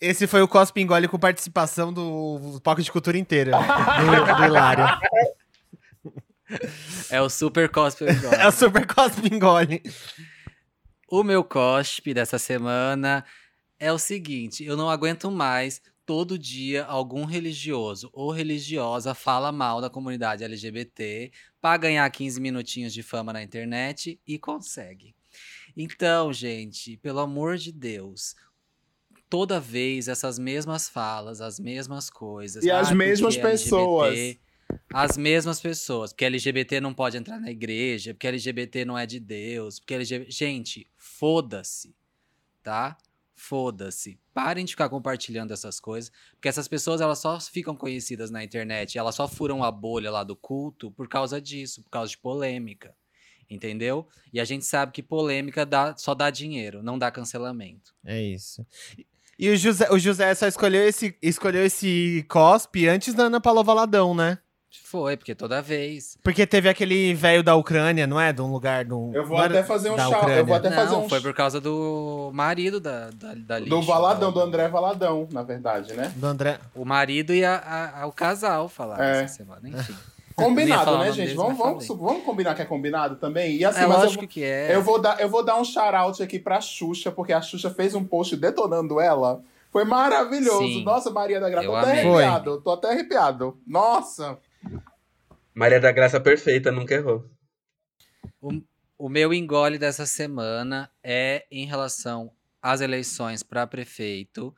[0.00, 3.52] Esse foi o Cospe Engole com participação do Pocket de Cultura inteira.
[3.56, 4.84] Do, do Hilário.
[7.10, 9.82] É o super cosplay É o Super Cospe Engole.
[11.08, 13.24] O meu cospe dessa semana
[13.78, 19.80] é o seguinte: eu não aguento mais todo dia algum religioso ou religiosa fala mal
[19.80, 21.30] da comunidade LGBT
[21.60, 25.14] para ganhar 15 minutinhos de fama na internet e consegue.
[25.76, 28.34] Então, gente, pelo amor de Deus,
[29.28, 32.64] toda vez essas mesmas falas, as mesmas coisas.
[32.64, 34.14] E as "Ai, mesmas porque pessoas."
[34.92, 39.18] As mesmas pessoas, porque LGBT não pode entrar na igreja, porque LGBT não é de
[39.18, 40.30] Deus, porque LGBT.
[40.30, 41.94] Gente, foda-se,
[42.62, 42.96] tá?
[43.34, 44.20] Foda-se.
[44.32, 48.96] Parem de ficar compartilhando essas coisas, porque essas pessoas elas só ficam conhecidas na internet,
[48.96, 52.94] elas só furam a bolha lá do culto por causa disso, por causa de polêmica.
[53.50, 54.08] Entendeu?
[54.32, 57.94] E a gente sabe que polêmica dá, só dá dinheiro, não dá cancelamento.
[58.04, 58.66] É isso.
[59.38, 63.62] E o José, o José só escolheu esse, escolheu esse cospe antes da Ana Paula
[63.62, 64.38] Valadão, né?
[64.84, 66.16] Foi, porque toda vez.
[66.22, 68.32] Porque teve aquele velho da Ucrânia, não é?
[68.32, 68.84] De um lugar.
[68.84, 70.04] Do, Eu vou até fazer um chá.
[70.36, 73.82] Eu vou até não, fazer um foi por causa do marido da, da, da Do
[73.82, 76.12] Valadão, da- do André Valadão, na verdade, né?
[76.16, 76.58] Do André.
[76.74, 79.22] O marido e a, a- a- o casal falaram É.
[79.24, 79.94] essa semana, enfim.
[80.34, 81.16] Combinado, né, gente?
[81.16, 83.56] deles, Vamos, vamos, vamos combinar que é combinado também?
[83.56, 84.74] E assim, é mas eu, que é.
[84.74, 87.94] eu vou dar, eu vou dar um shout-out aqui pra Xuxa, porque a Xuxa fez
[87.94, 89.42] um post detonando ela.
[89.70, 90.58] Foi maravilhoso.
[90.58, 90.84] Sim.
[90.84, 91.66] Nossa, Maria da Graça.
[91.66, 92.04] Eu Tô até amei.
[92.12, 92.60] arrepiado.
[92.62, 93.56] Tô até arrepiado.
[93.66, 94.38] Nossa.
[95.54, 97.30] Maria da Graça perfeita, nunca errou.
[98.98, 104.54] O meu engole dessa semana é em relação às eleições para prefeito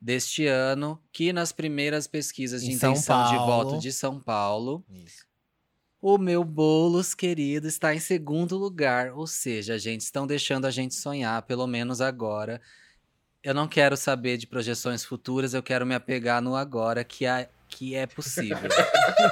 [0.00, 4.84] deste ano, que nas primeiras pesquisas de Em intenção de voto de São Paulo,
[6.00, 9.12] o meu Boulos querido está em segundo lugar.
[9.12, 12.60] Ou seja, gente, estão deixando a gente sonhar, pelo menos agora.
[13.42, 17.50] Eu não quero saber de projeções futuras, eu quero me apegar no agora, que é,
[17.70, 18.58] que é possível.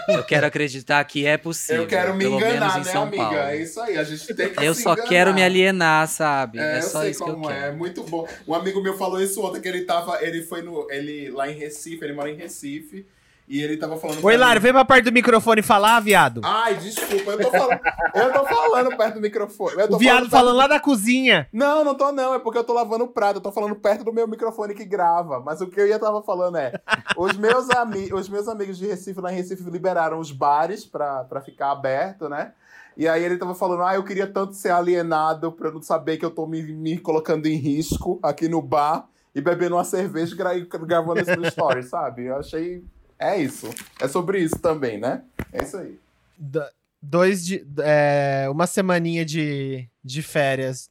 [0.09, 1.83] eu quero acreditar que é possível.
[1.83, 3.23] eu quero me pelo menos enganar, em né, São amiga?
[3.25, 3.37] Paulo.
[3.39, 3.99] É isso aí.
[3.99, 5.09] A gente tem que Eu só enganar.
[5.09, 6.59] quero me alienar, sabe?
[6.59, 7.67] É, É, só isso que eu como quero.
[7.67, 7.73] é.
[7.73, 8.27] Muito bom.
[8.47, 10.23] Um amigo meu falou isso ontem, que ele tava.
[10.25, 10.91] Ele foi no.
[10.91, 13.05] Ele lá em Recife, ele mora em Recife.
[13.49, 14.19] E ele tava falando.
[14.31, 16.41] Hilário, mim- vem pra perto do microfone falar, viado.
[16.45, 17.81] Ai, desculpa, eu tô falando.
[18.15, 19.75] eu tô falando perto do microfone.
[19.91, 21.49] O viado perto- falando lá da cozinha.
[21.53, 24.05] Não, não tô não, é porque eu tô lavando o prato, eu tô falando perto
[24.05, 25.41] do meu microfone que grava.
[25.41, 26.73] Mas o que eu ia tava falando é,
[27.17, 31.25] os meus, ami os meus amigos de Recife, lá em Recife, liberaram os bares pra,
[31.25, 32.53] pra ficar aberto, né?
[32.97, 36.25] E aí ele tava falando, ah, eu queria tanto ser alienado pra não saber que
[36.25, 40.37] eu tô me, me colocando em risco aqui no bar e bebendo uma cerveja e
[40.37, 42.25] gra gravando isso no story, sabe?
[42.27, 42.83] Eu achei...
[43.19, 43.69] É isso.
[44.01, 45.23] É sobre isso também, né?
[45.53, 45.99] É isso aí.
[46.37, 46.71] D-
[47.03, 47.67] dois de.
[47.83, 50.91] é, uma semaninha de, de férias,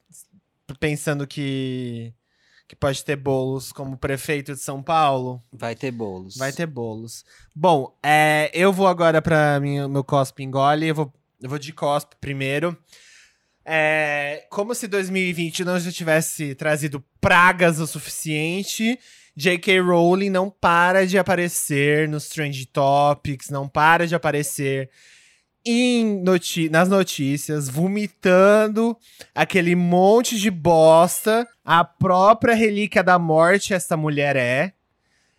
[0.80, 2.14] pensando que.
[2.68, 5.42] Que pode ter bolos como prefeito de São Paulo.
[5.54, 6.36] Vai ter bolos.
[6.36, 7.24] Vai ter bolos.
[7.56, 10.86] Bom, é, eu vou agora para meu cospe engole.
[10.86, 12.78] Eu vou, eu vou de cospe primeiro.
[13.66, 19.00] É, como se 2020 não já tivesse trazido pragas o suficiente,
[19.40, 19.80] J.K.
[19.82, 24.90] Rowling não para de aparecer nos Trend Topics, não para de aparecer
[25.64, 28.98] em noti- nas notícias, vomitando
[29.36, 31.48] aquele monte de bosta.
[31.64, 34.74] A própria relíquia da morte, essa mulher é.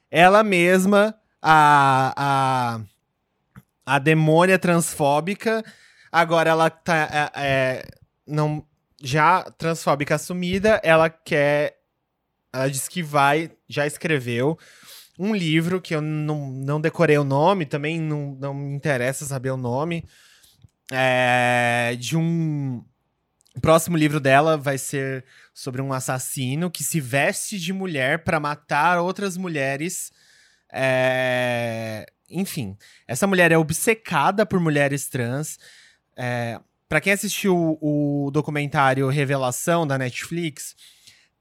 [0.08, 5.64] Ela mesma, a, a, a demônia transfóbica.
[6.12, 6.94] Agora ela tá.
[7.34, 7.84] é, é,
[8.24, 8.64] não
[9.02, 11.77] já transfóbica assumida, ela quer.
[12.58, 14.58] Ela diz que vai, já escreveu
[15.18, 19.50] um livro que eu não, não decorei o nome, também não, não me interessa saber
[19.50, 20.04] o nome.
[20.92, 22.84] É, de um.
[23.54, 28.38] O próximo livro dela vai ser sobre um assassino que se veste de mulher para
[28.38, 30.12] matar outras mulheres.
[30.72, 32.76] É, enfim,
[33.06, 35.58] essa mulher é obcecada por mulheres trans.
[36.16, 40.76] É, para quem assistiu o documentário Revelação da Netflix,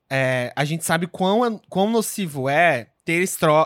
[0.10, 3.24] é, a gente sabe quão, quão nocivo é ter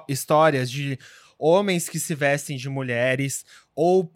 [0.08, 0.98] histórias de
[1.38, 3.46] homens que se vestem de mulheres
[3.76, 4.12] ou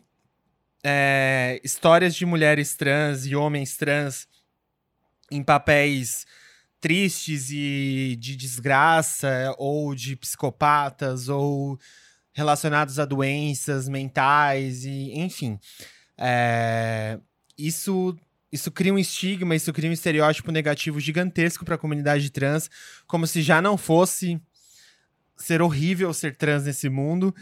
[0.83, 4.27] é, histórias de mulheres trans e homens trans
[5.31, 6.25] em papéis
[6.79, 11.79] tristes e de desgraça ou de psicopatas ou
[12.31, 15.57] relacionados a doenças mentais e enfim.
[16.17, 17.17] É,
[17.57, 18.15] isso
[18.55, 22.69] isso cria um estigma isso cria um estereótipo negativo gigantesco para a comunidade trans
[23.05, 24.41] como se já não fosse
[25.37, 27.35] ser horrível ser trans nesse mundo.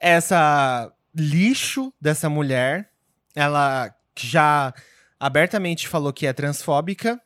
[0.00, 2.90] Essa lixo dessa mulher,
[3.34, 4.72] ela já
[5.18, 7.20] abertamente falou que é transfóbica.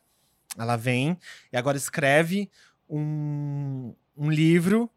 [0.57, 1.17] Ela vem
[1.51, 2.49] e agora escreve
[2.89, 4.89] um, um livro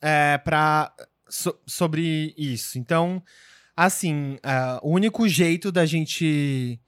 [0.00, 0.92] é, pra,
[1.28, 2.78] so, sobre isso.
[2.78, 3.22] Então,
[3.76, 6.80] assim, uh, o único jeito da gente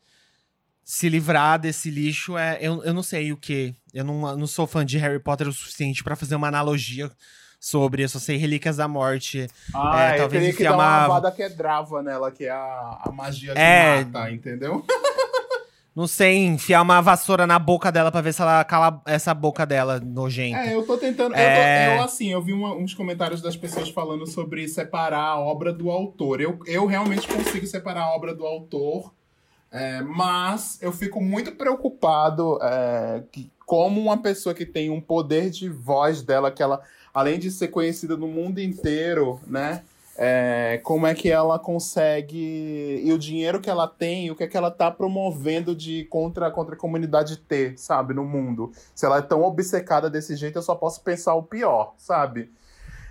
[0.92, 2.58] se livrar desse lixo é.
[2.60, 3.74] Eu, eu não sei o que.
[3.94, 7.10] Eu não, não sou fã de Harry Potter o suficiente para fazer uma analogia
[7.58, 8.04] sobre.
[8.04, 9.48] Eu só sei Relíquias da Morte.
[9.74, 12.50] Ah, é, eu talvez teria que dar uma lavada que é drava nela, que é
[12.50, 14.04] a, a magia é...
[14.04, 14.84] que mata, entendeu?
[15.96, 19.64] Não sei, enfiar uma vassoura na boca dela pra ver se ela cala essa boca
[19.64, 20.58] dela nojenta.
[20.58, 21.34] É, eu tô tentando.
[21.34, 21.86] É...
[21.86, 25.40] Eu, tô, eu, assim, eu vi uma, uns comentários das pessoas falando sobre separar a
[25.40, 26.42] obra do autor.
[26.42, 29.10] Eu, eu realmente consigo separar a obra do autor
[29.72, 35.48] é, mas eu fico muito preocupado é, que, como uma pessoa que tem um poder
[35.48, 36.82] de voz dela, que ela,
[37.12, 39.82] além de ser conhecida no mundo inteiro, né?
[40.14, 43.00] É, como é que ela consegue.
[43.02, 46.50] E o dinheiro que ela tem, o que é que ela tá promovendo de contra,
[46.50, 48.72] contra a comunidade T, sabe, no mundo.
[48.94, 52.52] Se ela é tão obcecada desse jeito, eu só posso pensar o pior, sabe?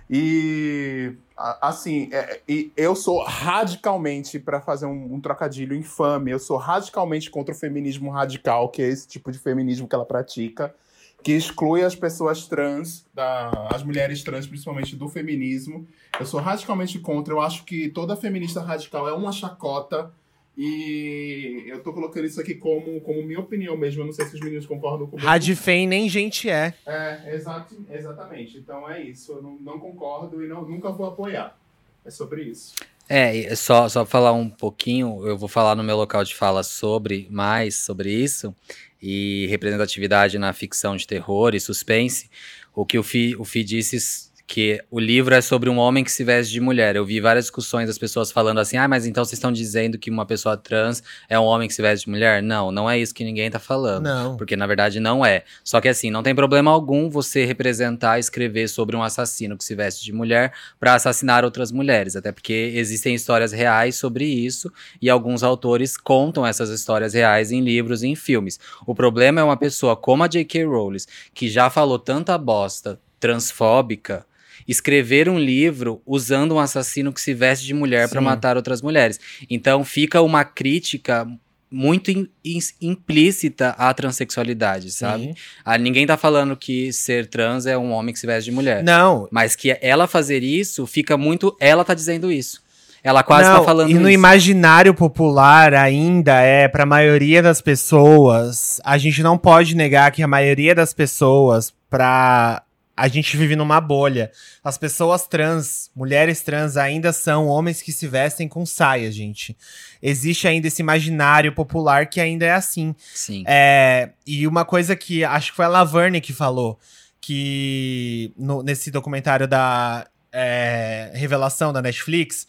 [0.08, 1.16] E
[1.60, 2.40] assim, é,
[2.76, 8.10] eu sou radicalmente, para fazer um, um, trocadilho infame, eu sou radicalmente contra o feminismo
[8.10, 10.74] radical, que é esse tipo de feminismo que ela pratica,
[11.22, 15.86] que exclui as pessoas trans, da, as mulheres trans, principalmente do feminismo.
[16.18, 20.12] Eu sou radicalmente contra, eu acho que toda feminista radical é uma chacota
[20.56, 24.02] e eu tô colocando isso aqui como, como minha opinião mesmo.
[24.02, 25.26] Eu não sei se os meninos concordam comigo.
[25.26, 26.74] Radfem nem gente é.
[26.86, 28.58] É, exato, exatamente.
[28.58, 29.32] Então é isso.
[29.32, 31.58] Eu não, não concordo e não, nunca vou apoiar.
[32.04, 32.74] É sobre isso.
[33.08, 37.26] É, só, só falar um pouquinho, eu vou falar no meu local de fala sobre
[37.30, 38.54] mais sobre isso
[39.00, 42.30] e representatividade na ficção de terror e suspense.
[42.74, 46.12] O que o Fi, o Fi disse que o livro é sobre um homem que
[46.12, 46.94] se veste de mulher.
[46.94, 50.10] Eu vi várias discussões das pessoas falando assim: ah, mas então vocês estão dizendo que
[50.10, 52.42] uma pessoa trans é um homem que se veste de mulher?
[52.42, 54.04] Não, não é isso que ninguém tá falando.
[54.04, 54.36] Não.
[54.36, 55.44] Porque na verdade não é.
[55.64, 59.74] Só que assim, não tem problema algum você representar, escrever sobre um assassino que se
[59.74, 62.14] veste de mulher para assassinar outras mulheres.
[62.14, 64.70] Até porque existem histórias reais sobre isso
[65.00, 68.60] e alguns autores contam essas histórias reais em livros e em filmes.
[68.86, 70.66] O problema é uma pessoa como a J.K.
[70.66, 70.98] Rowling,
[71.32, 74.26] que já falou tanta bosta transfóbica
[74.66, 79.18] escrever um livro usando um assassino que se veste de mulher para matar outras mulheres.
[79.48, 81.26] Então fica uma crítica
[81.70, 85.34] muito in, in, implícita à transexualidade, sabe?
[85.64, 88.84] Ah, ninguém tá falando que ser trans é um homem que se veste de mulher.
[88.84, 89.26] Não.
[89.30, 91.56] Mas que ela fazer isso fica muito.
[91.58, 92.62] Ela tá dizendo isso.
[93.02, 94.10] Ela quase tá Não, tá falando e no isso.
[94.10, 100.22] imaginário popular ainda é para a maioria das pessoas, a gente não pode negar que
[100.22, 102.62] a maioria das pessoas para
[102.96, 104.30] a gente vive numa bolha.
[104.62, 109.56] As pessoas trans, mulheres trans, ainda são homens que se vestem com saia, gente.
[110.02, 112.94] Existe ainda esse imaginário popular que ainda é assim.
[113.14, 113.44] Sim.
[113.46, 116.78] É, e uma coisa que acho que foi a Laverne que falou,
[117.20, 122.46] que no, nesse documentário da é, Revelação da Netflix,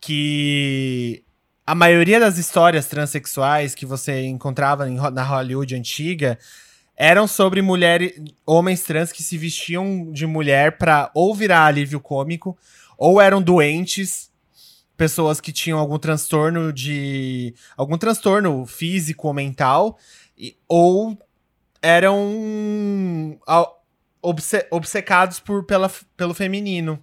[0.00, 1.22] que
[1.66, 6.38] a maioria das histórias transexuais que você encontrava em, na Hollywood antiga
[6.98, 12.58] eram sobre mulheres, homens trans que se vestiam de mulher para ou virar alívio cômico,
[12.98, 14.32] ou eram doentes,
[14.96, 19.96] pessoas que tinham algum transtorno de algum transtorno físico ou mental,
[20.36, 21.16] e, ou
[21.80, 23.38] eram
[24.20, 26.98] obce, obcecados por, pela, pelo feminino.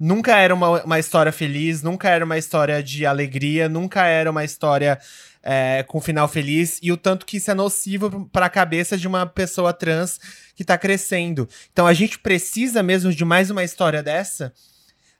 [0.00, 4.42] nunca era uma, uma história feliz, nunca era uma história de alegria, nunca era uma
[4.42, 4.98] história
[5.42, 9.06] é, com final feliz, e o tanto que isso é nocivo para a cabeça de
[9.06, 10.18] uma pessoa trans
[10.54, 11.48] que tá crescendo.
[11.72, 14.52] Então a gente precisa mesmo de mais uma história dessa.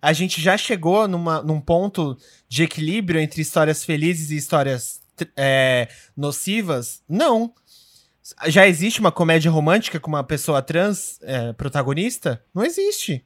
[0.00, 2.16] A gente já chegou numa, num ponto
[2.48, 5.00] de equilíbrio entre histórias felizes e histórias
[5.36, 7.02] é, nocivas?
[7.08, 7.52] Não.
[8.46, 12.42] Já existe uma comédia romântica com uma pessoa trans é, protagonista?
[12.54, 13.24] Não existe.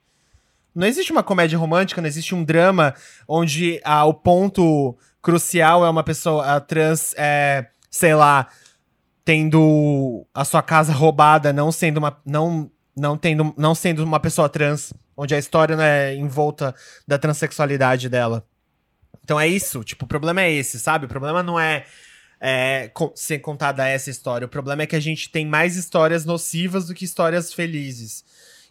[0.74, 2.94] Não existe uma comédia romântica, não existe um drama
[3.28, 8.48] onde ah, o ponto crucial é uma pessoa trans, é, sei lá,
[9.24, 12.20] tendo a sua casa roubada, não sendo uma.
[12.26, 16.74] Não, não, tendo, não sendo uma pessoa trans, onde a história não é em volta
[17.06, 18.44] da transexualidade dela.
[19.24, 21.06] Então é isso, tipo, o problema é esse, sabe?
[21.06, 21.86] O problema não é,
[22.40, 24.44] é ser contada essa história.
[24.46, 28.24] O problema é que a gente tem mais histórias nocivas do que histórias felizes.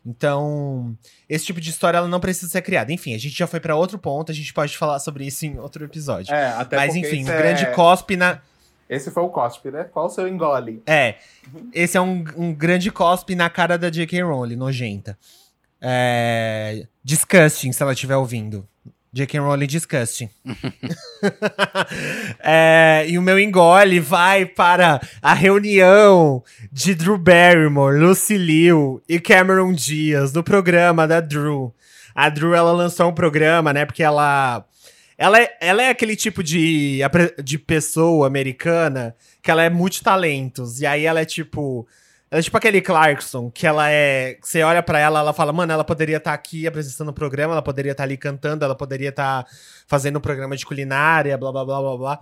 [0.05, 0.97] Então,
[1.29, 2.91] esse tipo de história ela não precisa ser criada.
[2.91, 5.59] Enfim, a gente já foi para outro ponto, a gente pode falar sobre isso em
[5.59, 6.33] outro episódio.
[6.33, 7.37] É, até Mas enfim, um é...
[7.37, 8.41] grande cospe na.
[8.89, 9.85] Esse foi o cospe, né?
[9.85, 10.81] Qual o seu engole?
[10.85, 11.15] É.
[11.73, 14.21] Esse é um, um grande cospe na cara da J.K.
[14.23, 15.17] Rowling, nojenta.
[15.79, 16.85] É...
[17.03, 18.67] Disgusting, se ela estiver ouvindo.
[19.13, 19.39] J.K.
[19.39, 20.29] Rowling Disgusting.
[22.39, 29.19] é, e o meu engole vai para a reunião de Drew Barrymore, Lucy Liu e
[29.19, 31.75] Cameron Diaz no programa da Drew.
[32.15, 34.65] A Drew, ela lançou um programa, né, porque ela...
[35.17, 37.01] Ela é, ela é aquele tipo de,
[37.43, 40.81] de pessoa americana que ela é multitalentos.
[40.81, 41.85] E aí ela é tipo
[42.31, 44.37] ela é tipo aquele Clarkson, que ela é.
[44.41, 47.53] Você olha para ela, ela fala, mano, ela poderia estar tá aqui apresentando o programa,
[47.53, 49.51] ela poderia estar tá ali cantando, ela poderia estar tá
[49.85, 52.19] fazendo um programa de culinária, blá blá blá blá blá.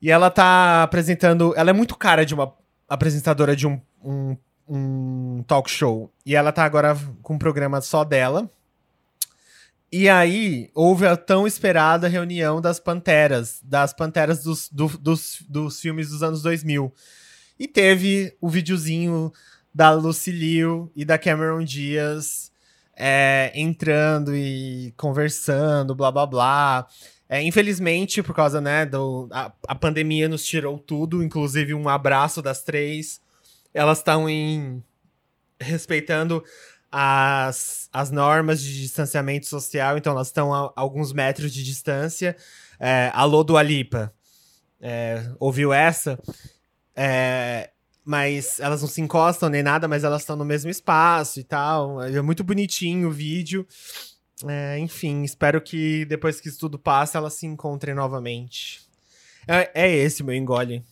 [0.00, 1.52] E ela tá apresentando.
[1.56, 2.54] Ela é muito cara de uma
[2.88, 4.36] apresentadora de um, um,
[4.68, 6.08] um talk show.
[6.24, 8.48] E ela tá agora com um programa só dela.
[9.90, 15.80] E aí, houve a tão esperada reunião das Panteras, das Panteras dos, do, dos, dos
[15.80, 16.94] filmes dos anos 2000.
[17.62, 19.32] E teve o videozinho
[19.72, 22.50] da Lucy Liu e da Cameron Diaz
[22.96, 26.88] é, entrando e conversando, blá blá blá.
[27.28, 32.42] É, infelizmente, por causa, né, do, a, a pandemia nos tirou tudo, inclusive um abraço
[32.42, 33.20] das três.
[33.72, 34.82] Elas estão em.
[35.60, 36.42] respeitando
[36.90, 42.36] as, as normas de distanciamento social, então elas estão a, a alguns metros de distância.
[42.80, 44.12] É, alô do Alipa.
[44.80, 46.18] É, ouviu essa?
[46.94, 47.70] É,
[48.04, 52.02] mas elas não se encostam nem nada, mas elas estão no mesmo espaço e tal.
[52.02, 53.66] É muito bonitinho o vídeo.
[54.48, 58.80] É, enfim, espero que depois que isso tudo passe, elas se encontrem novamente.
[59.46, 60.84] É, é esse meu engole.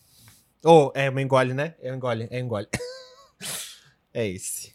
[0.63, 1.75] Ou, oh, é meu engole, né?
[1.81, 2.67] É engole, é engole.
[4.13, 4.73] é esse.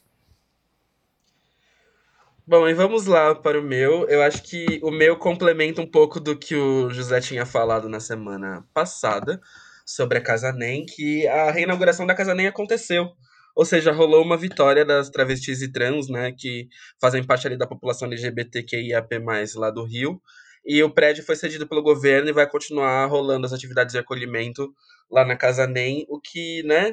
[2.47, 4.09] Bom, e vamos lá para o meu.
[4.09, 7.99] Eu acho que o meu complementa um pouco do que o José tinha falado na
[7.99, 9.41] semana passada
[9.87, 13.09] sobre a Casa Nem, que a reinauguração da Casa Nem aconteceu.
[13.55, 16.69] Ou seja, rolou uma vitória das travestis e trans, né, que
[17.01, 19.19] fazem parte ali da população LGBTQIAP+,
[19.55, 20.21] lá do Rio.
[20.65, 24.75] E o prédio foi cedido pelo governo e vai continuar rolando as atividades de acolhimento
[25.11, 26.93] lá na Casa Nem, o que, né,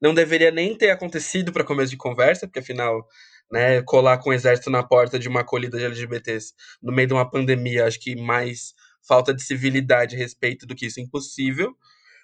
[0.00, 3.06] não deveria nem ter acontecido para começo de conversa, porque afinal,
[3.50, 6.52] né, colar com o exército na porta de uma acolhida de LGBTs
[6.82, 8.74] no meio de uma pandemia, acho que mais
[9.08, 11.74] falta de civilidade e respeito do que isso é impossível.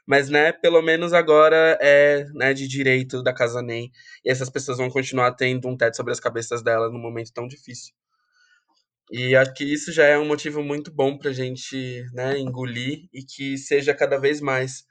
[0.07, 3.91] Mas, né, pelo menos agora é né, de direito da Casa Nem.
[4.25, 7.47] E essas pessoas vão continuar tendo um teto sobre as cabeças delas num momento tão
[7.47, 7.95] difícil.
[9.11, 13.09] E acho que isso já é um motivo muito bom para a gente né, engolir
[13.13, 14.85] e que seja cada vez mais,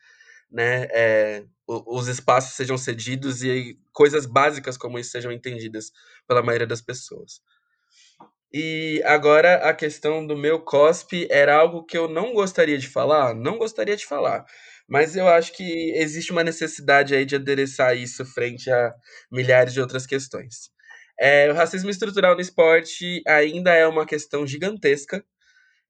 [0.52, 5.92] né, é, os espaços sejam cedidos e coisas básicas como isso sejam entendidas
[6.28, 7.42] pela maioria das pessoas.
[8.54, 13.34] E agora a questão do meu cospe era algo que eu não gostaria de falar,
[13.34, 14.46] não gostaria de falar.
[14.92, 18.94] Mas eu acho que existe uma necessidade aí de adereçar isso frente a
[19.32, 20.70] milhares de outras questões.
[21.18, 25.24] É, o racismo estrutural no esporte ainda é uma questão gigantesca.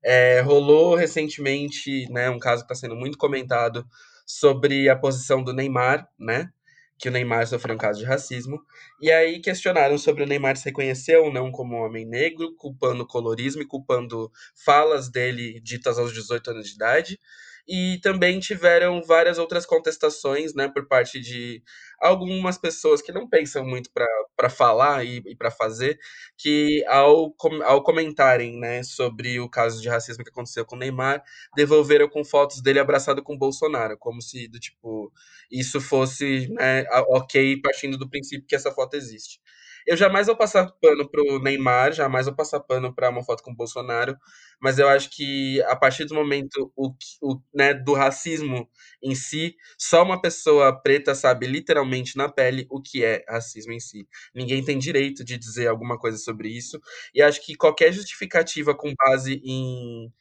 [0.03, 3.84] É, rolou recentemente né, um caso que está sendo muito comentado
[4.23, 6.52] sobre a posição do Neymar, né?
[6.99, 8.61] Que o Neymar sofreu um caso de racismo.
[9.02, 13.07] E aí questionaram sobre o Neymar se reconhecer ou não como homem negro, culpando o
[13.07, 14.32] colorismo e culpando
[14.64, 17.19] falas dele ditas aos 18 anos de idade
[17.68, 21.62] e também tiveram várias outras contestações, né, por parte de
[22.00, 23.90] algumas pessoas que não pensam muito
[24.36, 26.00] para falar e, e para fazer,
[26.38, 27.34] que ao,
[27.66, 31.24] ao comentarem, né, sobre o caso de racismo que aconteceu com o Neymar,
[31.56, 35.12] devolveram com fotos dele abraçado com o Bolsonaro, como se, do tipo,
[35.52, 39.40] isso fosse, né, ok, partindo do princípio que essa foto existe.
[39.88, 43.52] Eu jamais vou passar pano pro Neymar, jamais vou passar pano pra uma foto com
[43.52, 44.18] o Bolsonaro,
[44.62, 48.70] mas eu acho que a partir do momento o, o, né, do racismo
[49.02, 53.80] em si, só uma pessoa preta sabe literalmente na pele o que é racismo em
[53.80, 54.08] si.
[54.36, 56.80] Ninguém tem direito de dizer alguma coisa sobre isso,
[57.14, 60.12] e acho que qualquer justificativa com base em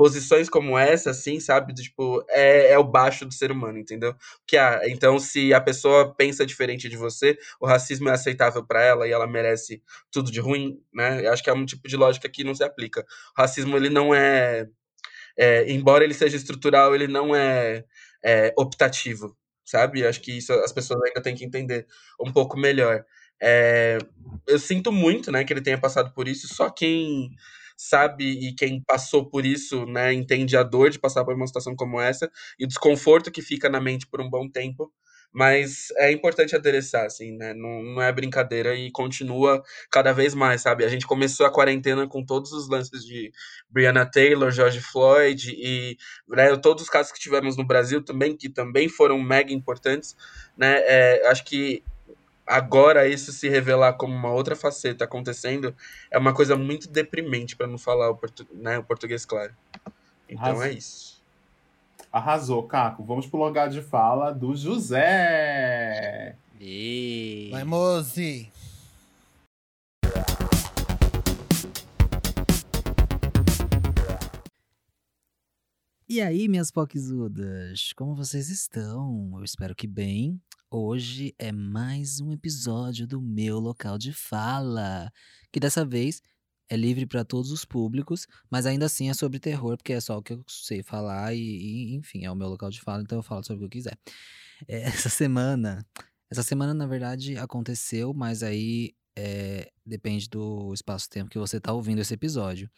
[0.00, 1.74] posições como essa, assim, sabe?
[1.74, 4.14] Tipo, é, é o baixo do ser humano, entendeu?
[4.46, 8.82] Que ah, então, se a pessoa pensa diferente de você, o racismo é aceitável para
[8.82, 11.26] ela e ela merece tudo de ruim, né?
[11.26, 13.04] Eu acho que é um tipo de lógica que não se aplica.
[13.36, 14.66] O racismo, ele não é.
[15.36, 17.84] é embora ele seja estrutural, ele não é,
[18.24, 19.36] é optativo,
[19.66, 20.00] sabe?
[20.00, 21.86] Eu acho que isso as pessoas ainda têm que entender
[22.18, 23.04] um pouco melhor.
[23.38, 23.98] É,
[24.46, 26.48] eu sinto muito, né, que ele tenha passado por isso.
[26.48, 27.36] Só quem
[27.80, 31.74] sabe e quem passou por isso, né, entende a dor de passar por uma situação
[31.74, 34.92] como essa e o desconforto que fica na mente por um bom tempo.
[35.32, 37.54] Mas é importante adereçar, assim, né?
[37.54, 40.84] Não, não é brincadeira e continua cada vez mais, sabe?
[40.84, 43.30] A gente começou a quarentena com todos os lances de
[43.70, 45.96] Breonna Taylor, George Floyd e
[46.28, 50.16] né, todos os casos que tivemos no Brasil também, que também foram mega importantes,
[50.56, 50.80] né?
[50.80, 51.84] É, acho que
[52.50, 55.74] agora isso se revelar como uma outra faceta acontecendo
[56.10, 59.54] é uma coisa muito deprimente, para não falar o, portu né, o, português claro.
[60.28, 60.64] Então Arrasou.
[60.64, 61.22] é isso.
[62.12, 63.04] Arrasou, Caco.
[63.04, 66.34] Vamos pro lugar de fala do José.
[66.60, 67.48] E...
[67.52, 68.50] Vai, Mozi.
[76.08, 79.30] E aí, minhas poquisudas, como vocês estão?
[79.38, 80.40] Eu espero que bem.
[80.72, 85.12] Hoje é mais um episódio do meu local de fala,
[85.50, 86.22] que dessa vez
[86.68, 90.16] é livre para todos os públicos, mas ainda assim é sobre terror, porque é só
[90.16, 93.18] o que eu sei falar e, e enfim, é o meu local de fala, então
[93.18, 93.98] eu falo sobre o que eu quiser.
[94.68, 95.84] É, essa semana,
[96.30, 102.00] essa semana na verdade aconteceu, mas aí é, depende do espaço-tempo que você está ouvindo
[102.00, 102.70] esse episódio.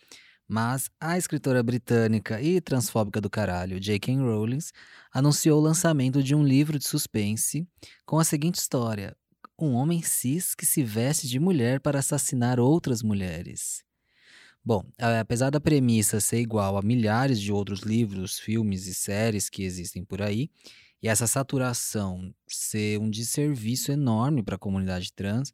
[0.49, 4.17] Mas a escritora britânica e transfóbica do caralho, J.K.
[4.17, 4.59] Rowling,
[5.13, 7.67] anunciou o lançamento de um livro de suspense
[8.05, 9.17] com a seguinte história:
[9.59, 13.83] Um homem cis que se veste de mulher para assassinar outras mulheres.
[14.65, 14.85] Bom,
[15.21, 20.05] apesar da premissa ser igual a milhares de outros livros, filmes e séries que existem
[20.05, 20.49] por aí,
[21.03, 25.53] e essa saturação ser um desserviço enorme para a comunidade trans,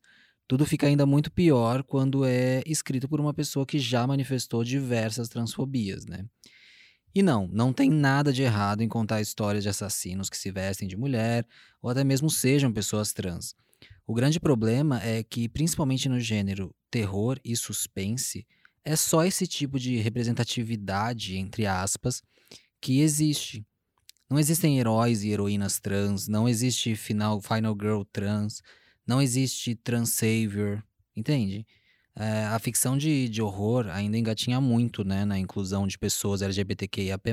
[0.48, 5.28] tudo fica ainda muito pior quando é escrito por uma pessoa que já manifestou diversas
[5.28, 6.24] transfobias, né?
[7.14, 10.88] E não, não tem nada de errado em contar histórias de assassinos que se vestem
[10.88, 11.46] de mulher
[11.82, 13.54] ou até mesmo sejam pessoas trans.
[14.06, 18.46] O grande problema é que, principalmente no gênero terror e suspense,
[18.82, 22.22] é só esse tipo de representatividade, entre aspas,
[22.80, 23.66] que existe.
[24.30, 28.62] Não existem heróis e heroínas trans, não existe final, final girl trans,
[29.08, 30.84] não existe trans savior,
[31.16, 31.66] entende?
[32.14, 37.30] É, a ficção de, de horror ainda engatinha muito né, na inclusão de pessoas LGBTQIAP+.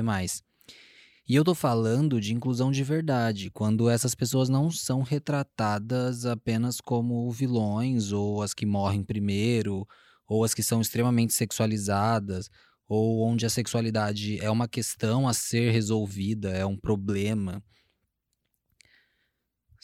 [1.28, 6.80] E eu tô falando de inclusão de verdade, quando essas pessoas não são retratadas apenas
[6.80, 9.86] como vilões, ou as que morrem primeiro,
[10.28, 12.48] ou as que são extremamente sexualizadas,
[12.88, 17.60] ou onde a sexualidade é uma questão a ser resolvida, é um problema.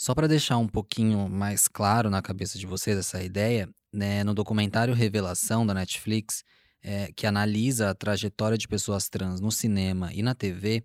[0.03, 4.35] Só para deixar um pouquinho mais claro na cabeça de vocês essa ideia, né, no
[4.35, 6.43] documentário Revelação da Netflix,
[6.83, 10.83] é, que analisa a trajetória de pessoas trans no cinema e na TV,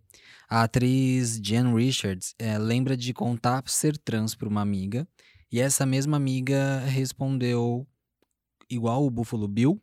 [0.48, 5.08] a atriz Jen Richards é, lembra de contar ser trans para uma amiga,
[5.52, 7.88] e essa mesma amiga respondeu
[8.70, 9.82] igual o Buffalo Bill.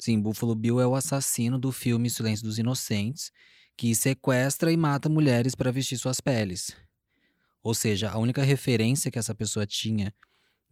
[0.00, 3.30] Sim, Buffalo Bill é o assassino do filme Silêncio dos Inocentes,
[3.76, 6.74] que sequestra e mata mulheres para vestir suas peles.
[7.66, 10.14] Ou seja, a única referência que essa pessoa tinha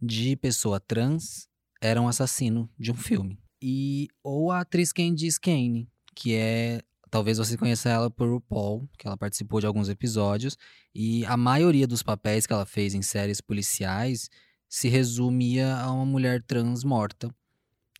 [0.01, 1.49] de pessoa trans
[1.81, 3.37] era um assassino de um filme.
[3.61, 6.81] E ou a atriz Candice Kane, que é
[7.11, 10.57] talvez você conheça ela por RuPaul, que ela participou de alguns episódios,
[10.93, 14.29] e a maioria dos papéis que ela fez em séries policiais
[14.69, 17.29] se resumia a uma mulher trans morta.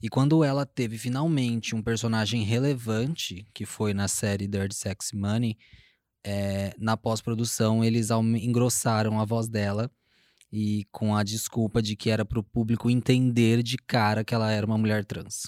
[0.01, 5.57] E quando ela teve finalmente um personagem relevante, que foi na série Dirty Sex Money,
[6.25, 9.91] é, na pós-produção eles engrossaram a voz dela
[10.51, 14.51] e com a desculpa de que era para o público entender de cara que ela
[14.51, 15.43] era uma mulher trans.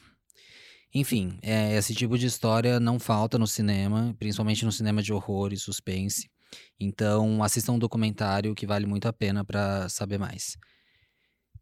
[0.94, 5.52] Enfim, é, esse tipo de história não falta no cinema, principalmente no cinema de horror
[5.52, 6.30] e suspense.
[6.80, 10.58] Então, assistam um documentário que vale muito a pena para saber mais.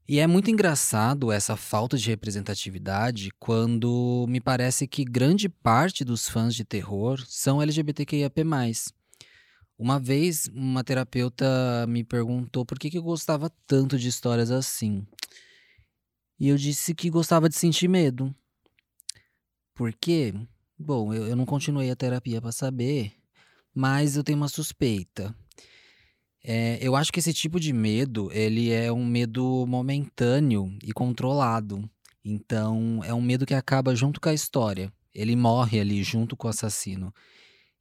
[0.07, 6.29] E é muito engraçado essa falta de representatividade quando me parece que grande parte dos
[6.29, 8.43] fãs de terror são LGBTQIAP+.
[9.77, 15.05] Uma vez, uma terapeuta me perguntou por que, que eu gostava tanto de histórias assim.
[16.39, 18.33] E eu disse que gostava de sentir medo.
[19.73, 20.33] Por quê?
[20.79, 23.13] Bom, eu, eu não continuei a terapia para saber,
[23.73, 25.35] mas eu tenho uma suspeita.
[26.41, 31.89] É, eu acho que esse tipo de medo, ele é um medo momentâneo e controlado.
[32.23, 34.93] Então, é um medo que acaba junto com a história.
[35.13, 37.13] Ele morre ali junto com o assassino.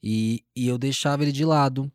[0.06, 1.90] E, e eu deixava ele de lado.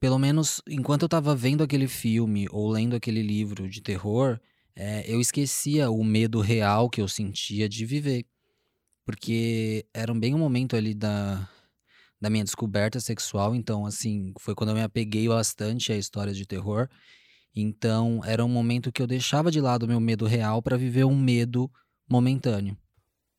[0.00, 4.40] Pelo menos enquanto eu estava vendo aquele filme ou lendo aquele livro de terror,
[4.74, 8.26] é, eu esquecia o medo real que eu sentia de viver.
[9.04, 11.48] Porque era bem um momento ali da,
[12.20, 16.44] da minha descoberta sexual, então, assim, foi quando eu me apeguei bastante à história de
[16.44, 16.88] terror.
[17.54, 21.04] Então, era um momento que eu deixava de lado o meu medo real para viver
[21.04, 21.70] um medo
[22.08, 22.76] momentâneo.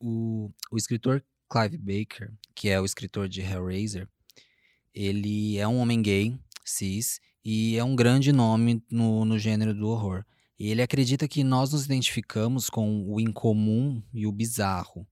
[0.00, 4.08] O, o escritor Clive Baker, que é o escritor de Hellraiser,
[4.94, 9.88] ele é um homem gay, cis, e é um grande nome no, no gênero do
[9.88, 10.24] horror.
[10.58, 15.06] E ele acredita que nós nos identificamos com o incomum e o bizarro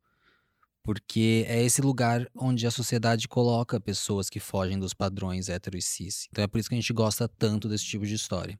[0.82, 5.82] porque é esse lugar onde a sociedade coloca pessoas que fogem dos padrões hétero e
[5.82, 6.26] cis.
[6.30, 8.58] Então é por isso que a gente gosta tanto desse tipo de história.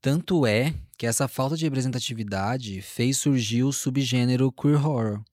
[0.00, 5.24] Tanto é que essa falta de representatividade fez surgir o subgênero queer horror,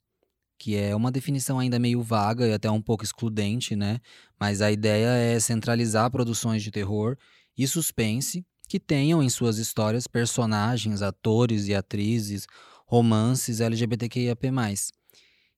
[0.64, 4.00] que é uma definição ainda meio vaga e até um pouco excludente, né?
[4.40, 7.18] Mas a ideia é centralizar produções de terror
[7.58, 12.48] e suspense que tenham em suas histórias personagens, atores e atrizes,
[12.88, 14.48] romances LGBTQIAP+.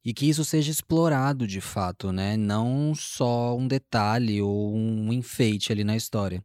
[0.04, 2.36] E que isso seja explorado de fato, né?
[2.36, 6.44] Não só um detalhe ou um enfeite ali na história.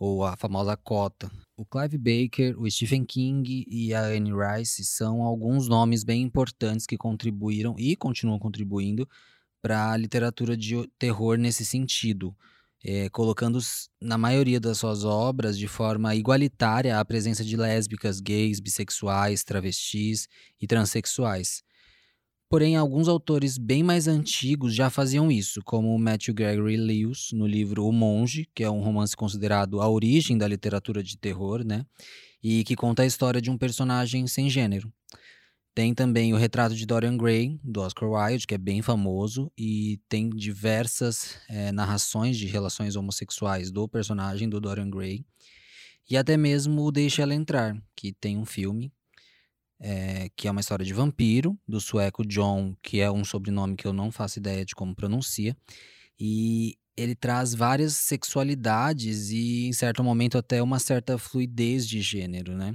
[0.00, 1.30] Ou a famosa cota.
[1.54, 6.86] O Clive Baker, o Stephen King e a Anne Rice são alguns nomes bem importantes
[6.86, 9.06] que contribuíram e continuam contribuindo
[9.60, 12.34] para a literatura de terror nesse sentido,
[12.82, 13.58] é, colocando
[14.00, 20.28] na maioria das suas obras de forma igualitária a presença de lésbicas, gays, bissexuais, travestis
[20.58, 21.62] e transexuais.
[22.50, 27.86] Porém, alguns autores bem mais antigos já faziam isso, como Matthew Gregory Lewis, no livro
[27.86, 31.86] O Monge, que é um romance considerado a origem da literatura de terror, né?
[32.42, 34.92] E que conta a história de um personagem sem gênero.
[35.76, 40.00] Tem também o retrato de Dorian Gray, do Oscar Wilde, que é bem famoso, e
[40.08, 45.24] tem diversas é, narrações de relações homossexuais do personagem do Dorian Gray.
[46.10, 48.92] E até mesmo o Deixa Ela Entrar, que tem um filme
[49.80, 53.86] é, que é uma história de vampiro, do sueco John, que é um sobrenome que
[53.86, 55.56] eu não faço ideia de como pronuncia.
[56.18, 62.54] E ele traz várias sexualidades e, em certo momento, até uma certa fluidez de gênero,
[62.54, 62.74] né?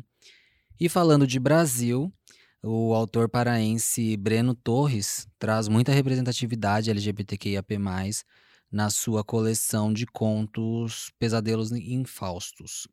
[0.80, 2.12] E falando de Brasil,
[2.64, 7.78] o autor paraense Breno Torres traz muita representatividade LGBTQIAP+,
[8.72, 12.88] na sua coleção de contos Pesadelos Infaustos.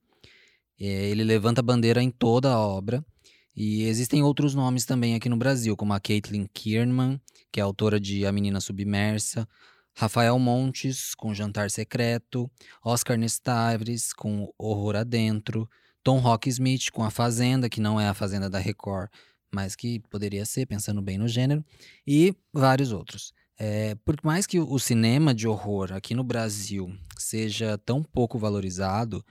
[0.79, 3.05] É, ele levanta bandeira em toda a obra,
[3.55, 7.21] e existem outros nomes também aqui no Brasil, como a Caitlin Kierman,
[7.51, 9.47] que é autora de A Menina Submersa,
[9.95, 12.51] Rafael Montes, com Jantar Secreto,
[12.83, 15.69] Oscar Nestares, com Horror Adentro,
[16.03, 19.11] Tom Rock Smith, com A Fazenda, que não é a Fazenda da Record,
[19.53, 21.65] mas que poderia ser, pensando bem no gênero,
[22.07, 23.35] e vários outros.
[23.59, 29.25] É, por mais que o cinema de horror aqui no Brasil seja tão pouco valorizado,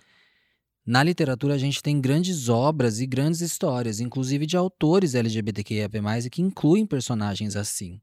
[0.86, 5.90] na literatura, a gente tem grandes obras e grandes histórias, inclusive de autores LGBTQIA+,
[6.26, 8.02] e que incluem personagens assim.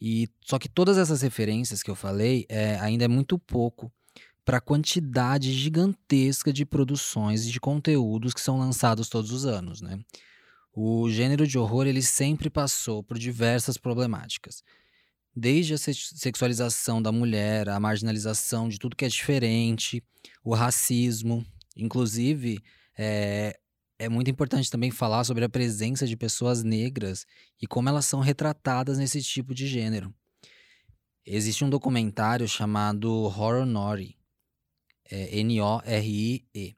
[0.00, 3.92] E só que todas essas referências que eu falei é, ainda é muito pouco
[4.44, 9.80] para a quantidade gigantesca de produções e de conteúdos que são lançados todos os anos,
[9.80, 10.00] né?
[10.72, 14.64] O gênero de horror ele sempre passou por diversas problemáticas.
[15.36, 20.02] Desde a sexualização da mulher, a marginalização de tudo que é diferente,
[20.42, 21.46] o racismo,
[21.76, 22.58] Inclusive,
[22.96, 23.58] é,
[23.98, 27.24] é muito importante também falar sobre a presença de pessoas negras
[27.60, 30.14] e como elas são retratadas nesse tipo de gênero.
[31.24, 34.18] Existe um documentário chamado Horror Nori,
[35.08, 36.76] é, N-O-R-I-E,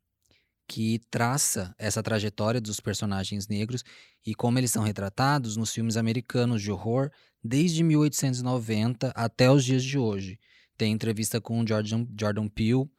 [0.68, 3.82] que traça essa trajetória dos personagens negros
[4.26, 7.10] e como eles são retratados nos filmes americanos de horror
[7.42, 10.38] desde 1890 até os dias de hoje.
[10.76, 12.90] Tem entrevista com Jordan, Jordan Peele,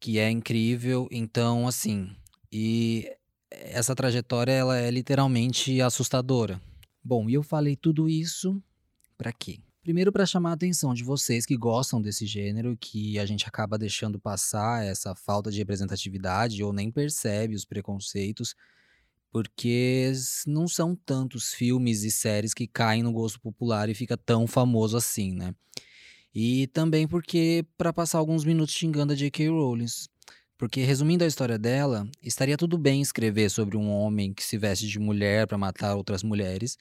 [0.00, 1.08] que é incrível.
[1.10, 2.10] Então, assim,
[2.52, 3.10] e
[3.50, 6.60] essa trajetória ela é literalmente assustadora.
[7.02, 8.62] Bom, e eu falei tudo isso
[9.16, 9.60] para quê?
[9.82, 13.78] Primeiro para chamar a atenção de vocês que gostam desse gênero, que a gente acaba
[13.78, 18.56] deixando passar essa falta de representatividade ou nem percebe os preconceitos,
[19.30, 20.10] porque
[20.44, 24.96] não são tantos filmes e séries que caem no gosto popular e fica tão famoso
[24.96, 25.54] assim, né?
[26.38, 29.48] E também porque para passar alguns minutos xingando a J.K.
[29.48, 29.86] Rowling.
[30.58, 34.86] Porque, resumindo a história dela, estaria tudo bem escrever sobre um homem que se veste
[34.86, 36.76] de mulher para matar outras mulheres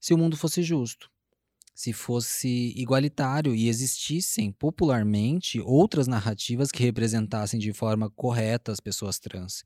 [0.00, 1.08] se o mundo fosse justo.
[1.72, 9.20] Se fosse igualitário e existissem popularmente outras narrativas que representassem de forma correta as pessoas
[9.20, 9.62] trans.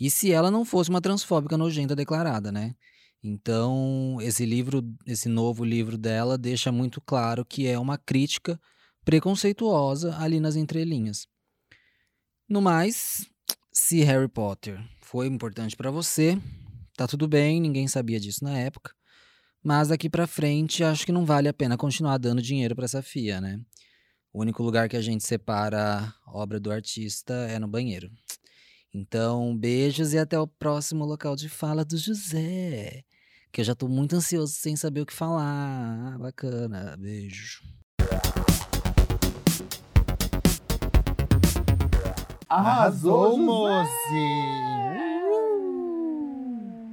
[0.00, 2.74] E se ela não fosse uma transfóbica nojenta declarada, né?
[3.22, 8.60] Então, esse livro, esse novo livro dela deixa muito claro que é uma crítica
[9.04, 11.26] preconceituosa ali nas entrelinhas.
[12.48, 13.28] No mais,
[13.72, 16.38] se Harry Potter foi importante para você,
[16.96, 18.94] tá tudo bem, ninguém sabia disso na época.
[19.62, 23.02] Mas daqui para frente, acho que não vale a pena continuar dando dinheiro para essa
[23.02, 23.60] FIA, né?
[24.32, 28.10] O único lugar que a gente separa a obra do artista é no banheiro.
[28.94, 33.04] Então, beijos e até o próximo local de fala do José.
[33.50, 36.14] Que eu já tô muito ansioso sem saber o que falar.
[36.14, 37.62] Ah, bacana, beijo.
[42.48, 43.36] Arrasou!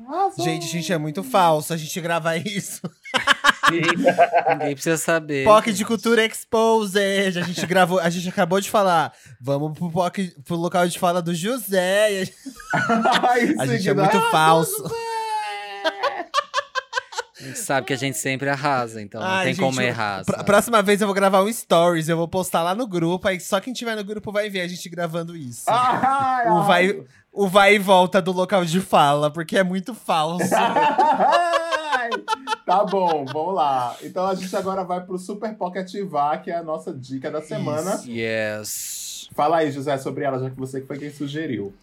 [0.07, 0.45] Arrasou.
[0.45, 2.82] Gente, a gente é muito falso a gente gravar isso.
[3.72, 5.45] Ninguém precisa saber.
[5.45, 6.98] POC de Cultura Exposed.
[7.38, 9.14] A gente gravou, a gente acabou de falar.
[9.41, 12.06] Vamos pro, POC, pro local de fala do José.
[12.06, 12.34] A gente,
[12.73, 15.05] Ai, a gente é muito arrasou, falso.
[17.40, 19.88] A gente sabe que a gente sempre arrasa, então não Ai, tem gente, como eu-
[19.88, 20.24] errar.
[20.24, 20.45] Pra, sabe?
[20.45, 23.60] próxima vez eu vou gravar um stories, eu vou postar lá no grupo, aí só
[23.60, 25.64] quem tiver no grupo vai ver a gente gravando isso.
[25.68, 27.03] Ai, o, vai,
[27.34, 30.49] o vai e volta do local de fala, porque é muito falso.
[32.66, 33.95] Tá bom, vamos lá.
[34.03, 37.41] Então a gente agora vai pro Super Pocket Vá, que é a nossa dica da
[37.41, 38.02] semana.
[38.06, 39.30] Yes.
[39.36, 41.74] Fala aí, José, sobre ela, já que você que foi quem sugeriu.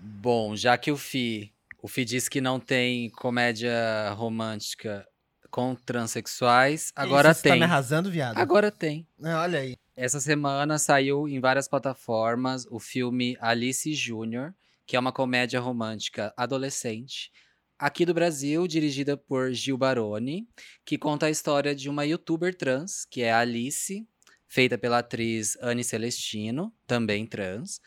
[0.00, 1.52] Bom, já que o Fi,
[1.82, 5.06] o Fi disse que não tem comédia romântica
[5.50, 7.52] com transexuais, agora Isso, você tem.
[7.52, 8.38] Tá me arrasando, viado?
[8.38, 9.06] Agora tem.
[9.20, 9.76] Olha aí.
[9.96, 14.54] Essa semana saiu em várias plataformas o filme Alice Júnior,
[14.86, 17.30] que é uma comédia romântica adolescente,
[17.78, 20.46] aqui do Brasil, dirigida por Gil Baroni,
[20.84, 24.06] que conta a história de uma youtuber trans, que é a Alice,
[24.46, 27.80] feita pela atriz Anne Celestino, também trans,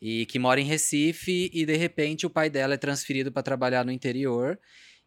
[0.00, 3.84] e que mora em Recife e de repente o pai dela é transferido para trabalhar
[3.84, 4.58] no interior.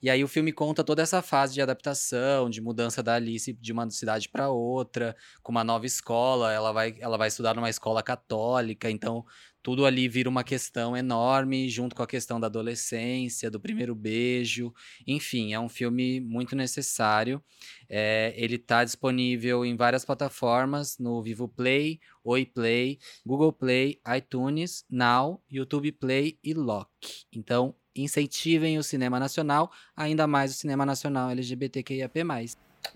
[0.02, 3.74] E aí o filme conta toda essa fase de adaptação, de mudança da Alice de
[3.74, 5.14] uma cidade para outra,
[5.44, 9.26] com uma nova escola, ela vai, ela vai estudar numa escola católica, então
[9.61, 14.73] tudo ali vira uma questão enorme, junto com a questão da adolescência, do primeiro beijo.
[15.06, 17.44] Enfim, é um filme muito necessário.
[17.90, 24.86] É, ele está disponível em várias plataformas, no Vivo Play, Oi Play, Google Play, iTunes,
[24.90, 26.90] Now, YouTube Play e Lock.
[27.34, 32.23] Então, incentivem o cinema nacional, ainda mais o cinema nacional LGBTQIAP+.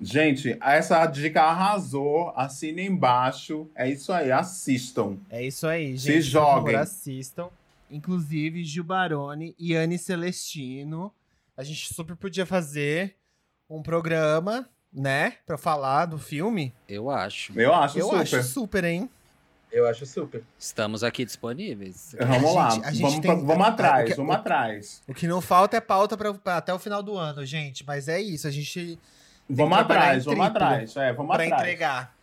[0.02, 2.32] Gente, essa dica arrasou.
[2.36, 3.70] Assina embaixo.
[3.76, 5.18] É isso aí, assistam.
[5.30, 6.32] É isso aí, Se gente.
[6.32, 6.76] Favor, joguem.
[6.76, 7.50] assistam.
[7.90, 11.12] Inclusive, Gil Baroni e Anne Celestino.
[11.56, 13.16] A gente super podia fazer
[13.70, 15.34] um programa, né?
[15.46, 16.74] Pra falar do filme.
[16.90, 17.58] Eu acho.
[17.60, 18.20] Eu acho Eu super.
[18.22, 19.10] acho super, hein?
[19.72, 20.44] Eu acho super.
[20.58, 22.16] Estamos aqui disponíveis.
[22.20, 24.38] Vamos A lá, gente- a gente vamos, tem- pra- vamos atrás, o que- vamos o-
[24.38, 25.02] atrás.
[25.08, 27.84] O que não falta é pauta pra, pra até o final do ano, gente.
[27.86, 29.00] Mas é isso, a gente
[29.50, 30.96] Vamos atrás, vamos triplo atrás.
[30.98, 31.62] É, vamos pra atrás.
[31.64, 32.14] entregar.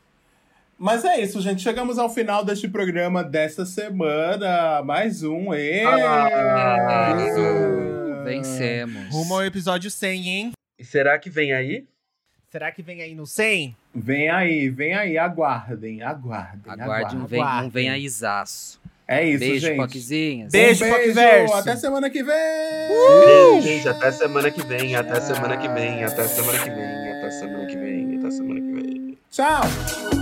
[0.78, 1.62] Mas é isso, gente.
[1.62, 4.82] Chegamos ao final deste programa desta semana.
[4.82, 5.52] Mais um.
[5.52, 5.84] E...
[5.84, 7.14] Ah,
[8.24, 9.12] Vencemos.
[9.12, 10.52] Rumo ao episódio 100, hein?
[10.78, 11.84] E será que vem aí?
[12.50, 13.76] Será que vem aí no 100?
[13.94, 15.18] Vem aí, vem aí.
[15.18, 16.72] Aguardem, aguardem.
[16.72, 17.26] Aguarde um aguardem.
[17.26, 17.70] vem, um Aguardem.
[17.70, 18.80] vem aí zaço.
[19.06, 19.76] É isso, Beijo, gente.
[19.76, 20.52] Poquezinhas.
[20.52, 21.54] Beijo, um Pocverso.
[21.54, 22.88] Até semana que vem.
[23.26, 23.88] Beijo, gente.
[23.88, 24.94] Até semana que vem.
[24.96, 26.04] Até semana que vem.
[26.04, 26.99] Até semana que vem.
[27.30, 28.18] Semana que vem.
[28.18, 29.18] Até semana que vem.
[29.30, 30.19] Tchau.